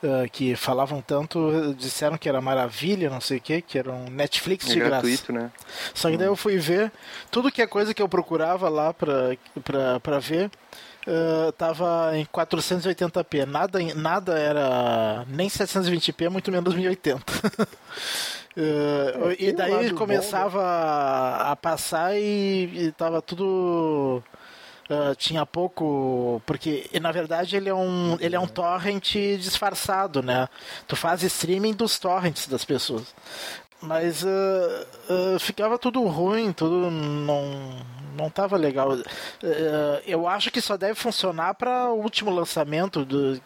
[0.01, 4.09] uh, que falavam tanto, disseram que era maravilha, não sei o que, que era um
[4.09, 5.45] Netflix é de gratuito, graça.
[5.45, 5.51] né?
[5.93, 6.91] Só que daí eu fui ver
[7.31, 10.51] tudo que é coisa que eu procurava lá pra, pra, pra ver.
[11.07, 17.15] Uh, tava em 480p, nada, nada era nem 720p, muito menos 1080.
[17.15, 17.21] uh,
[18.57, 21.51] é, e daí começava bom, né?
[21.51, 24.21] a passar e, e tava tudo
[24.89, 26.41] Uh, tinha pouco.
[26.47, 30.49] Porque, na verdade, ele é, um, ele é um torrent disfarçado, né?
[30.87, 33.13] Tu faz streaming dos torrents das pessoas.
[33.81, 37.79] Mas uh, uh, ficava tudo ruim, tudo não
[38.19, 38.91] não tava legal.
[38.91, 39.05] Uh,
[40.05, 43.39] eu acho que só deve funcionar para o último lançamento do,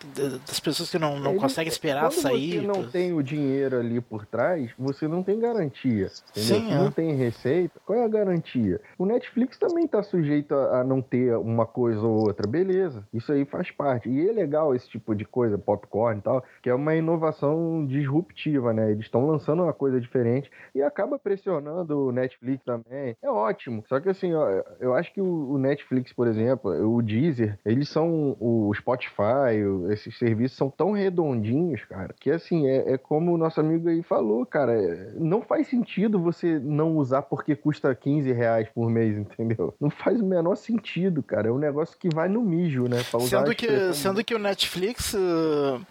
[0.48, 2.62] das pessoas que não, não Ele, conseguem esperar quando sair.
[2.62, 6.10] Você não tem o dinheiro ali por trás, você não tem garantia.
[6.32, 6.60] Entendeu?
[6.60, 6.76] Sim, é.
[6.76, 8.82] não tem receita, qual é a garantia?
[8.98, 13.04] O Netflix também está sujeito a, a, não ter uma coisa ou outra, beleza.
[13.14, 14.10] Isso aí faz parte.
[14.10, 18.74] E é legal esse tipo de coisa, popcorn e tal, que é uma inovação disruptiva,
[18.74, 18.92] né?
[18.92, 23.16] Eles estão lançando uma coisa diferente diferente e acaba pressionando o Netflix também.
[23.22, 23.84] É ótimo.
[23.88, 24.32] Só que assim,
[24.80, 29.60] eu acho que o Netflix, por exemplo, o Deezer, eles são o Spotify,
[29.92, 34.02] esses serviços são tão redondinhos, cara, que assim, é, é como o nosso amigo aí
[34.02, 34.74] falou, cara,
[35.16, 39.76] não faz sentido você não usar porque custa 15 reais por mês, entendeu?
[39.80, 41.50] Não faz o menor sentido, cara.
[41.50, 42.98] É um negócio que vai no mijo, né?
[43.28, 45.14] sendo, que, sendo que o Netflix.
[45.14, 45.86] Uh,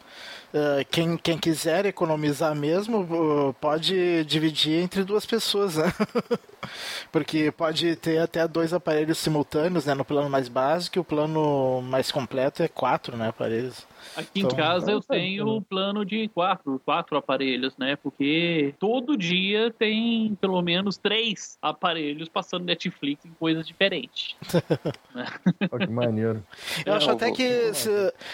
[0.90, 5.92] quem, quem quiser economizar mesmo uh, pode dividir entre duas pessoas, né?
[7.10, 11.80] Porque pode ter até dois aparelhos simultâneos né, no plano mais básico e o plano
[11.82, 13.86] mais completo é quatro né, aparelhos.
[14.16, 17.97] Aqui então, em casa eu tenho o plano de quatro, quatro aparelhos, né?
[17.97, 24.36] Porque todo dia tem pelo menos três aparelhos passando Netflix em coisas diferentes.
[25.14, 25.26] né?
[25.78, 26.44] que maneiro.
[26.84, 27.90] Eu acho é, até que se,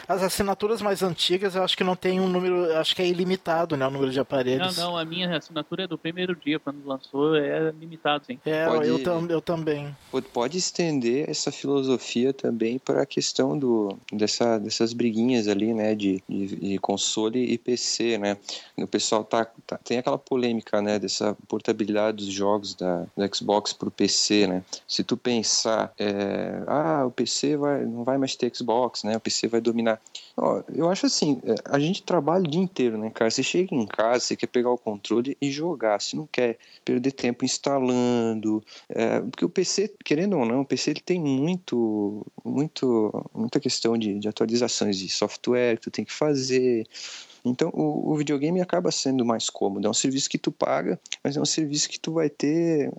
[0.08, 3.76] as assinaturas mais antigas, eu acho que não tem um número, acho que é ilimitado,
[3.76, 3.86] né?
[3.86, 4.76] O número de aparelhos.
[4.76, 8.38] Não, não, a minha assinatura é do primeiro dia, quando lançou, é limitado, sim.
[8.44, 9.96] É, pode, eu, tam, eu também.
[10.32, 15.94] Pode estender essa filosofia também para a questão do, dessa, dessas briguinhas ali ali, né,
[15.94, 18.36] de, de, de console e PC, né?
[18.76, 23.72] O pessoal tá, tá, tem aquela polêmica, né, dessa portabilidade dos jogos da, do Xbox
[23.72, 24.62] pro PC, né?
[24.86, 29.16] Se tu pensar, é, ah, o PC vai, não vai mais ter Xbox, né?
[29.16, 30.00] O PC vai dominar.
[30.40, 33.28] Ó, eu acho assim, é, a gente trabalha o dia inteiro, né, cara?
[33.28, 37.10] Você chega em casa, você quer pegar o controle e jogar, você não quer perder
[37.10, 43.28] tempo instalando, é, porque o PC, querendo ou não, o PC ele tem muito, muito,
[43.34, 46.86] muita questão de, de atualizações de software que tu tem que fazer,
[47.50, 49.86] então, o, o, videogame acaba sendo mais cômodo.
[49.86, 52.92] É um serviço que tu paga, mas é um serviço que tu vai ter.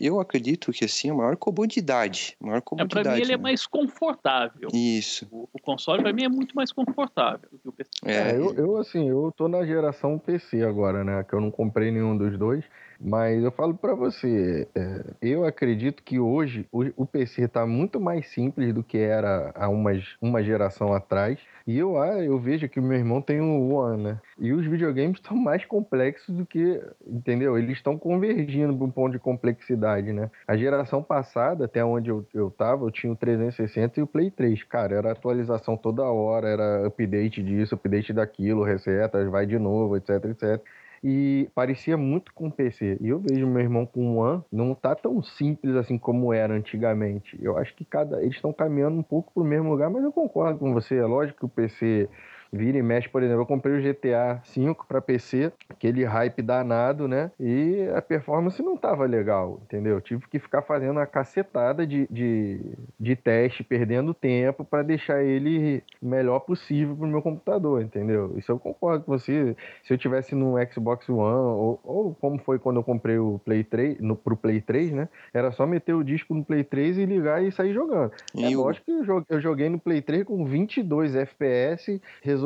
[0.00, 2.36] Eu acredito que assim, a maior comodidade.
[2.40, 3.40] Maior comodidade é, para mim, ele é né?
[3.40, 4.68] é mais confortável.
[4.72, 5.26] Isso.
[5.30, 7.90] O, o console, para mim, é muito mais confortável do que o PC.
[8.04, 11.24] É, é eu, eu, assim, eu tô na geração PC agora, né?
[11.24, 12.64] Que eu não comprei nenhum dos dois.
[13.04, 17.98] Mas eu falo para você, é, eu acredito que hoje o, o PC está muito
[17.98, 21.40] mais simples do que era há umas, uma geração atrás.
[21.66, 24.20] E eu, ah, eu vejo que o meu irmão tem um One, né?
[24.38, 27.58] E os videogames estão mais complexos do que, entendeu?
[27.58, 30.30] Eles estão convergindo para um ponto de complexidade, né?
[30.46, 34.30] A geração passada, até onde eu, eu tava, eu tinha o 360 e o Play
[34.30, 34.62] 3.
[34.64, 40.24] Cara, era atualização toda hora, era update disso, update daquilo, recetas, vai de novo, etc,
[40.26, 40.62] etc
[41.02, 42.98] e parecia muito com PC.
[43.00, 46.54] E eu vejo meu irmão com o One, não tá tão simples assim como era
[46.54, 47.36] antigamente.
[47.42, 50.58] Eu acho que cada eles estão caminhando um pouco pro mesmo lugar, mas eu concordo
[50.58, 50.96] com você.
[50.96, 52.08] É lógico que o PC
[52.52, 57.08] vira e mexe, por exemplo, eu comprei o GTA V para PC, aquele hype danado,
[57.08, 57.30] né?
[57.40, 60.00] E a performance não tava legal, entendeu?
[60.00, 62.60] tive que ficar fazendo uma cacetada de, de,
[63.00, 68.34] de teste, perdendo tempo para deixar ele melhor possível pro meu computador, entendeu?
[68.36, 69.56] Isso eu concordo com você.
[69.82, 73.64] Se eu tivesse no Xbox One, ou, ou como foi quando eu comprei o Play
[73.64, 75.08] 3, no, pro Play 3, né?
[75.32, 78.12] Era só meter o disco no Play 3 e ligar e sair jogando.
[78.34, 78.60] E é eu...
[78.60, 82.41] lógico que eu joguei no Play 3 com 22 FPS, resolução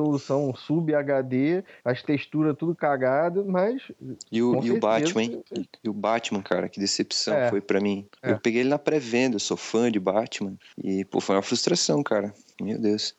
[0.55, 3.83] sub HD, as texturas tudo cagado, mas.
[4.31, 5.43] E o, e o Batman, hein?
[5.83, 7.51] E o Batman, cara, que decepção é.
[7.51, 8.07] foi para mim.
[8.23, 8.33] É.
[8.33, 10.57] Eu peguei ele na pré-venda, eu sou fã de Batman.
[10.83, 12.33] E, pô, foi uma frustração, cara.
[12.61, 13.15] Meu Deus.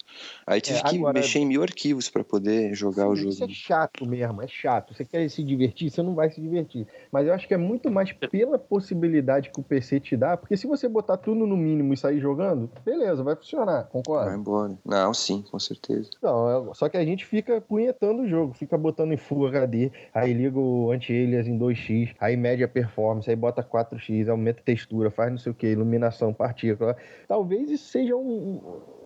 [0.48, 1.20] Aí tive é, que agora...
[1.20, 3.30] mexer em mil arquivos para poder jogar Sim, o jogo.
[3.30, 4.94] Isso é chato mesmo, é chato.
[4.94, 6.88] Você quer se divertir, você não vai se divertir.
[7.12, 10.58] Mas eu acho que é muito mais pela possibilidade que o PC te dá, porque
[10.58, 14.32] se você botar tudo no mínimo e sair jogando, beleza, vai funcionar, concorda?
[14.32, 14.78] Vai embora.
[14.84, 16.10] Não, sim, com certeza.
[16.22, 19.92] Não, é, só que a gente fica punhetando o jogo, fica botando em Full HD,
[20.14, 24.64] aí liga o anti-alias em 2x, aí mede a performance, aí bota 4x, aumenta a
[24.64, 26.98] textura, faz não sei o que, iluminação, partícula.
[27.28, 28.58] Talvez isso seja um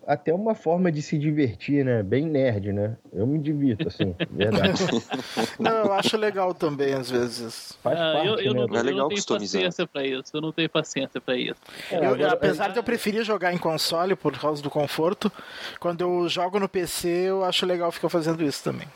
[0.06, 2.02] até uma forma de se divertir, né?
[2.02, 2.96] Bem nerd, né?
[3.12, 4.82] Eu me divirto, assim, verdade.
[5.58, 7.78] não, eu acho legal também, às vezes.
[7.82, 8.66] Faz ah, parte, eu, eu, né?
[8.66, 11.60] não, é legal eu não tenho paciência pra isso, eu não tenho paciência pra isso.
[11.90, 12.72] É, eu, agora, apesar é...
[12.72, 15.30] de eu preferir jogar em console por causa do conforto,
[15.78, 18.88] quando eu jogo no PC, eu acho legal ficar fazendo isso também.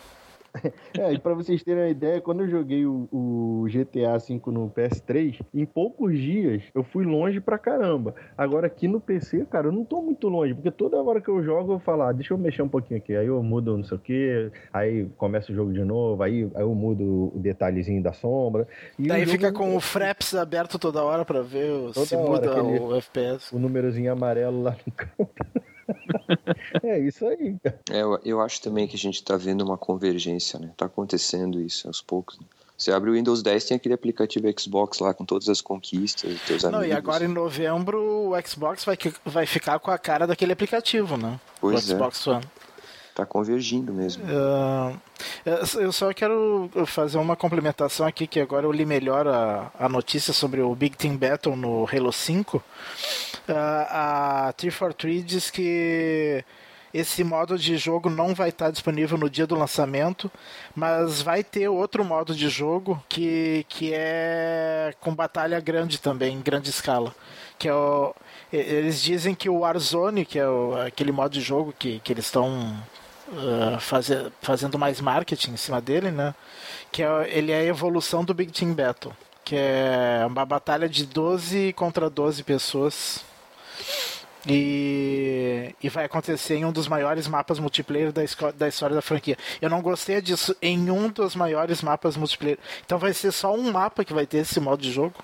[0.98, 4.70] É, e pra vocês terem uma ideia, quando eu joguei o, o, GTA V no
[4.70, 8.14] PS3, em poucos dias eu fui longe pra caramba.
[8.36, 11.42] Agora aqui no PC, cara, eu não tô muito longe, porque toda hora que eu
[11.42, 13.14] jogo eu falo, ah, deixa eu mexer um pouquinho aqui.
[13.14, 16.62] Aí eu mudo não sei o que, aí começa o jogo de novo, aí, aí
[16.62, 18.66] eu mudo o detalhezinho da sombra.
[18.98, 22.96] Daí fica com o Fraps aberto toda hora pra ver toda se muda aquele, o
[22.96, 23.54] FPS.
[23.54, 25.30] O númerozinho amarelo lá no canto.
[26.82, 27.56] é isso aí.
[27.90, 30.72] É, eu, eu acho também que a gente está vendo uma convergência, né?
[30.76, 32.38] Tá acontecendo isso aos poucos.
[32.38, 32.46] Né?
[32.76, 36.62] Você abre o Windows 10, tem aquele aplicativo Xbox lá com todas as conquistas, teus
[36.62, 36.88] Não, amigos.
[36.88, 41.40] e agora em novembro o Xbox vai, vai ficar com a cara daquele aplicativo, né?
[41.58, 42.30] Pois o Xbox é.
[42.30, 42.44] One.
[43.14, 44.24] Tá convergindo mesmo.
[44.24, 45.00] Uh,
[45.80, 50.34] eu só quero fazer uma complementação aqui, que agora eu li melhor a, a notícia
[50.34, 52.62] sobre o Big Team Battle no Halo 5.
[53.48, 56.44] Uh, a 343 diz que
[56.92, 60.30] esse modo de jogo não vai estar disponível no dia do lançamento,
[60.74, 66.40] mas vai ter outro modo de jogo que, que é com batalha grande também, em
[66.40, 67.14] grande escala.
[67.58, 68.14] Que é o,
[68.52, 72.24] eles dizem que o Warzone, que é o, aquele modo de jogo que, que eles
[72.24, 72.74] estão
[73.28, 76.34] uh, fazer, fazendo mais marketing em cima dele, né?
[76.90, 79.12] Que é, ele é a evolução do Big Team Battle,
[79.44, 83.24] que é uma batalha de 12 contra 12 pessoas.
[84.48, 88.22] E, e vai acontecer em um dos maiores mapas multiplayer da,
[88.56, 89.36] da história da franquia.
[89.60, 92.56] Eu não gostei disso em um dos maiores mapas multiplayer.
[92.84, 95.14] Então vai ser só um mapa que vai ter esse modo de jogo.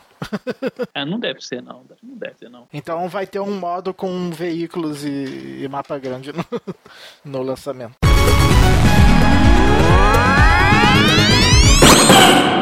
[0.93, 2.67] é, não deve ser não, não deve ser não.
[2.73, 6.45] Então vai ter um modo com veículos e, e mapa grande no,
[7.25, 7.95] no lançamento.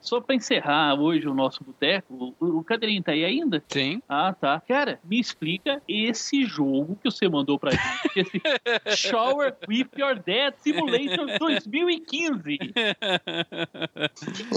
[0.00, 3.62] só pra encerrar hoje o nosso boteco, o, o Cadeirinho tá aí ainda?
[3.68, 4.00] Sim.
[4.08, 4.60] Ah, tá.
[4.66, 8.40] Cara, me explica esse jogo que você mandou pra gente, esse
[9.08, 12.58] Shower with Your Dad Simulator 2015.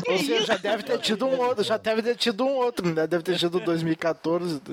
[0.07, 3.07] Ou seja, já deve ter tido um outro, já deve ter tido um outro, né?
[3.07, 4.61] Deve ter tido 2014.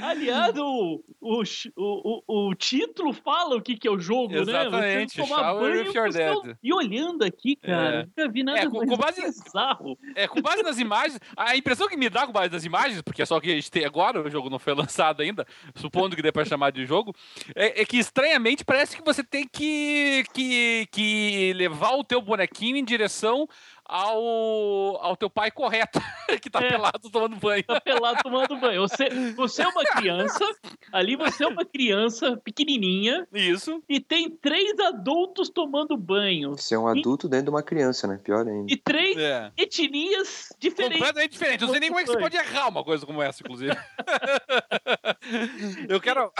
[0.00, 1.42] Aliás, o, o,
[1.76, 5.24] o, o, título fala o que, que é o jogo, Exatamente, né?
[5.26, 6.56] Tomar Shower banho with Your seu- Dad.
[6.62, 8.02] E olhando aqui, cara, É.
[8.04, 9.98] nunca vi nada É, com- base- bizarro.
[10.14, 13.22] É, com base nas imagens, a impressão que me dá com base nas imagens, porque
[13.22, 16.22] é só que a gente tem agora, o jogo não foi lançado ainda, supondo que
[16.22, 17.14] dê pra chamar de jogo,
[17.54, 22.76] é, é que estranhamente parece que você tem que, que, que levar o teu bonequinho
[22.76, 23.48] em direção
[23.92, 26.00] ao, ao teu pai correto,
[26.40, 26.68] que tá É.
[26.70, 27.64] pelado tomando banho.
[27.64, 28.80] Tá pelado tomando banho.
[28.82, 30.38] Você, você é uma criança,
[30.92, 33.82] ali você é uma criança pequenininha Isso.
[33.88, 36.52] e tem três adultos tomando banho.
[36.56, 38.18] Você é um adulto dentro de uma criança, né?
[38.22, 38.72] Pior ainda.
[38.72, 39.50] E três É.
[39.56, 40.98] etnias diferentes.
[40.98, 41.60] Completamente diferente.
[41.62, 43.76] Eu não sei nem como é que você pode errar uma coisa como essa, inclusive.
[45.88, 46.32] eu quero.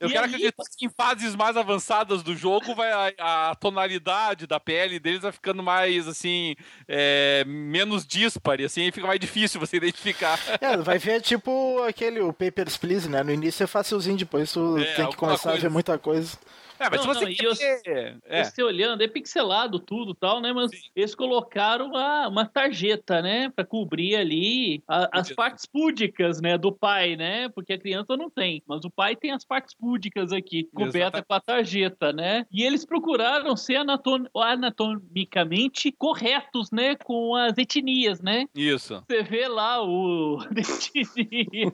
[0.00, 3.54] Eu E quero aí- acreditar que em fases mais avançadas do jogo vai a, a
[3.54, 6.56] tonalidade da pele deles vai ficando mais assim.
[6.88, 10.38] É, menos dispare, assim, e fica mais difícil você identificar.
[10.60, 13.22] É, vai ver tipo aquele, o Papers, Please, né?
[13.22, 15.68] No início é facilzinho, depois tu É, tem que começar a coisa.
[15.68, 16.36] ver muita coisa.
[16.78, 18.44] É, mas Não, você não, quer- é.
[18.44, 20.52] Você olhando, é pixelado tudo e tal, né?
[20.52, 23.50] Mas eles colocaram uma, uma tarjeta, né?
[23.54, 26.58] Pra cobrir ali a- as partes púdicas, né?
[26.58, 27.48] Do pai, né?
[27.48, 28.62] Porque a criança não tem.
[28.66, 32.44] Mas o pai tem as partes púdicas aqui, coberta com a tarjeta, né?
[32.52, 36.96] E eles procuraram ser anatom- anatomicamente corretos, né?
[36.96, 38.46] Com as etnias, né?
[38.54, 39.02] Isso.
[39.08, 41.72] Você vê lá o etnia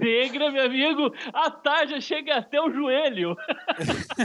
[0.00, 3.36] negra, meu amigo, a tarja chega até o joelho.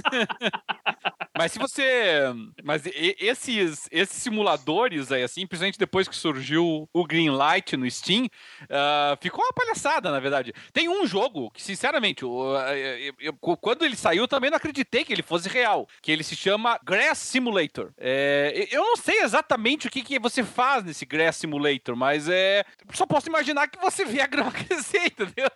[1.38, 2.22] Mas se você.
[2.64, 2.84] Mas
[3.20, 8.28] esses, esses simuladores aí, assim, principalmente depois que surgiu o Greenlight no Steam,
[8.70, 10.54] ah, ficou uma palhaçada, na verdade.
[10.72, 14.58] Tem um jogo que, sinceramente, o- eu- eu- eu- quando ele saiu, eu também não
[14.58, 15.88] acreditei que ele fosse real.
[16.02, 17.92] Que ele se chama Grass Simulator.
[17.98, 22.64] É, eu não sei exatamente o que, que você faz nesse Grass Simulator, mas é.
[22.94, 25.50] Só posso imaginar que você vê a grama crescer, entendeu?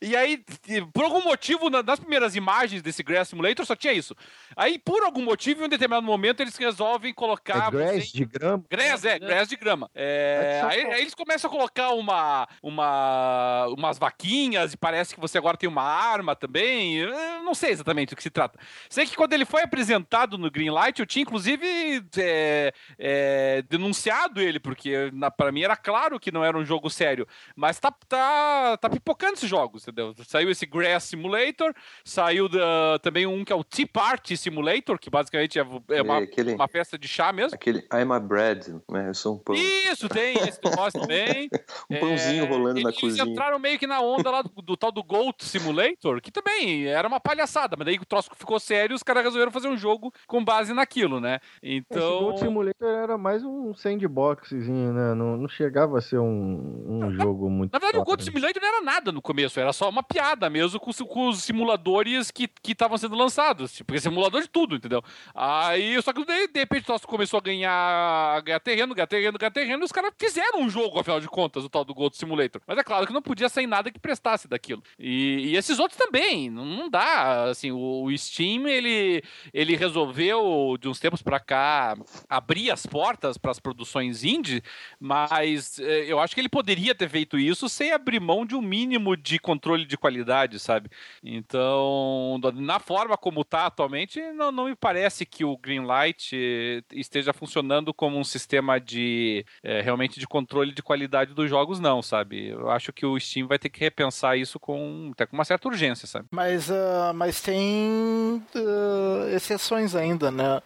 [0.00, 0.44] E aí,
[0.92, 4.14] por algum motivo, na- nas primeiras imagens desse Grass Simulator só tinha isso.
[4.56, 7.68] Aí, por algum motivo, em um determinado momento, eles resolvem colocar.
[7.68, 8.64] É grass de grama.
[8.70, 9.90] Grass, é, grass de grama.
[9.94, 15.38] É, aí, aí eles começam a colocar uma, uma, umas vaquinhas e parece que você
[15.38, 16.96] agora tem uma arma também.
[16.96, 18.58] Eu não sei exatamente do que se trata.
[18.88, 24.58] Sei que quando ele foi apresentado no Greenlight, eu tinha inclusive é, é, denunciado ele,
[24.60, 27.26] porque na, pra mim era claro que não era um jogo sério.
[27.56, 30.14] Mas tá, tá, tá pipocando esses jogos, entendeu?
[30.26, 31.74] Saiu esse Grass Simulator,
[32.04, 36.18] saiu da- também um que é o Tea Party Simulator, que basicamente é, é uma,
[36.18, 37.54] aquele, uma festa de chá mesmo.
[37.54, 39.08] aquele I'm a bread, né?
[39.08, 39.54] Eu sou um pão.
[39.54, 41.48] Isso, tem esse negócio também.
[41.90, 43.24] Um pãozinho É, rolando na eles cozinha.
[43.24, 47.06] entraram meio que na onda lá do, do tal do Goat Simulator, que também era
[47.06, 50.12] uma palhaçada, mas daí o troço ficou sério e os caras resolveram fazer um jogo
[50.26, 51.38] com base naquilo, né?
[51.62, 52.20] Esse Então.
[52.20, 53.74] Gold Simulator era mais um
[54.16, 55.14] sandboxzinho, né?
[55.14, 57.72] Não, não chegava a ser um, um jogo muito.
[57.72, 58.24] Na verdade, o foda, Goat né?
[58.32, 61.42] Simulator não era nada no começo, era só uma piada mesmo com, os- com os
[61.42, 62.48] simuladores que
[62.82, 63.72] estavam sendo lançados.
[63.72, 65.02] Tipo, esse simulador de tudo, entendeu?
[65.34, 69.50] Aí, só que daí, de repente, o começou a ganhar, ganhar terreno, ganhar terreno, ganhar
[69.50, 72.60] terreno, e os caras fizeram um jogo, afinal de contas, o tal do Goat Simulator.
[72.66, 74.82] Mas é claro que não podia sair nada que prestasse daquilo.
[74.98, 77.44] E, e esses outros também, não, não dá.
[77.44, 79.22] Assim, o, o Steam, ele,
[79.52, 81.96] ele resolveu, de uns tempos pra cá,
[82.28, 84.62] abrir as portas para as produções indie,
[84.98, 88.62] mas eh, eu acho que ele poderia ter feito isso sem abrir mão de um
[88.62, 90.90] mínimo de controle de qualidade, sabe?
[91.22, 97.32] Então, na forma como tá atualmente, não, não me parece que o Greenlight eh, esteja
[97.32, 102.48] funcionando como um sistema de eh, realmente de controle de qualidade dos jogos, não, sabe?
[102.48, 105.68] Eu acho que o Steam vai ter que repensar isso com até com uma certa
[105.68, 106.26] urgência, sabe?
[106.30, 110.62] Mas, ah, mas tem ah, exceções ainda, né?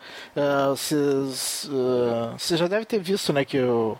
[0.71, 3.97] Vocês ah, você já deve ter visto, né, que o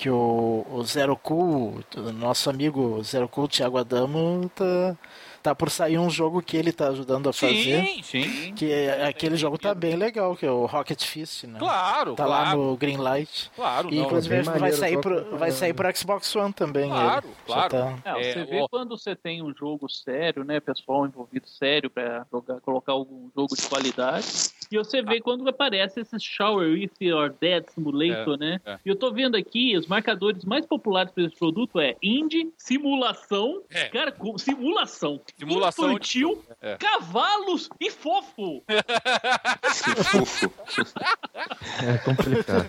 [0.00, 4.96] que o, o Zero Cool, nosso amigo Zero Cool, Thiago Adamo, tá,
[5.42, 7.84] tá por sair um jogo que ele tá ajudando a fazer.
[7.86, 8.54] Sim, sim.
[8.54, 11.58] Que é- aquele jogo tá bem legal, que é o Rocket Fist, né?
[11.58, 13.50] Claro, Tá lá claro, no Greenlight.
[13.56, 13.88] claro.
[13.92, 14.04] E, não.
[14.04, 16.88] inclusive vai maneiro, sair, pro, vai sair pro Xbox One também.
[16.90, 17.34] Claro, ele.
[17.46, 17.70] claro.
[17.70, 21.48] Tá- É, É, você vê o- quando você tem um jogo sério, né, pessoal envolvido
[21.48, 24.26] sério pra jogar, colocar algum jogo de qualidade.
[24.70, 28.60] E você vê quando aparece esse Shower with Your Dead Simulator, né?
[28.64, 28.78] é.
[28.84, 33.62] E eu tô vendo aqui, os marcadores mais populares para esse produto é indie, simulação,
[33.70, 33.88] É.
[33.88, 36.76] cara, com- simulação, Simulação infantil, É.
[36.76, 38.62] cavalos e fofo.
[38.66, 40.52] Que fofo.
[41.82, 42.66] É complicado.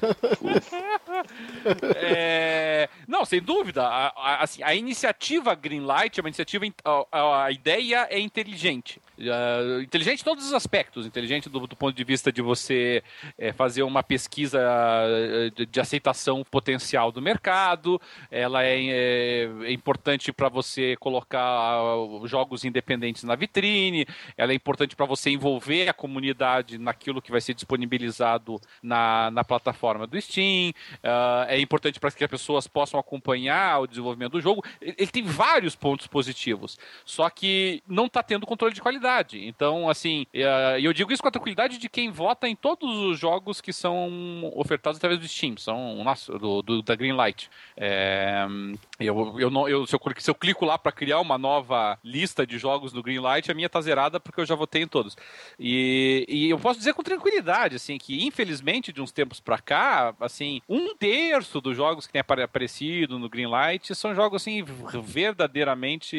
[1.96, 3.84] É, Não, sem dúvida.
[3.86, 6.66] A, a, assim, a iniciativa Greenlight é uma iniciativa.
[7.12, 9.02] A, a ideia é inteligente.
[9.22, 11.06] Uh, inteligente em todos os aspectos.
[11.06, 13.04] Inteligente do, do ponto de vista de você
[13.38, 14.60] é, fazer uma pesquisa
[15.56, 18.02] de, de, aceitação potencial do mercado.
[18.32, 21.78] Ela é, é, é importante para você colocar
[22.26, 24.08] jogos independentes na vitrine.
[24.36, 29.44] Ela é importante para você envolver a comunidade naquilo que vai ser disponibilizado na, na
[29.44, 30.72] plataforma do Steam.
[31.04, 34.64] Uh, é importante para que as pessoas possam acompanhar o desenvolvimento do jogo.
[34.82, 36.80] Ele tem vários pontos positivos.
[37.06, 41.28] Só que não está tendo controle de qualidade Então, assim, uh, eu digo isso com
[41.28, 45.58] a tranquilidade de quem vota em todos os jogos que são ofertados através do Steam,
[45.58, 47.50] são nossa, do, do da Greenlight.
[47.76, 48.46] É,
[49.00, 52.46] eu, eu não, eu, se, eu, se eu clico lá para criar uma nova lista
[52.46, 55.18] de jogos no Greenlight, a minha tá zerada porque eu já votei em todos.
[55.60, 60.16] E, e eu posso dizer com tranquilidade, assim, que infelizmente de uns tempos para cá,
[60.20, 64.64] assim, um terço dos jogos que tem aparecido no Greenlight são jogos assim
[65.04, 66.18] verdadeiramente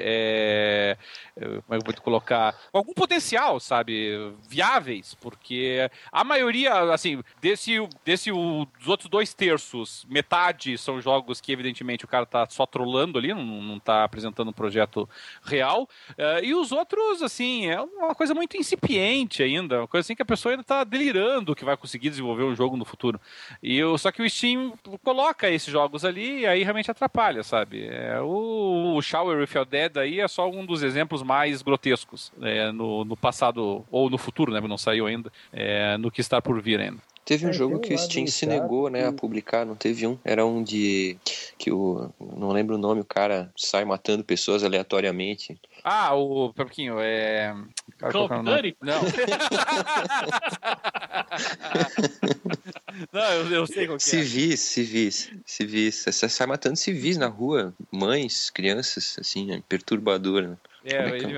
[0.00, 0.96] é,
[1.34, 7.76] como é que eu vou colocar, algum potencial, sabe, viáveis, porque a maioria, assim, desse,
[8.04, 12.64] desse o, dos outros dois terços, metade são jogos que evidentemente o cara tá só
[12.64, 15.08] trolando ali, não, não tá apresentando um projeto
[15.42, 20.14] real, uh, e os outros, assim, é uma coisa muito incipiente ainda, uma coisa assim
[20.14, 23.20] que a pessoa ainda tá delirando que vai conseguir desenvolver um jogo no futuro.
[23.60, 27.88] E eu, só que o Steam coloca esses jogos ali e aí realmente atrapalha, sabe?
[27.88, 31.95] É, o, o Shower with Your Dead aí é só um dos exemplos mais grotescos
[32.42, 34.60] é, no, no passado, ou no futuro, né?
[34.60, 37.00] Não saiu ainda, é, no que está por vir ainda.
[37.26, 40.16] Teve um é, jogo que o Steam se negou, né, a publicar, não teve um?
[40.24, 41.18] Era um de
[41.58, 45.58] que o não lembro o nome, o cara sai matando pessoas aleatoriamente.
[45.82, 47.52] Ah, o Pepequinho, é
[47.98, 48.76] Call of Duty?
[48.80, 49.02] Não.
[53.12, 54.56] não, eu, eu, sei qual que civis, é.
[54.56, 56.04] Civis, civis, civis.
[56.04, 60.56] Você sai matando civis na rua, mães, crianças, assim, é perturbador, né?
[60.86, 61.36] É, ele,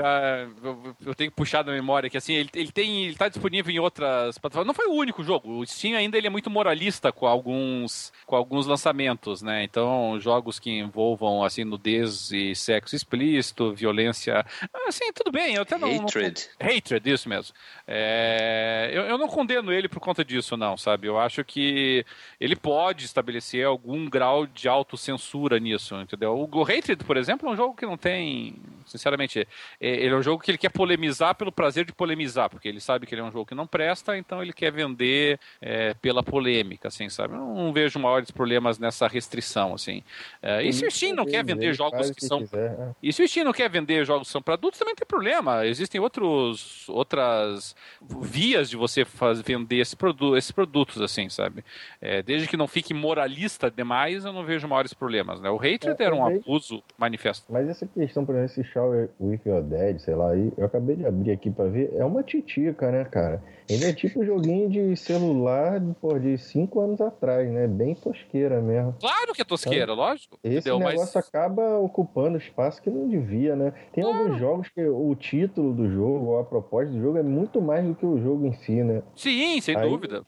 [0.62, 3.74] eu, eu, tenho que puxar da memória que assim, ele, ele tem, ele tá disponível
[3.74, 4.66] em outras plataformas.
[4.66, 5.58] Não foi o único jogo.
[5.58, 9.64] O Steam ainda ele é muito moralista com alguns, com alguns lançamentos, né?
[9.64, 14.44] Então, jogos que envolvam assim nudez e sexo explícito, violência,
[14.86, 15.54] assim, tudo bem.
[15.54, 16.48] Eu até não, hatred.
[16.60, 17.54] Não, hatred, isso mesmo.
[17.86, 21.06] É, eu, eu não condeno ele por conta disso, não, sabe?
[21.06, 22.04] Eu acho que
[22.38, 26.36] ele pode estabelecer algum grau de autocensura nisso, entendeu?
[26.36, 28.58] O, o Hatred, por exemplo, é um jogo que não tem
[28.88, 29.37] Sinceramente,
[29.80, 32.80] é, ele é um jogo que ele quer polemizar pelo prazer de polemizar, porque ele
[32.80, 36.22] sabe que ele é um jogo que não presta, então ele quer vender é, pela
[36.22, 37.34] polêmica, assim, sabe?
[37.34, 40.02] Eu não vejo maiores problemas nessa restrição, assim.
[40.42, 42.40] É, e se o Steam não quer vender jogos que são...
[42.40, 45.06] Quiser, e se o Steam não quer vender jogos que são para adultos, também tem
[45.06, 45.66] problema.
[45.66, 47.74] Existem outros, outras
[48.20, 51.64] vias de você faz, vender esse produ esses produtos, assim, sabe?
[52.00, 55.50] É, desde que não fique moralista demais, eu não vejo maiores problemas, né?
[55.50, 57.44] O Hatred é, era um abuso manifesto.
[57.48, 61.06] Mas essa questão, por exemplo, esse Shower with Your Dead, sei lá, eu acabei de
[61.06, 63.42] abrir aqui pra ver, é uma titica, né, cara?
[63.68, 67.66] Ele é tipo um joguinho de celular pô, de 5 anos atrás, né?
[67.66, 68.94] Bem tosqueira mesmo.
[68.98, 70.38] Claro que é tosqueira, então, lógico.
[70.42, 70.78] Esse entendeu?
[70.78, 71.16] negócio Mas...
[71.16, 73.72] acaba ocupando espaço que não devia, né?
[73.92, 74.18] Tem claro.
[74.20, 77.86] alguns jogos que o título do jogo, ou a proposta do jogo é muito mais
[77.86, 79.02] do que o jogo em si, né?
[79.14, 80.24] Sim, sem Aí, dúvida.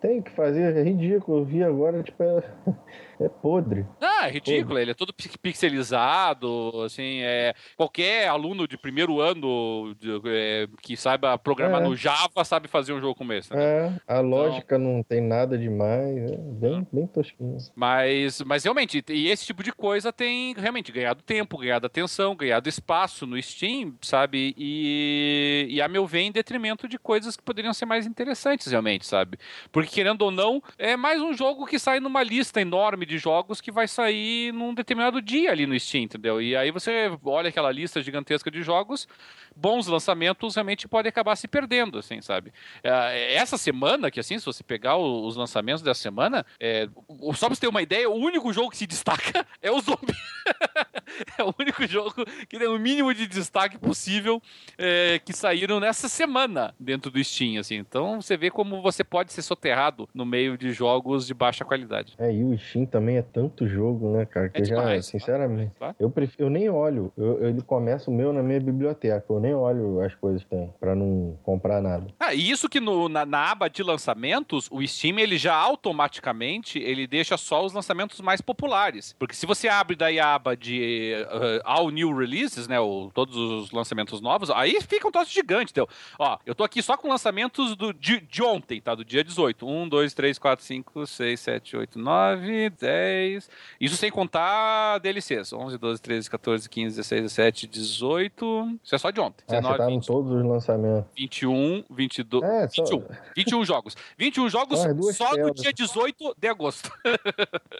[0.00, 1.38] Tem que fazer, é ridículo.
[1.38, 2.42] Eu vi agora, tipo, é,
[3.24, 3.86] é podre.
[4.00, 4.68] Ah, é ridículo.
[4.68, 4.82] Podre.
[4.82, 7.54] Ele é todo pixelizado, assim, é...
[7.76, 11.84] Qualquer aluno de primeiro ano de, é, que saiba programar é.
[11.84, 13.54] no Java sabe fazer fazer um jogo como esse.
[13.54, 13.62] Né?
[13.62, 17.56] É, a então, lógica não tem nada demais, é bem, bem tosquinho.
[17.74, 22.68] Mas, mas realmente, e esse tipo de coisa tem realmente ganhado tempo, ganhado atenção, ganhado
[22.68, 24.54] espaço no Steam, sabe?
[24.56, 29.06] E, e a meu ver, em detrimento de coisas que poderiam ser mais interessantes, realmente,
[29.06, 29.38] sabe?
[29.70, 33.60] Porque, querendo ou não, é mais um jogo que sai numa lista enorme de jogos
[33.60, 36.40] que vai sair num determinado dia ali no Steam, entendeu?
[36.40, 39.06] E aí você olha aquela lista gigantesca de jogos
[39.54, 42.52] bons lançamentos realmente podem acabar se perdendo, assim, sabe?
[42.82, 46.88] É, essa semana, que assim, se você pegar os lançamentos dessa semana, é,
[47.34, 50.14] só pra você ter uma ideia, o único jogo que se destaca é o Zombie.
[51.38, 54.40] é o único jogo que tem o mínimo de destaque possível
[54.78, 57.76] é, que saíram nessa semana dentro do Steam, assim.
[57.76, 62.14] Então você vê como você pode ser soterrado no meio de jogos de baixa qualidade.
[62.18, 64.48] É, e o Steam também é tanto jogo, né, cara?
[64.48, 65.94] Que É eu já, sinceramente, claro.
[65.98, 67.12] eu, prefiro, eu nem olho.
[67.16, 69.24] Eu, ele começa o meu na minha biblioteca.
[69.28, 72.06] Eu nem olho as coisas que tem, pra não comprar nada.
[72.18, 76.78] Ah, e isso que no- na, na aba de lançamentos, o Steam ele já automaticamente
[76.78, 79.14] ele deixa só os lançamentos mais populares.
[79.18, 83.36] Porque se você abre daí a aba de uh, All New Releases, né, ou todos
[83.36, 85.70] os lançamentos novos, aí fica um troço gigante.
[85.72, 85.86] Então,
[86.18, 88.94] ó, eu tô aqui só com lançamentos do, de, de ontem, tá?
[88.94, 89.66] Do dia 18.
[89.66, 93.50] 1, 2, 3, 4, 5, 6, 7, 8, 9, 10.
[93.80, 95.52] Isso sem contar DLCs.
[95.52, 98.78] 11, 12, 13, 14, 15, 16, 17, 18.
[98.82, 99.44] Isso é só de ontem.
[99.48, 101.10] Ah, você 19, tá em 20, todos os lançamentos.
[101.16, 102.42] 21, 22.
[102.42, 103.04] É, só- 21.
[103.36, 103.96] 21 jogos.
[104.18, 106.90] 21 jogos Ah, é só no dia 18 de agosto.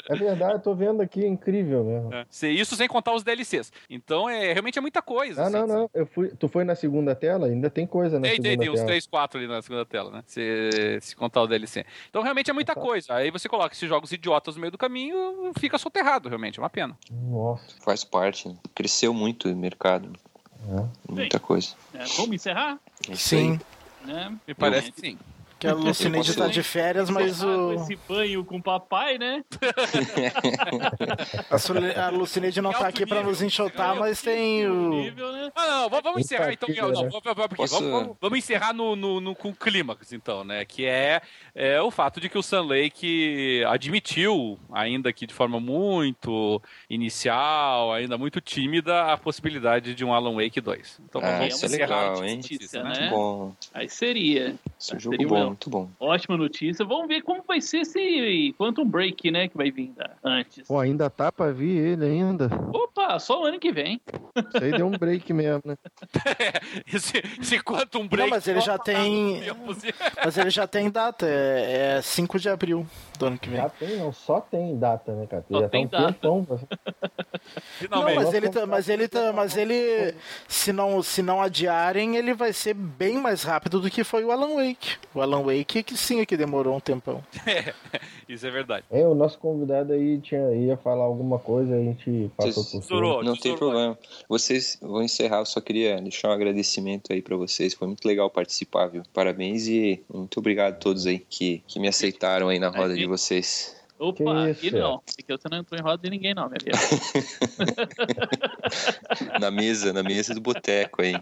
[0.09, 2.11] É verdade, eu tô vendo aqui, é incrível mesmo.
[2.29, 3.73] Se- Isso sem contar os DLCs.
[3.89, 5.43] Então, é, realmente é muita coisa.
[5.43, 5.57] Ah, assim.
[5.57, 5.91] não, não.
[5.95, 7.47] Eu fui, tu foi na segunda tela?
[7.47, 8.87] Ainda tem coisa na Tem, segunda tem, tem uns tela.
[8.87, 10.23] 3, 4 ali na segunda tela, né?
[10.27, 11.85] Se, se contar o DLC.
[12.09, 12.81] Então, realmente é muita Tá.
[12.81, 13.15] coisa.
[13.15, 16.59] Aí você coloca esses jogos idiotas no meio do caminho, fica soterrado, realmente.
[16.59, 16.97] É uma pena.
[17.11, 17.65] Nossa.
[17.85, 18.57] Faz parte, né?
[18.75, 20.13] Cresceu muito o mercado.
[20.69, 20.85] É.
[21.13, 21.75] Muita coisa.
[21.95, 22.79] É, vamos encerrar?
[23.09, 23.17] É aí.
[23.17, 23.59] Sim,
[24.05, 24.37] Né?
[24.47, 25.19] Me parece que sim.
[25.61, 29.45] Que a Lucineide tá de férias, mas o, esse banho com o papai, né?
[31.97, 34.89] a, a Lucineide não tá aqui pra nos enxotar, mas tem o...
[34.91, 35.53] Nível, né?
[35.55, 36.69] Ah, não, vamos, encerrar então.
[36.69, 36.95] Não, né?
[37.11, 40.65] vamos, vamos- Posso- vamos- vamos- encerrar no, no, no- com o clímax, então, né?
[40.65, 41.21] Que é,
[41.55, 47.93] é o fato de que o Sun Lake admitiu, ainda que de forma muito inicial,
[47.93, 51.01] ainda muito tímida, a possibilidade de um Alan Wake 2.
[51.09, 52.37] Então Ah, vamos isso é encerrar legal, a hein?
[52.37, 52.89] notícia, Né?
[53.01, 53.55] Muito bom.
[53.75, 54.55] Aí seria.
[54.79, 55.89] Esse é Seria jogo um- bom, muito bom.
[55.99, 56.85] Ótima notícia.
[56.85, 59.49] Vamos ver como vai ser esse Quantum Break, né?
[59.49, 60.67] Que vai vir da- antes.
[60.67, 62.49] Pô, ainda tá pra vir ele ainda.
[62.73, 64.01] Opa, só o ano que vem.
[64.37, 65.77] Isso aí deu um break mesmo, né?
[66.93, 68.23] esse, esse Quantum Break.
[68.31, 69.77] Não, mas ele já tem- tá tempo,
[70.25, 72.87] Mas ele já tem data, é, é 5 de abril
[73.19, 73.59] do ano que vem.
[73.61, 74.13] Já tem, não.
[74.13, 75.45] Só tem data, né, cara?
[75.51, 76.13] Só já tem tá um data.
[76.15, 76.47] tempão.
[76.51, 76.59] Não,
[77.79, 78.17] Finalmente.
[78.17, 80.15] mas ele, tá, mas ele, tá, mas ele,
[80.49, 84.31] se não, se não adiarem, ele vai ser bem mais rápido do que foi o
[84.31, 84.97] Alan Wake.
[85.15, 87.23] O Alan Wake que sim, é que demorou um tempão.
[88.29, 88.85] Isso é verdade.
[88.91, 92.83] É, o nosso convidado aí tinha, ia falar alguma coisa, a gente passou por cima.
[92.83, 93.25] Estourou.
[93.25, 93.99] Não tem problema.
[94.29, 97.75] Vocês vão encerrar, eu só queria deixar um agradecimento aí pra vocês.
[97.75, 99.03] Foi muito legal participar, viu?
[99.13, 103.07] Parabéns e muito obrigado a todos aí que, que me aceitaram aí na roda de
[103.07, 103.81] vocês.
[104.01, 104.95] Opa, Que aqui não.
[104.95, 106.75] Aqui você não entrou em roda de ninguém, não, minha filha.
[109.39, 111.15] Na mesa, na mesa do boteco aí.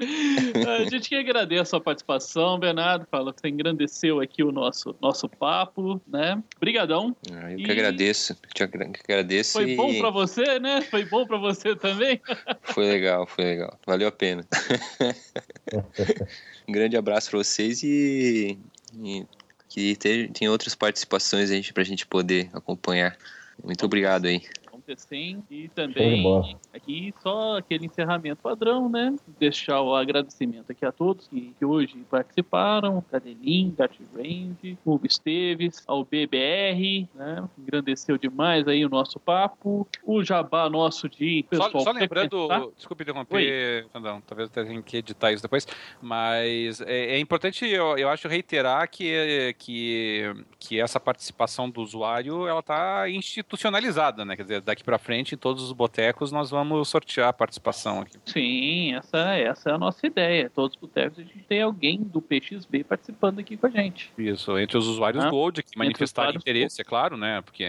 [0.66, 3.06] A gente que agradece a sua participação, Bernardo.
[3.10, 6.42] Fala que você engrandeceu aqui o nosso, nosso papo, né?
[6.56, 7.14] Obrigadão.
[7.32, 8.36] Ah, Eu E- que agradeço.
[8.54, 10.80] Te agradeço Foi e bom pra você, né?
[10.82, 12.20] Foi bom pra você também.
[12.62, 13.78] foi legal, foi legal.
[13.86, 14.44] Valeu a pena.
[16.66, 18.58] um grande abraço pra vocês e,
[19.02, 19.26] e
[19.68, 23.16] que ter, tem outras participações aí pra gente poder acompanhar.
[23.62, 24.42] Muito obrigado aí.
[24.96, 25.42] Sim.
[25.50, 29.14] E Show de também aqui só aquele encerramento padrão, né?
[29.38, 35.82] Deixar o agradecimento aqui a todos que, que hoje participaram, Cadelin, Dart Range, Hugo Esteves,
[35.86, 37.48] ao BBR, né?
[37.58, 39.86] Engrandeceu demais aí o nosso papo.
[40.04, 42.74] O jabá nosso de Só, pessoal só lembrando, frequentar.
[42.76, 45.66] desculpe interromper, Fandão, talvez eu tenha que editar isso depois,
[46.00, 52.46] mas é, é importante, eu, eu acho, reiterar que, que, que essa participação do usuário,
[52.46, 54.36] ela está institucionalizada, né?
[54.36, 58.18] Quer dizer, daqui para frente, em todos os botecos, nós vamos sortear a participação aqui.
[58.24, 60.50] Sim, essa, essa é a nossa ideia.
[60.50, 64.12] Todos os botecos a gente tem alguém do PXB participando aqui com a gente.
[64.16, 67.40] Isso, entre os usuários Ah, Gold, que manifestarem usuários interesse, é claro, né?
[67.42, 67.66] Porque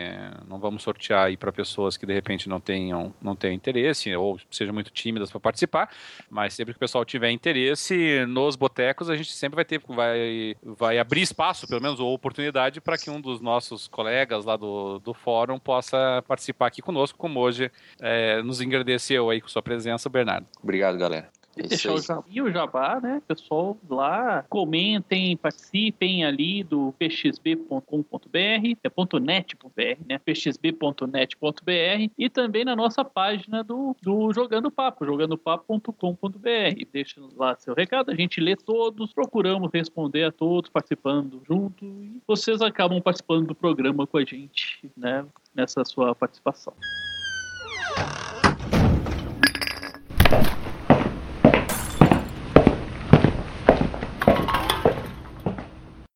[0.48, 4.40] não vamos sortear aí para pessoas que de repente não tenham, não tenham interesse ou
[4.50, 5.90] sejam muito tímidas para participar,
[6.30, 10.56] mas sempre que o pessoal tiver interesse nos botecos, a gente sempre vai ter, vai,
[10.64, 15.00] vai abrir espaço, pelo menos, ou oportunidade para que um dos nossos colegas lá do,
[15.00, 20.10] do fórum possa participar aqui conosco, como hoje é, nos engrandeceu aí com sua presença,
[20.10, 20.46] Bernardo.
[20.62, 21.30] Obrigado, galera.
[21.58, 23.22] É E deixar o jabá, o jabá, né?
[23.28, 30.18] Pessoal lá, comentem, participem ali do pxb.com.br, é ponto .net.br, né?
[30.20, 36.86] pxb.net.br e também na nossa página do, do Jogando Papo, jogandopapo.com.br.
[36.92, 42.22] Deixa lá seu recado, a gente lê todos, procuramos responder a todos, participando junto e
[42.28, 45.26] vocês acabam participando do programa com a gente, né?
[45.54, 46.74] Nessa sua participação.